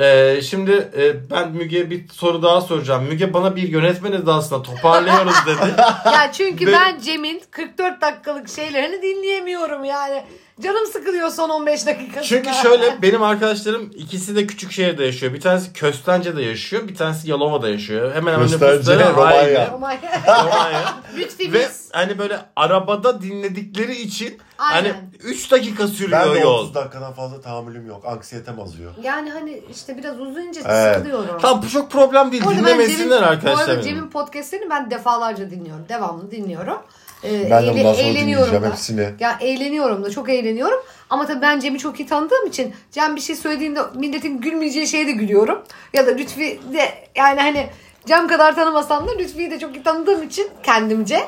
Ee, 0.00 0.40
şimdi 0.42 0.90
e, 0.96 1.30
ben 1.30 1.52
Müge'ye 1.52 1.90
bir 1.90 2.08
soru 2.08 2.42
daha 2.42 2.60
soracağım. 2.60 3.04
Müge 3.04 3.34
bana 3.34 3.56
bir 3.56 3.68
yönetmen 3.68 4.12
edasında 4.12 4.62
toparlıyoruz 4.62 5.34
dedi. 5.46 5.74
Ya 6.04 6.32
çünkü 6.32 6.66
Ve- 6.66 6.72
ben 6.72 7.00
Cem'in 7.00 7.42
44 7.50 8.00
dakikalık 8.00 8.48
şeylerini 8.48 9.02
dinleyemiyorum 9.02 9.84
yani. 9.84 10.24
Canım 10.62 10.86
sıkılıyor 10.92 11.30
son 11.30 11.50
15 11.50 11.86
dakikasında. 11.86 12.22
Çünkü 12.22 12.50
şöyle 12.62 13.02
benim 13.02 13.22
arkadaşlarım 13.22 13.90
ikisi 13.96 14.36
de 14.36 14.46
küçük 14.46 14.72
şehirde 14.72 15.04
yaşıyor. 15.04 15.34
Bir 15.34 15.40
tanesi 15.40 15.72
Köstence'de 15.72 16.42
yaşıyor. 16.42 16.88
Bir 16.88 16.94
tanesi 16.94 17.30
Yalova'da 17.30 17.68
yaşıyor. 17.68 18.14
Hemen 18.14 18.32
hemen 18.32 18.48
Köstence, 18.48 19.10
Romanya. 19.12 19.70
Romanya. 19.72 20.94
Lütfi 21.16 21.52
Ve 21.52 21.68
hani 21.92 22.18
böyle 22.18 22.38
arabada 22.56 23.22
dinledikleri 23.22 23.94
için 23.96 24.38
Aynen. 24.58 24.92
hani 24.92 24.94
3 25.24 25.50
dakika 25.50 25.82
Ben 25.82 25.88
sürüyor 25.88 26.34
de 26.34 26.38
yol. 26.40 26.58
30 26.60 26.74
dakikadan 26.74 27.12
fazla 27.12 27.40
tahammülüm 27.40 27.86
yok. 27.86 28.04
Anksiyetem 28.06 28.60
azıyor. 28.60 28.92
Yani 29.02 29.30
hani 29.30 29.62
işte 29.70 29.96
biraz 29.98 30.20
uzunca 30.20 30.60
Evet. 30.68 30.96
sıkılıyorum. 30.96 31.38
Tamam 31.40 31.62
bu 31.62 31.68
çok 31.68 31.90
problem 31.90 32.32
değil. 32.32 32.42
Ben 32.50 32.58
Dinlemesinler 32.58 33.18
Cem'in- 33.18 33.22
Bu 33.22 33.26
arkadaşlar. 33.26 33.68
arada. 33.68 33.82
Cem'in 33.82 34.10
podcastlerini 34.10 34.70
ben 34.70 34.90
defalarca 34.90 35.50
dinliyorum. 35.50 35.84
Devamlı 35.88 36.30
dinliyorum. 36.30 36.78
Ee, 37.24 37.50
Ben 37.50 37.66
de 37.66 37.70
bundan 37.70 37.92
sonra 37.94 38.08
dinleyeceğim 38.14 38.62
da. 38.62 38.70
hepsini. 38.70 39.08
Ya 39.20 39.38
eğleniyorum 39.40 40.04
da 40.04 40.10
çok 40.10 40.28
eğleniyorum. 40.28 40.80
Ama 41.10 41.26
tabii 41.26 41.42
ben 41.42 41.60
Cem'i 41.60 41.78
çok 41.78 42.00
iyi 42.00 42.06
tanıdığım 42.06 42.46
için 42.46 42.74
Cem 42.92 43.16
bir 43.16 43.20
şey 43.20 43.36
söylediğinde 43.36 43.80
milletin 43.94 44.40
gülmeyeceği 44.40 44.86
şeye 44.86 45.06
de 45.06 45.12
gülüyorum. 45.12 45.58
Ya 45.94 46.06
da 46.06 46.10
Lütfi 46.10 46.60
de 46.74 47.08
yani 47.16 47.40
hani 47.40 47.66
Cem 48.06 48.28
kadar 48.28 48.54
tanımasam 48.54 49.08
da 49.08 49.10
Lütfi'yi 49.18 49.50
de 49.50 49.58
çok 49.58 49.76
iyi 49.76 49.82
tanıdığım 49.82 50.22
için 50.22 50.48
kendimce 50.62 51.20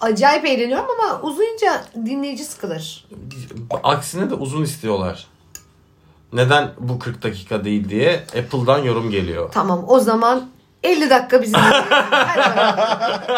acayip 0.00 0.44
eğleniyorum 0.46 0.86
ama 1.00 1.20
uzayınca 1.22 1.84
dinleyici 2.06 2.44
sıkılır. 2.44 3.08
Aksine 3.82 4.30
de 4.30 4.34
uzun 4.34 4.62
istiyorlar. 4.62 5.26
Neden 6.32 6.70
bu 6.78 6.98
40 6.98 7.22
dakika 7.22 7.64
değil 7.64 7.88
diye 7.88 8.14
Apple'dan 8.38 8.78
yorum 8.78 9.10
geliyor. 9.10 9.50
Tamam 9.52 9.84
o 9.88 10.00
zaman 10.00 10.48
50 10.82 11.10
dakika 11.10 11.42
bizim. 11.42 11.60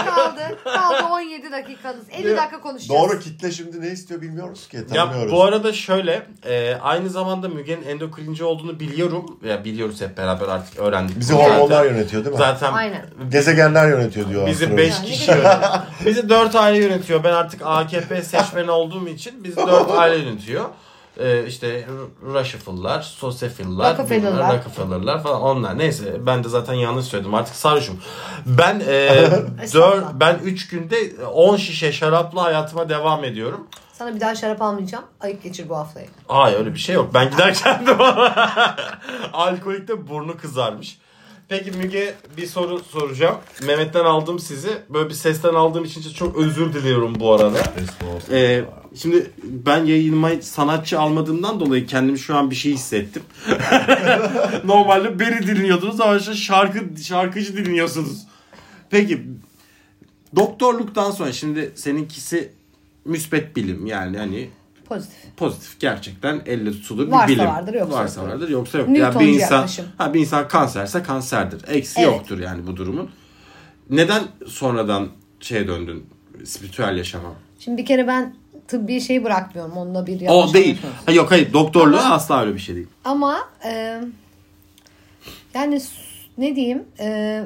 Kaldı, 0.06 0.40
kaldı 0.64 1.04
17 1.10 1.52
dakikanız. 1.52 2.04
50 2.12 2.36
dakika 2.36 2.60
konuşacağız. 2.60 3.00
Doğru 3.00 3.18
kitle 3.18 3.50
şimdi 3.52 3.80
ne 3.80 3.88
istiyor 3.88 4.20
bilmiyoruz 4.20 4.68
ki. 4.68 4.78
Ya 4.94 5.14
bu 5.30 5.44
arada 5.44 5.72
şöyle 5.72 6.22
e, 6.46 6.74
aynı 6.74 7.10
zamanda 7.10 7.48
Müge'nin 7.48 7.82
endokrinci 7.82 8.44
olduğunu 8.44 8.80
biliyorum. 8.80 9.38
Ya 9.44 9.64
biliyoruz 9.64 10.00
hep 10.00 10.16
beraber 10.16 10.48
artık 10.48 10.78
öğrendik. 10.78 11.20
Bizi 11.20 11.32
hormonlar 11.34 11.84
yönetiyor 11.84 12.24
değil 12.24 12.34
mi? 12.34 12.38
Zaten 12.38 12.72
Aynen. 12.72 13.06
Gezegenler 13.30 13.88
yönetiyor 13.88 14.28
diyor. 14.28 14.46
bizi 14.46 14.64
astroloji. 14.64 14.88
5 14.90 15.02
kişi 15.02 15.30
yönetiyor. 15.30 15.60
Bizi 16.06 16.28
4 16.28 16.54
aile 16.54 16.78
yönetiyor. 16.78 17.24
Ben 17.24 17.32
artık 17.32 17.60
AKP 17.64 18.22
seçmeni 18.22 18.70
olduğum 18.70 19.08
için 19.08 19.44
bizi 19.44 19.56
4 19.56 19.90
aile 19.98 20.16
yönetiyor. 20.16 20.64
Ee, 21.20 21.46
işte 21.46 21.86
Rushfield'lar, 22.22 23.02
Sosefield'lar, 23.02 23.98
Rockefeller'lar. 23.98 25.22
falan 25.22 25.42
onlar. 25.42 25.78
Neyse 25.78 26.26
ben 26.26 26.44
de 26.44 26.48
zaten 26.48 26.74
yanlış 26.74 27.06
söyledim. 27.06 27.34
Artık 27.34 27.56
sarhoşum. 27.56 28.00
Ben 28.46 28.80
e. 28.80 29.28
4 29.74 30.04
ben 30.14 30.38
3 30.44 30.68
günde 30.68 31.24
10 31.26 31.56
şişe 31.56 31.92
şarapla 31.92 32.42
hayatıma 32.42 32.88
devam 32.88 33.24
ediyorum. 33.24 33.66
Sana 33.92 34.14
bir 34.14 34.20
daha 34.20 34.34
şarap 34.34 34.62
almayacağım. 34.62 35.04
Ayıp 35.20 35.42
geçir 35.42 35.68
bu 35.68 35.76
haftayı. 35.76 36.06
Hayır 36.28 36.58
öyle 36.58 36.74
bir 36.74 36.78
şey 36.78 36.94
yok. 36.94 37.14
Ben 37.14 37.30
giderken 37.30 37.86
de 37.86 37.98
bana 37.98 38.76
alkolikte 39.32 40.08
burnu 40.08 40.36
kızarmış. 40.36 40.98
Peki 41.50 41.70
Müge 41.70 42.14
bir 42.36 42.46
soru 42.46 42.78
soracağım. 42.78 43.36
Mehmet'ten 43.66 44.04
aldım 44.04 44.38
sizi. 44.38 44.68
Böyle 44.88 45.08
bir 45.08 45.14
sesten 45.14 45.54
aldığım 45.54 45.84
için 45.84 46.12
çok 46.12 46.36
özür 46.36 46.72
diliyorum 46.72 47.20
bu 47.20 47.32
arada. 47.32 47.58
Ee, 48.30 48.64
şimdi 48.94 49.30
ben 49.42 49.84
yayınıma 49.84 50.30
sanatçı 50.40 51.00
almadığımdan 51.00 51.60
dolayı 51.60 51.86
kendim 51.86 52.18
şu 52.18 52.36
an 52.36 52.50
bir 52.50 52.56
şey 52.56 52.72
hissettim. 52.72 53.22
Normalde 54.64 55.20
beni 55.20 55.46
dinliyordunuz 55.46 56.00
ama 56.00 56.18
şu 56.18 56.34
şarkı 56.34 57.02
şarkıcı 57.02 57.56
dinliyorsunuz. 57.56 58.26
Peki 58.90 59.22
doktorluktan 60.36 61.10
sonra 61.10 61.32
şimdi 61.32 61.72
seninkisi 61.74 62.52
müspet 63.04 63.56
bilim 63.56 63.86
yani 63.86 64.18
hani 64.18 64.50
Pozitif. 64.90 65.36
pozitif 65.36 65.80
gerçekten 65.80 66.40
elle 66.46 66.70
tutulur 66.72 67.06
bir 67.06 67.12
Varsa 67.12 67.28
bilim. 67.28 67.46
vardır, 67.46 67.74
yoksa 67.74 67.96
Varsa 67.96 68.20
yoktur. 68.20 68.34
vardır 68.34 68.48
yoksa 68.48 68.78
yok. 68.78 68.88
Newtoncu 68.88 69.20
Ya 69.24 69.28
bir 69.32 69.34
insan 69.34 69.56
yaklaşım. 69.56 69.86
ha 69.98 70.14
bir 70.14 70.20
insan 70.20 70.48
kanserse 70.48 71.02
kanserdir. 71.02 71.68
Eksi 71.68 72.00
Evet. 72.00 72.12
yoktur 72.12 72.38
yani 72.38 72.66
bu 72.66 72.76
durumun. 72.76 73.10
Neden 73.90 74.22
sonradan 74.46 75.08
şeye 75.40 75.66
döndün? 75.68 76.06
Spiritüel 76.44 76.96
yaşama. 76.96 77.28
Şimdi 77.58 77.82
bir 77.82 77.86
kere 77.86 78.06
ben 78.06 78.34
tıbbi 78.68 79.00
şeyi 79.00 79.24
bırakmıyorum. 79.24 79.72
Onunla 79.76 80.06
bir 80.06 80.20
yanlış 80.20 80.50
O 80.50 80.54
değil. 80.54 80.78
Ha, 81.06 81.12
yok 81.12 81.30
hayır 81.30 81.52
doktorluğu 81.52 81.98
Ama- 81.98 82.14
asla 82.14 82.40
öyle 82.40 82.54
bir 82.54 82.58
şey 82.60 82.74
değil. 82.74 82.86
Ama 83.04 83.38
e, 83.64 84.00
yani 85.54 85.80
ne 86.38 86.56
diyeyim? 86.56 86.82
E, 87.00 87.42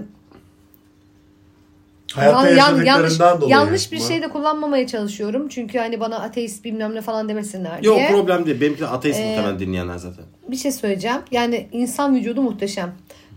Hayatta 2.14 2.48
yan- 2.50 2.84
yanlış, 2.84 3.18
dolayı. 3.20 3.50
yanlış 3.50 3.92
bir 3.92 4.00
mı? 4.00 4.04
şey 4.06 4.22
de 4.22 4.28
kullanmamaya 4.28 4.86
çalışıyorum. 4.86 5.48
Çünkü 5.48 5.78
hani 5.78 6.00
bana 6.00 6.18
ateist 6.18 6.64
bilmem 6.64 6.94
ne 6.94 7.00
falan 7.00 7.28
demesinler 7.28 7.82
Yok 7.82 7.96
diye. 7.96 8.10
problem 8.10 8.46
değil. 8.46 8.60
Benimki 8.60 8.80
de 8.80 8.86
ateist 8.86 9.20
Ee, 9.20 9.26
muhtemelen 9.28 9.58
dinleyenler 9.58 9.96
zaten. 9.98 10.24
bir 10.48 10.56
şey 10.56 10.72
söyleyeceğim. 10.72 11.20
Yani 11.30 11.68
insan 11.72 12.14
vücudu 12.16 12.42
muhteşem. 12.42 12.92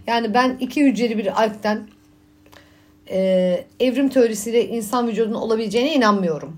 Yani 0.07 0.33
ben 0.33 0.57
iki 0.59 0.83
hücreli 0.85 1.17
bir 1.17 1.41
alpten 1.43 1.87
e, 3.09 3.65
evrim 3.79 4.09
teorisiyle 4.09 4.67
insan 4.67 5.07
vücudunun 5.07 5.35
olabileceğine 5.35 5.93
inanmıyorum. 5.93 6.57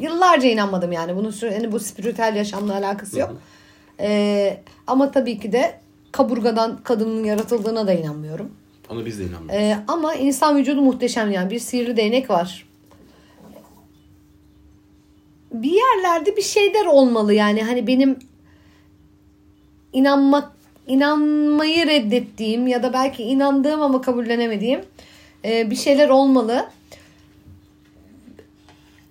Yıllarca 0.00 0.48
inanmadım 0.48 0.92
yani. 0.92 1.16
Bunun 1.16 1.34
yani 1.42 1.72
bu 1.72 1.80
spiritüel 1.80 2.36
yaşamla 2.36 2.74
alakası 2.74 3.18
yok. 3.18 3.34
E, 4.00 4.60
ama 4.86 5.10
tabii 5.10 5.38
ki 5.38 5.52
de 5.52 5.80
kaburgadan 6.12 6.78
kadının 6.84 7.24
yaratıldığına 7.24 7.86
da 7.86 7.92
inanmıyorum. 7.92 8.50
Onu 8.90 9.06
biz 9.06 9.18
de 9.18 9.24
inanmıyoruz. 9.24 9.54
E, 9.64 9.78
ama 9.88 10.14
insan 10.14 10.56
vücudu 10.56 10.82
muhteşem 10.82 11.30
yani. 11.32 11.50
Bir 11.50 11.58
sihirli 11.58 11.96
değnek 11.96 12.30
var. 12.30 12.66
Bir 15.52 15.70
yerlerde 15.72 16.36
bir 16.36 16.42
şeyler 16.42 16.86
olmalı 16.86 17.34
yani. 17.34 17.62
Hani 17.62 17.86
benim 17.86 18.18
inanmak 19.92 20.52
inanmayı 20.86 21.86
reddettiğim 21.86 22.66
ya 22.66 22.82
da 22.82 22.92
belki 22.92 23.22
inandığım 23.22 23.82
ama 23.82 24.00
kabullenemediğim 24.00 24.80
e, 25.44 25.70
bir 25.70 25.76
şeyler 25.76 26.08
olmalı. 26.08 26.66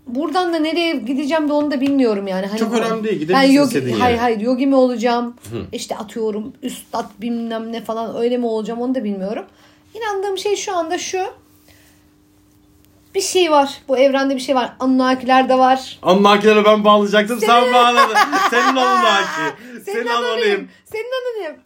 Buradan 0.08 0.54
da 0.54 0.60
nereye 0.60 0.96
gideceğim 0.96 1.50
de 1.50 1.54
onu 1.54 1.72
da 1.72 1.82
bilmiyorum 1.82 2.28
yani. 2.28 2.46
Hani 2.46 2.60
Çok 2.60 2.72
bu- 2.74 2.78
önemli 2.78 3.04
değil, 3.04 3.20
gidebilirsin 3.20 3.44
Yani 3.44 3.54
yogi, 3.56 3.78
yere. 3.78 3.92
hayır 3.92 4.18
hayır 4.18 4.40
yogi 4.40 4.68
mi 4.68 4.76
olacağım? 4.76 5.36
İşte 5.72 5.96
atıyorum 5.98 6.54
üstad 6.64 7.06
bilmem 7.22 7.72
ne 7.72 7.82
falan 7.82 8.16
öyle 8.18 8.38
mi 8.38 8.46
olacağım 8.46 8.82
onu 8.82 8.96
da 8.96 9.04
bilmiyorum. 9.04 9.46
İnandığım 9.96 10.38
şey 10.38 10.56
şu 10.56 10.76
anda 10.76 10.98
şu. 10.98 11.26
Bir 13.16 13.22
şey 13.22 13.52
var. 13.52 13.82
Bu 13.88 13.98
evrende 13.98 14.36
bir 14.36 14.40
şey 14.40 14.56
var. 14.56 14.74
Anunnakiler 14.80 15.50
de 15.50 15.58
var. 15.58 16.00
Anunnakilere 16.02 16.66
ben 16.66 16.84
bağlayacaktım. 16.84 17.40
Sen 17.40 17.74
bağladın. 17.74 18.16
Senin 18.50 18.76
Anunnaki. 18.76 19.62
Senin 19.72 19.80
Senin 19.84 20.08
anonim. 20.08 20.70
Senin 20.86 21.12
anonim. 21.22 21.62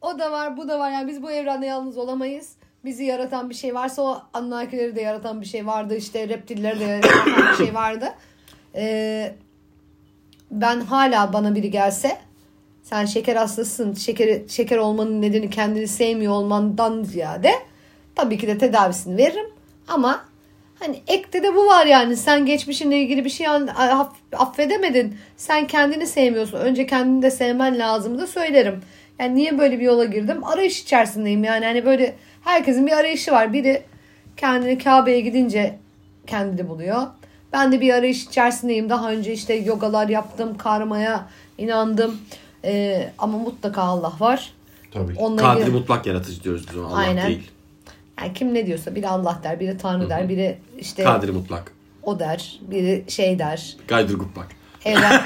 O 0.00 0.18
da 0.18 0.32
var, 0.32 0.56
bu 0.56 0.68
da 0.68 0.78
var. 0.78 0.90
Yani 0.90 1.08
biz 1.08 1.22
bu 1.22 1.30
evrende 1.30 1.66
yalnız 1.66 1.98
olamayız. 1.98 2.52
Bizi 2.84 3.04
yaratan 3.04 3.50
bir 3.50 3.54
şey 3.54 3.74
varsa 3.74 4.02
o 4.02 4.22
Anunnakileri 4.34 4.96
de 4.96 5.00
yaratan 5.00 5.40
bir 5.40 5.46
şey 5.46 5.66
vardı. 5.66 5.96
İşte 5.96 6.28
reptilleri 6.28 6.80
de 6.80 6.84
yaratan 6.84 7.52
bir 7.52 7.64
şey 7.64 7.74
vardı. 7.74 8.14
Ee, 8.74 9.34
ben 10.50 10.80
hala 10.80 11.32
bana 11.32 11.54
biri 11.54 11.70
gelse 11.70 12.18
sen 12.90 13.04
şeker 13.04 13.36
hastasısın. 13.36 13.94
Şeker, 13.94 14.40
şeker 14.48 14.76
olmanın 14.76 15.22
nedeni 15.22 15.50
kendini 15.50 15.88
sevmiyor 15.88 16.32
olmandan 16.32 17.02
ziyade 17.02 17.52
tabii 18.14 18.38
ki 18.38 18.46
de 18.48 18.58
tedavisini 18.58 19.16
veririm. 19.16 19.46
Ama 19.88 20.24
hani 20.78 21.02
ekte 21.06 21.42
de 21.42 21.54
bu 21.54 21.66
var 21.66 21.86
yani. 21.86 22.16
Sen 22.16 22.46
geçmişinle 22.46 22.98
ilgili 22.98 23.24
bir 23.24 23.30
şey 23.30 23.46
affedemedin. 24.32 25.16
Sen 25.36 25.66
kendini 25.66 26.06
sevmiyorsun. 26.06 26.58
Önce 26.58 26.86
kendini 26.86 27.22
de 27.22 27.30
sevmen 27.30 27.78
lazım 27.78 28.18
da 28.18 28.26
söylerim. 28.26 28.82
Yani 29.18 29.34
niye 29.34 29.58
böyle 29.58 29.78
bir 29.78 29.84
yola 29.84 30.04
girdim? 30.04 30.44
Arayış 30.44 30.82
içerisindeyim 30.82 31.44
yani. 31.44 31.64
Hani 31.64 31.84
böyle 31.84 32.14
herkesin 32.44 32.86
bir 32.86 32.92
arayışı 32.92 33.32
var. 33.32 33.52
Biri 33.52 33.82
kendini 34.36 34.78
Kabe'ye 34.78 35.20
gidince 35.20 35.78
kendini 36.26 36.68
buluyor. 36.68 37.02
Ben 37.52 37.72
de 37.72 37.80
bir 37.80 37.94
arayış 37.94 38.24
içerisindeyim. 38.24 38.90
Daha 38.90 39.10
önce 39.10 39.32
işte 39.32 39.54
yogalar 39.54 40.08
yaptım. 40.08 40.56
Karmaya 40.56 41.28
inandım. 41.58 42.20
Ee, 42.64 43.12
ama 43.18 43.38
mutlaka 43.38 43.82
Allah 43.82 44.12
var. 44.20 44.52
Tabii. 44.92 45.14
Onunla 45.16 45.42
Kadri 45.42 45.60
ilgili- 45.60 45.74
mutlak 45.74 46.06
yaratıcı 46.06 46.42
diyoruz 46.44 46.66
biz 46.70 46.76
ona. 46.76 46.86
Allah 46.86 46.96
Aynen. 46.96 47.26
değil. 47.28 47.50
yani 48.20 48.34
kim 48.34 48.54
ne 48.54 48.66
diyorsa 48.66 48.94
biri 48.94 49.08
Allah 49.08 49.40
der, 49.42 49.60
biri 49.60 49.78
Tanrı 49.78 50.08
der, 50.10 50.28
biri 50.28 50.58
işte 50.78 51.04
Kadri 51.04 51.32
mutlak. 51.32 51.72
o 52.02 52.18
der, 52.18 52.58
biri 52.60 53.04
şey 53.08 53.38
der. 53.38 53.76
Gaydır 53.88 54.14
guplak. 54.18 54.46
Evren. 54.84 55.22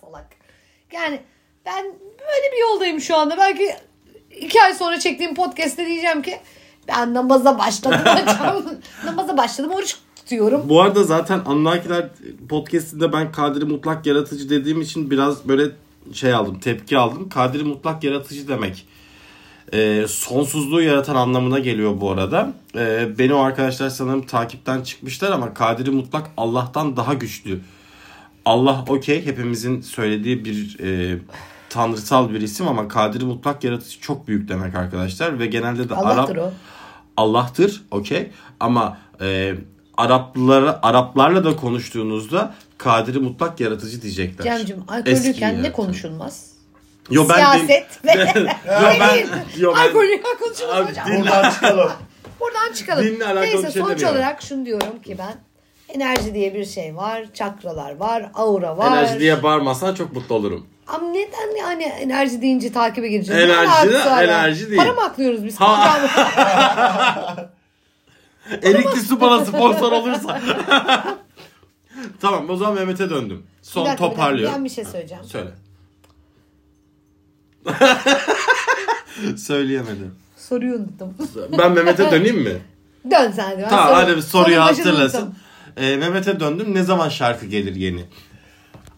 Salak. 0.00 0.26
Yani 0.92 1.20
ben 1.66 1.84
böyle 2.20 2.52
bir 2.52 2.60
yoldayım 2.60 3.00
şu 3.00 3.16
anda. 3.16 3.36
Belki 3.36 3.74
iki 4.40 4.62
ay 4.62 4.74
sonra 4.74 5.00
çektiğim 5.00 5.34
podcast'te 5.34 5.86
diyeceğim 5.86 6.22
ki 6.22 6.40
ben 6.88 7.14
namaza 7.14 7.58
başladım 7.58 7.98
hocam. 8.06 8.62
namaza 9.04 9.36
başladım 9.36 9.70
oruç 9.74 9.96
tutuyorum. 10.24 10.68
Bu 10.68 10.82
arada 10.82 11.04
zaten 11.04 11.40
Anunnakiler 11.46 12.08
podcastinde 12.48 13.12
ben 13.12 13.32
Kadri 13.32 13.64
mutlak 13.64 14.06
yaratıcı 14.06 14.50
dediğim 14.50 14.80
için 14.80 15.10
biraz 15.10 15.48
böyle 15.48 15.70
şey 16.12 16.34
aldım, 16.34 16.60
tepki 16.60 16.98
aldım. 16.98 17.28
Kadri 17.28 17.64
mutlak 17.64 18.04
yaratıcı 18.04 18.48
demek. 18.48 18.86
e, 19.72 20.04
sonsuzluğu 20.08 20.82
yaratan 20.82 21.14
anlamına 21.14 21.58
geliyor 21.58 22.00
bu 22.00 22.10
arada. 22.10 22.52
E, 22.76 23.08
beni 23.18 23.34
o 23.34 23.38
arkadaşlar 23.38 23.88
sanırım 23.88 24.26
takipten 24.26 24.82
çıkmışlar 24.82 25.30
ama 25.30 25.54
Kadri 25.54 25.90
mutlak 25.90 26.30
Allah'tan 26.36 26.96
daha 26.96 27.14
güçlü. 27.14 27.60
Allah 28.44 28.84
okey 28.88 29.26
hepimizin 29.26 29.80
söylediği 29.80 30.44
bir 30.44 30.78
e, 30.80 31.18
tanrısal 31.70 32.30
bir 32.30 32.40
isim 32.40 32.68
ama 32.68 32.88
Kadri 32.88 33.24
mutlak 33.24 33.64
yaratıcı 33.64 34.00
çok 34.00 34.28
büyük 34.28 34.48
demek 34.48 34.74
arkadaşlar 34.74 35.38
ve 35.38 35.46
genelde 35.46 35.88
de 35.88 35.94
Allah'tır 35.94 36.36
Arap 36.36 36.52
o. 36.52 36.52
Allah'tır 37.16 37.82
okey 37.90 38.30
ama 38.60 38.98
e, 39.20 39.54
Araplara 39.96 40.78
Araplarla 40.82 41.44
da 41.44 41.56
konuştuğunuzda 41.56 42.54
Kadri 42.78 43.18
mutlak 43.18 43.60
yaratıcı 43.60 44.02
diyecekler. 44.02 44.44
Cemcim 44.44 44.84
Eski 45.06 45.10
alkollüyken 45.10 45.62
ne 45.62 45.72
konuşulmaz? 45.72 46.50
Yo 47.10 47.28
ben 47.28 47.34
Siyaset 47.34 48.04
ve 48.04 48.12
yo 48.66 48.88
ben 49.00 49.26
yo 49.58 49.74
ben 49.76 49.80
alkollüyken 49.88 50.36
konuşulmaz 50.42 50.90
hocam. 50.90 51.06
dinle. 51.06 51.18
Buradan 51.20 51.50
çıkalım. 51.50 51.90
Buradan 52.40 52.72
çıkalım. 52.74 53.04
Dinle 53.04 53.24
alakalı 53.26 53.42
Neyse 53.44 53.72
şey 53.72 53.82
sonuç 53.82 53.90
demiyorum. 53.90 54.16
olarak 54.18 54.42
şunu 54.42 54.66
diyorum 54.66 55.02
ki 55.02 55.16
ben 55.18 55.34
enerji 55.94 56.34
diye 56.34 56.54
bir 56.54 56.64
şey 56.64 56.96
var, 56.96 57.24
çakralar 57.34 57.96
var, 57.96 58.30
aura 58.34 58.76
var. 58.76 58.92
enerji 58.92 59.20
diye 59.20 59.42
bağırmazsan 59.42 59.94
çok 59.94 60.12
mutlu 60.12 60.34
olurum. 60.34 60.66
Ama 60.86 61.08
neden 61.08 61.56
yani 61.58 61.82
enerji 61.82 62.42
deyince 62.42 62.72
takibe 62.72 63.08
gireceğiz? 63.08 63.42
Enerji 63.50 63.92
de- 63.92 64.24
enerji 64.24 64.66
değil. 64.70 64.78
Para 64.80 64.92
mı 64.92 65.00
aklıyoruz 65.04 65.44
biz? 65.44 65.60
Ha. 65.60 65.98
Elektrikli 68.62 69.00
su 69.00 69.20
bana 69.20 69.44
sponsor 69.44 69.92
olursa. 69.92 70.40
tamam 72.20 72.50
o 72.50 72.56
zaman 72.56 72.74
Mehmet'e 72.74 73.10
döndüm. 73.10 73.46
Son 73.62 73.84
bir 73.84 73.90
dakika. 73.90 74.08
toparlıyorum. 74.08 74.54
Ben 74.56 74.64
bir 74.64 74.70
şey 74.70 74.84
söyleyeceğim. 74.84 75.24
Söyle. 75.24 75.50
Söyleyemedim. 79.36 80.14
Soruyu 80.36 80.74
unuttum. 80.74 81.14
Ben 81.58 81.72
Mehmet'e 81.72 82.10
döneyim 82.10 82.42
mi? 82.42 82.58
Dön 83.10 83.30
sen 83.30 83.58
de. 83.58 83.66
Tamam 83.70 83.94
hadi 83.94 84.16
bir 84.16 84.22
soruyu 84.22 84.60
hatırlasın. 84.60 85.34
Ee, 85.76 85.96
Mehmet'e 85.96 86.40
döndüm. 86.40 86.74
Ne 86.74 86.82
zaman 86.82 87.08
şarkı 87.08 87.46
gelir 87.46 87.74
yeni? 87.74 88.04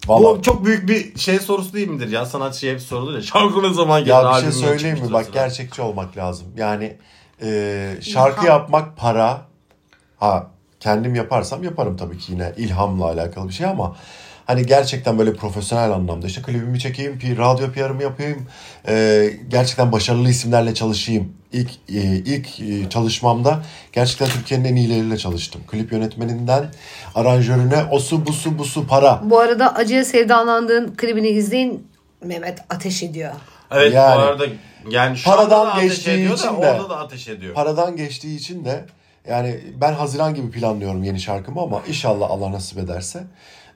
Vallahi 0.07 0.39
Bu 0.39 0.43
çok 0.43 0.65
büyük 0.65 0.89
bir 0.89 1.19
şey 1.19 1.39
sorusu 1.39 1.73
değil 1.73 1.89
midir 1.89 2.09
ya? 2.09 2.27
Sanatçıya 2.27 2.73
hep 2.73 2.81
sorulur 2.81 3.15
ya. 3.15 3.23
Şarkı 3.23 3.63
ne 3.63 3.75
zaman 3.75 4.01
gelir? 4.01 4.11
Ya 4.11 4.33
bir 4.37 4.41
şey 4.43 4.53
söyleyeyim 4.53 4.99
mi? 4.99 5.13
Bak 5.13 5.33
gerçekçi 5.33 5.83
olmak 5.83 6.17
lazım. 6.17 6.47
Yani 6.57 6.97
e, 7.43 7.89
şarkı 8.01 8.45
İlham. 8.45 8.47
yapmak 8.47 8.97
para. 8.97 9.41
Ha 10.17 10.47
kendim 10.81 11.15
yaparsam 11.15 11.63
yaparım 11.65 11.97
tabii 11.97 12.19
ki 12.19 12.33
yine 12.33 12.53
ilhamla 12.57 13.05
alakalı 13.05 13.49
bir 13.49 13.53
şey 13.53 13.67
ama 13.67 13.97
hani 14.47 14.67
gerçekten 14.67 15.19
böyle 15.19 15.35
profesyonel 15.35 15.91
anlamda 15.91 16.27
işte 16.27 16.43
klibimi 16.43 16.81
çekeyim, 16.81 17.19
pi- 17.19 17.39
radyo 17.39 17.73
PR'ımı 17.73 18.03
yapayım, 18.03 18.47
e, 18.89 19.27
gerçekten 19.49 19.93
başarılı 19.93 20.31
isimlerle 20.31 20.75
çalışayım. 20.75 21.33
İlk 21.53 21.71
e, 21.89 22.01
ilk 22.03 22.61
e, 22.61 22.91
çalışmamda 22.91 23.63
gerçekten 23.93 24.29
Türkiye'nin 24.29 24.65
en 24.65 24.77
iyileriyle 24.77 25.19
çalıştım. 25.19 25.61
Klip 25.71 25.93
yönetmeninden 25.93 26.65
aranjörüne 27.15 27.85
osu 27.91 28.27
busu 28.27 28.59
busu 28.59 28.87
para. 28.87 29.21
Bu 29.25 29.39
arada 29.41 29.75
Acıya 29.75 30.05
Sevdalandığın 30.05 30.95
klibini 30.97 31.29
izleyin. 31.29 31.87
Mehmet 32.25 32.59
ateş 32.71 33.03
ediyor. 33.03 33.33
Evet 33.71 33.95
Yani. 33.95 34.17
bu 34.17 34.21
arada 34.21 34.45
Yani 34.91 35.17
şu 35.17 35.25
Paradan 35.25 35.81
geçtiği 35.81 36.33
için 36.35 36.49
da, 36.49 36.63
de- 36.63 36.73
orada 36.73 36.91
da 36.91 36.99
ateş 36.99 37.29
ediyor. 37.29 37.55
Paradan 37.55 37.97
geçtiği 37.97 38.37
için 38.37 38.65
de 38.65 38.85
yani 39.29 39.61
ben 39.81 39.93
Haziran 39.93 40.35
gibi 40.35 40.51
planlıyorum 40.51 41.03
yeni 41.05 41.21
şarkımı 41.21 41.61
ama 41.61 41.83
inşallah 41.89 42.31
Allah 42.31 42.53
nasip 42.53 42.79
ederse. 42.79 43.25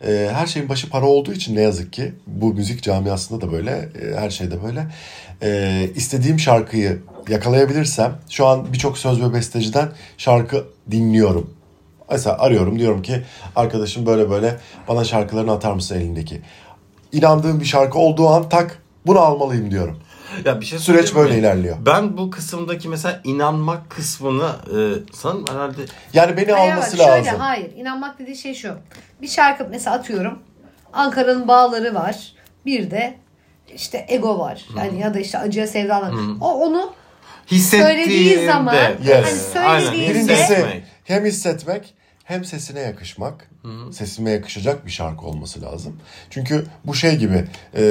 Ee, 0.06 0.30
her 0.34 0.46
şeyin 0.46 0.68
başı 0.68 0.90
para 0.90 1.06
olduğu 1.06 1.32
için 1.32 1.56
ne 1.56 1.60
yazık 1.60 1.92
ki 1.92 2.14
bu 2.26 2.54
müzik 2.54 2.82
camiasında 2.82 3.40
da 3.40 3.52
böyle 3.52 3.70
e, 3.70 4.16
her 4.16 4.30
şeyde 4.30 4.62
böyle. 4.64 4.86
Ee, 5.42 5.90
istediğim 5.94 6.38
şarkıyı 6.38 7.02
yakalayabilirsem 7.28 8.12
şu 8.30 8.46
an 8.46 8.72
birçok 8.72 8.98
söz 8.98 9.22
ve 9.22 9.34
besteciden 9.34 9.88
şarkı 10.18 10.64
dinliyorum. 10.90 11.54
Mesela 12.10 12.38
arıyorum 12.38 12.78
diyorum 12.78 13.02
ki 13.02 13.22
arkadaşım 13.56 14.06
böyle 14.06 14.30
böyle 14.30 14.56
bana 14.88 15.04
şarkılarını 15.04 15.52
atar 15.52 15.72
mısın 15.72 15.94
elindeki. 15.94 16.40
İnandığım 17.12 17.60
bir 17.60 17.64
şarkı 17.64 17.98
olduğu 17.98 18.28
an 18.28 18.48
tak 18.48 18.82
bunu 19.06 19.18
almalıyım 19.18 19.70
diyorum. 19.70 19.98
Ya 20.44 20.60
bir 20.60 20.66
şey 20.66 20.78
Süreç 20.78 21.14
böyle 21.14 21.32
mi? 21.34 21.40
ilerliyor. 21.40 21.76
Ben 21.86 22.16
bu 22.16 22.30
kısımdaki 22.30 22.88
mesela 22.88 23.20
inanmak 23.24 23.90
kısmını 23.90 24.48
e, 24.66 24.78
sanırım 25.14 25.44
herhalde 25.50 25.80
Yani 26.12 26.36
beni 26.36 26.52
Hayır, 26.52 26.72
alması 26.72 26.98
bak, 26.98 27.06
şöyle, 27.06 27.26
lazım. 27.26 27.40
Hayır 27.40 27.70
inanmak 27.76 28.18
dediği 28.18 28.36
şey 28.36 28.54
şu. 28.54 28.74
Bir 29.22 29.28
şarkı 29.28 29.66
mesela 29.70 29.96
atıyorum. 29.96 30.38
Ankara'nın 30.92 31.48
bağları 31.48 31.94
var. 31.94 32.32
Bir 32.66 32.90
de 32.90 33.14
işte 33.74 34.06
ego 34.08 34.38
var. 34.38 34.64
Yani 34.76 35.00
ya 35.00 35.14
da 35.14 35.18
işte 35.20 35.38
acıya 35.38 35.66
sevdalar. 35.66 36.12
O 36.40 36.54
onu 36.54 36.92
hissettiğinde. 37.50 37.86
Söylediği 37.94 38.46
zaman, 38.46 38.74
Yes. 38.74 39.54
hani 39.54 39.80
söylediğinde- 39.80 40.10
Birincisi 40.10 40.82
hem 41.04 41.24
hissetmek 41.24 41.94
hem 42.30 42.44
sesine 42.44 42.80
yakışmak. 42.80 43.50
Sesime 43.92 44.30
yakışacak 44.30 44.86
bir 44.86 44.90
şarkı 44.90 45.26
olması 45.26 45.62
lazım. 45.62 45.96
Çünkü 46.30 46.66
bu 46.84 46.94
şey 46.94 47.16
gibi 47.16 47.44
e, 47.76 47.82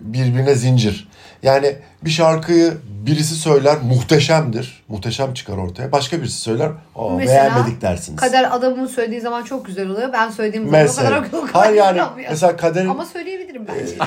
birbirine 0.00 0.54
zincir. 0.54 1.08
Yani 1.42 1.76
bir 2.04 2.10
şarkıyı 2.10 2.74
birisi 3.06 3.34
söyler 3.34 3.76
muhteşemdir. 3.82 4.82
Muhteşem 4.88 5.34
çıkar 5.34 5.56
ortaya. 5.56 5.92
Başka 5.92 6.18
birisi 6.18 6.36
söyler 6.40 6.70
"Aa, 6.96 7.08
Mesela 7.16 7.44
beğenmedik 7.54 7.82
dersiniz. 7.82 8.20
kader 8.20 8.56
adamın 8.56 8.86
söylediği 8.86 9.20
zaman 9.20 9.44
çok 9.44 9.66
güzel 9.66 9.88
oluyor. 9.88 10.12
Ben 10.12 10.30
söylediğim 10.30 10.66
zaman 10.66 10.80
o 10.80 10.82
Mesela. 10.82 11.08
kadar 11.08 11.38
o 11.38 11.46
kadar 11.46 11.52
Hayır 11.52 11.76
yani 11.76 12.00
mesela 12.30 12.56
kaderin 12.56 12.88
Ama 12.88 13.06
söyleyebilirim 13.06 13.66
bence. 13.68 13.94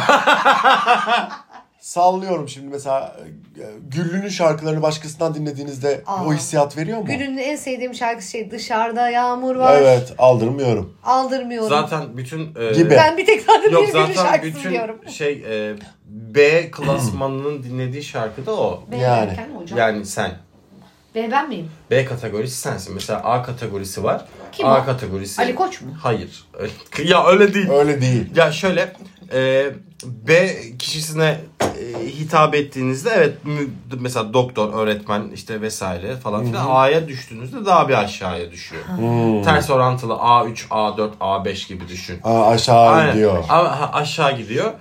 sallıyorum 1.84 2.50
şimdi 2.50 2.68
mesela 2.68 3.16
e, 3.60 3.64
Güllü'nün 3.88 4.30
şarkılarını 4.30 4.82
başkasından 4.82 5.36
dinlediğinizde 5.36 6.02
Aa. 6.08 6.26
o 6.26 6.34
hissiyat 6.34 6.78
veriyor 6.78 6.98
mu? 6.98 7.06
Gül'ün 7.06 7.38
en 7.38 7.56
sevdiğim 7.56 7.94
şarkısı 7.96 8.30
şey 8.30 8.52
dışarıda 8.52 9.10
yağmur 9.10 9.56
var. 9.56 9.82
Evet 9.82 10.14
aldırmıyorum. 10.18 10.98
Aldırmıyorum. 11.04 11.70
Zaten 11.70 12.18
bütün 12.18 12.56
e, 12.56 12.74
Gibi. 12.74 12.90
Ben 12.90 13.18
bir 13.18 13.26
tek 13.26 13.42
sadece 13.42 13.74
Yok 13.76 13.88
bir 13.88 13.92
zaten 13.92 14.14
şarkısı 14.14 14.56
bütün 14.56 14.72
diyorum. 14.72 15.00
şey 15.10 15.44
e, 15.48 15.76
B 16.08 16.72
klasmanının 16.72 17.64
dinlediği 17.64 18.04
şarkı 18.04 18.46
da 18.46 18.52
o. 18.56 18.84
B 18.92 18.98
Yani. 18.98 19.38
hocam? 19.58 19.80
Yani 19.80 20.06
sen. 20.06 20.32
B 21.16 21.32
ben 21.32 21.50
miyim? 21.50 21.72
B 21.92 22.06
kategorisi 22.06 22.58
sensin. 22.58 22.94
Mesela 22.94 23.24
A 23.24 23.44
kategorisi 23.44 24.04
var. 24.04 24.26
Kim 24.52 24.68
A 24.68 24.82
o? 24.82 24.86
kategorisi. 24.86 25.42
Ali 25.42 25.56
Koç 25.56 25.82
mu? 25.82 25.92
Hayır. 26.02 26.46
ya 27.06 27.28
öyle 27.28 27.54
değil. 27.54 27.70
Öyle 27.70 28.02
değil. 28.02 28.36
Ya 28.36 28.52
şöyle 28.52 28.94
e, 29.34 29.66
B 30.06 30.56
kişisine 30.80 31.40
e, 31.62 32.06
hitap 32.08 32.56
ettiğinizde 32.56 33.10
evet 33.10 33.38
mesela 34.00 34.34
doktor, 34.34 34.74
öğretmen 34.74 35.30
işte 35.34 35.62
vesaire 35.62 36.16
falan 36.18 36.46
filan 36.46 36.68
A'ya 36.70 37.08
düştüğünüzde 37.08 37.66
daha 37.66 37.90
bir 37.90 37.94
aşağıya 37.94 38.52
düşüyor. 38.52 38.84
Ters 39.44 39.70
orantılı 39.70 40.14
A3, 40.14 40.68
A4, 40.68 41.10
A5 41.20 41.68
gibi 41.68 41.88
düşün. 41.88 42.20
Aa, 42.24 42.48
aşağı 42.48 42.90
Aynen. 42.90 43.14
gidiyor. 43.14 43.44
A- 43.50 43.90
aşağı 43.94 44.38
gidiyor. 44.38 44.72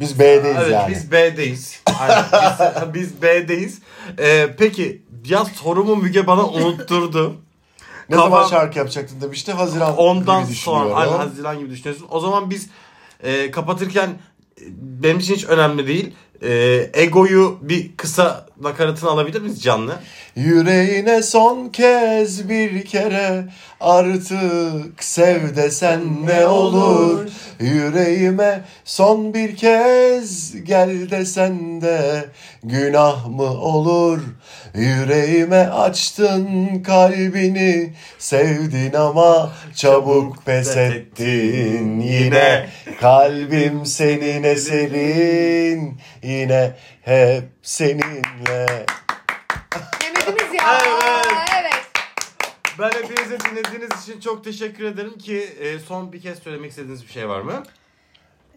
Biz 0.00 0.18
B'deyiz 0.18 0.56
Evet 0.60 0.72
yani. 0.72 0.90
biz 0.94 1.12
B'deyiz. 1.12 1.82
Aynen, 2.00 2.24
biz, 2.32 2.94
biz 2.94 3.22
B'deyiz. 3.22 3.78
Ee, 4.18 4.54
peki 4.58 5.02
ya 5.28 5.44
sorumu 5.44 5.96
Müge 5.96 6.26
bana 6.26 6.46
unutturdu. 6.46 7.34
Ne 8.10 8.16
zaman 8.16 8.30
Kafam- 8.30 8.50
şarkı 8.50 8.78
yapacaktın 8.78 9.20
demişti. 9.20 9.52
Haziran 9.52 9.96
Ondan 9.96 10.44
gibi 10.44 10.54
sonra 10.54 10.80
düşünüyorum. 10.84 10.92
aynen 11.12 11.28
Haziran 11.28 11.58
gibi 11.58 11.70
düşünüyorsun. 11.70 12.06
O 12.10 12.20
zaman 12.20 12.50
biz 12.50 12.68
e, 13.22 13.50
kapatırken 13.50 14.10
benim 14.80 15.18
için 15.18 15.34
hiç 15.34 15.44
önemli 15.44 15.86
değil. 15.86 16.12
E, 16.42 16.90
egoyu 16.94 17.58
bir 17.62 17.96
kısa 17.96 18.46
nakaratını 18.60 19.10
alabilir 19.10 19.40
miyiz 19.40 19.62
canlı? 19.62 19.94
Yüreğine 20.36 21.22
son 21.22 21.68
kez 21.68 22.48
bir 22.48 22.84
kere 22.84 23.44
artık 23.80 25.04
sev 25.04 25.56
desen 25.56 26.26
ne 26.26 26.46
olur? 26.46 27.20
Yüreğime 27.60 28.64
son 28.84 29.34
bir 29.34 29.56
kez 29.56 30.54
gel 30.64 31.10
desen 31.10 31.80
de 31.80 32.24
günah 32.62 33.26
mı 33.26 33.60
olur? 33.60 34.20
Yüreğime 34.74 35.68
açtın 35.68 36.48
kalbini 36.82 37.94
sevdin 38.18 38.92
ama 38.92 39.52
çabuk 39.74 40.46
pes 40.46 40.76
ettin 40.76 42.00
yine. 42.00 42.66
Kalbim 43.00 43.86
senin 43.86 44.42
eserin 44.42 45.98
yine 46.26 46.72
hep 47.02 47.42
seninle 47.62 48.86
Yemediniz 50.04 50.54
ya. 50.54 50.78
Evet. 50.84 51.48
evet. 51.60 51.74
Ben 52.78 52.88
hepinize 52.90 53.38
dinlediğiniz 53.40 54.02
için 54.02 54.20
çok 54.20 54.44
teşekkür 54.44 54.84
ederim 54.84 55.18
ki 55.18 55.38
e, 55.60 55.78
son 55.78 56.12
bir 56.12 56.20
kez 56.22 56.38
söylemek 56.38 56.70
istediğiniz 56.70 57.02
bir 57.06 57.12
şey 57.12 57.28
var 57.28 57.40
mı? 57.40 57.62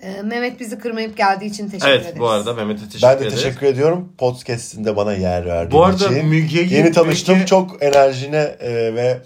Ee, 0.01 0.21
Mehmet 0.21 0.59
bizi 0.59 0.79
kırmayıp 0.79 1.17
geldiği 1.17 1.45
için 1.45 1.65
teşekkür 1.69 1.87
Evet 1.91 2.01
ederiz. 2.05 2.19
bu 2.19 2.29
arada 2.29 2.53
Mehmet'e 2.53 2.85
teşekkür 2.85 3.01
Ben 3.07 3.19
de 3.19 3.21
ederiz. 3.27 3.43
teşekkür 3.43 3.65
ediyorum 3.65 4.13
podcast'inde 4.17 4.95
bana 4.95 5.13
yer 5.13 5.45
verdiğin 5.45 5.71
Bu 5.71 5.85
arada 5.85 6.05
için. 6.07 6.25
Müge'yi 6.25 6.73
Yeni 6.73 6.91
tanıştım. 6.91 7.35
Müge- 7.37 7.45
Çok 7.45 7.83
enerjine 7.83 8.55
e, 8.59 8.95
ve 8.95 9.17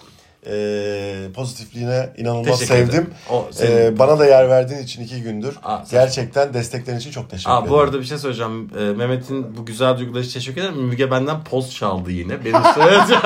e, 0.48 1.32
pozitifliğine 1.36 2.10
inanılmaz 2.18 2.60
Teşekkür 2.60 2.74
ederim. 2.76 2.88
sevdim. 2.92 3.14
O, 3.30 3.48
senin- 3.52 3.78
E, 3.78 4.00
bana 4.00 4.20
da 4.20 4.26
yer 4.26 4.50
verdiğin 4.50 4.80
için 4.82 5.04
iki 5.04 5.22
gündür. 5.22 5.56
Aa, 5.64 5.86
sen- 5.86 6.00
Gerçekten 6.00 6.54
desteklerin 6.54 6.98
için 6.98 7.12
çok 7.12 7.30
teşekkür 7.30 7.52
Aa, 7.52 7.58
ederim. 7.58 7.72
bu 7.74 7.80
arada 7.80 8.00
bir 8.00 8.06
şey 8.06 8.18
söyleyeceğim. 8.18 8.70
Ee, 8.80 8.84
Mehmet'in 8.84 9.58
bu 9.58 9.66
güzel 9.66 9.98
duyguları 9.98 10.24
için 10.24 10.34
teşekkür 10.34 10.62
ederim. 10.62 10.84
Müge 10.84 11.12
benden 11.12 11.44
poz 11.44 11.76
çaldı 11.76 12.12
yine. 12.12 12.46
Benim 12.46 12.64
söyleyeceğim. 12.76 13.22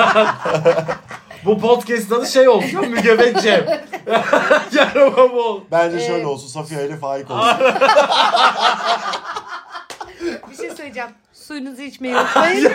bu 1.44 1.58
podcast'ın 1.58 2.14
adı 2.14 2.26
şey 2.26 2.48
olsun. 2.48 2.88
Müge 2.88 3.18
ve 3.18 3.34
Cem. 3.42 3.66
ol. 5.34 5.60
Bence 5.72 6.00
şöyle 6.00 6.22
Ee, 6.22 6.26
olsun. 6.26 6.48
Safiye 6.48 6.86
ile 6.86 6.96
Faik 6.96 7.30
olsun. 7.30 7.56
Bir 10.50 10.56
şey 10.56 10.70
söyleyeceğim. 10.70 11.08
Suyunuzu 11.32 11.82
içmeyi 11.82 12.16
unutmayın. 12.16 12.72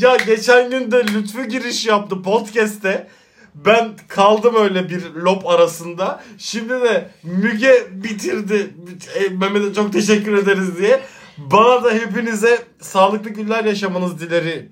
Ya 0.00 0.16
geçen 0.16 0.70
gün 0.70 0.90
de 0.90 1.04
Lütfü 1.06 1.44
giriş 1.48 1.86
yaptı 1.86 2.22
podcast'te. 2.22 3.06
Ben 3.54 3.90
kaldım 4.08 4.54
öyle 4.56 4.88
bir 4.88 5.14
lob 5.14 5.46
arasında. 5.46 6.22
Şimdi 6.38 6.68
de 6.72 7.10
Müge 7.22 7.86
bitirdi. 7.90 8.70
E, 9.14 9.28
Mehmet'e 9.28 9.74
çok 9.74 9.92
teşekkür 9.92 10.38
ederiz 10.38 10.78
diye. 10.78 11.00
Bana 11.38 11.84
da 11.84 11.90
hepinize 11.92 12.58
sağlıklı 12.80 13.30
günler 13.30 13.64
yaşamanız 13.64 14.20
dileri. 14.20 14.68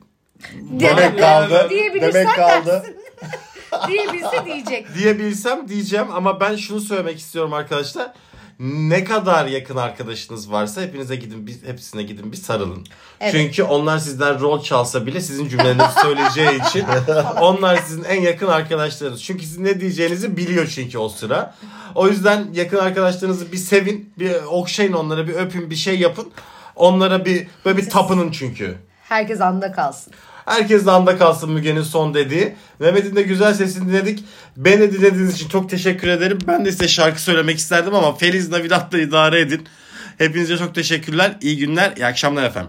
Demek 0.55 1.19
kaldı. 1.19 1.67
Diyebilirsen 1.71 2.15
Demek 2.15 2.37
kaldı. 2.37 2.67
dersin. 2.67 2.97
Diyebilse 3.89 4.45
diyecek. 4.45 4.87
diyebilsem 4.99 5.69
diyeceğim 5.69 6.07
ama 6.15 6.41
ben 6.41 6.57
şunu 6.57 6.81
söylemek 6.81 7.19
istiyorum 7.19 7.53
arkadaşlar. 7.53 8.13
Ne 8.61 9.05
kadar 9.05 9.47
yakın 9.47 9.77
arkadaşınız 9.77 10.53
varsa 10.53 10.81
hepinize 10.81 11.17
gidin 11.17 11.47
bir, 11.47 11.63
hepsine 11.67 12.03
gidin 12.03 12.33
bir 12.33 12.37
sarılın. 12.37 12.87
Evet. 13.21 13.33
Çünkü 13.33 13.63
onlar 13.63 13.99
sizden 13.99 14.41
rol 14.41 14.63
çalsa 14.63 15.07
bile 15.07 15.21
sizin 15.21 15.49
cümlelerinizi 15.49 16.01
söyleyeceği 16.03 16.69
için 16.69 16.85
onlar 17.41 17.77
sizin 17.77 18.05
en 18.05 18.21
yakın 18.21 18.47
arkadaşlarınız. 18.47 19.23
Çünkü 19.23 19.45
sizin 19.45 19.65
ne 19.65 19.81
diyeceğinizi 19.81 20.37
biliyor 20.37 20.73
çünkü 20.75 20.99
o 20.99 21.09
sıra. 21.09 21.55
O 21.95 22.09
yüzden 22.09 22.49
yakın 22.53 22.77
arkadaşlarınızı 22.77 23.53
bir 23.53 23.57
sevin, 23.57 24.13
bir 24.19 24.35
okşayın 24.35 24.93
onlara, 24.93 25.29
bir 25.29 25.35
öpün, 25.35 25.71
bir 25.71 25.77
şey 25.77 25.99
yapın. 25.99 26.31
Onlara 26.77 27.25
bir 27.25 27.47
böyle 27.65 27.77
bir 27.77 27.91
tapının 27.91 28.31
çünkü. 28.31 28.79
Herkes 29.03 29.41
anda 29.41 29.73
kalsın. 29.73 30.13
Herkes 30.51 30.87
de 30.87 30.91
anda 30.91 31.19
kalsın 31.19 31.51
Müge'nin 31.51 31.83
son 31.83 32.15
dediği. 32.15 32.55
Mehmet'in 32.79 33.17
de 33.17 33.23
güzel 33.23 33.55
sesini 33.55 33.89
dinledik. 33.89 34.25
Beni 34.57 34.93
dinlediğiniz 34.93 35.35
için 35.35 35.49
çok 35.49 35.71
teşekkür 35.71 36.09
ederim. 36.09 36.39
Ben 36.47 36.65
de 36.65 36.73
size 36.73 36.89
şarkı 36.89 37.23
söylemek 37.23 37.59
isterdim 37.59 37.95
ama 37.95 38.17
Feliz 38.17 38.49
Navidad'la 38.49 38.99
idare 38.99 39.41
edin. 39.41 39.69
Hepinize 40.19 40.59
çok 40.59 40.75
teşekkürler. 40.75 41.37
İyi 41.41 41.57
günler, 41.57 41.97
iyi 41.97 42.07
akşamlar 42.07 42.45
efendim. 42.45 42.69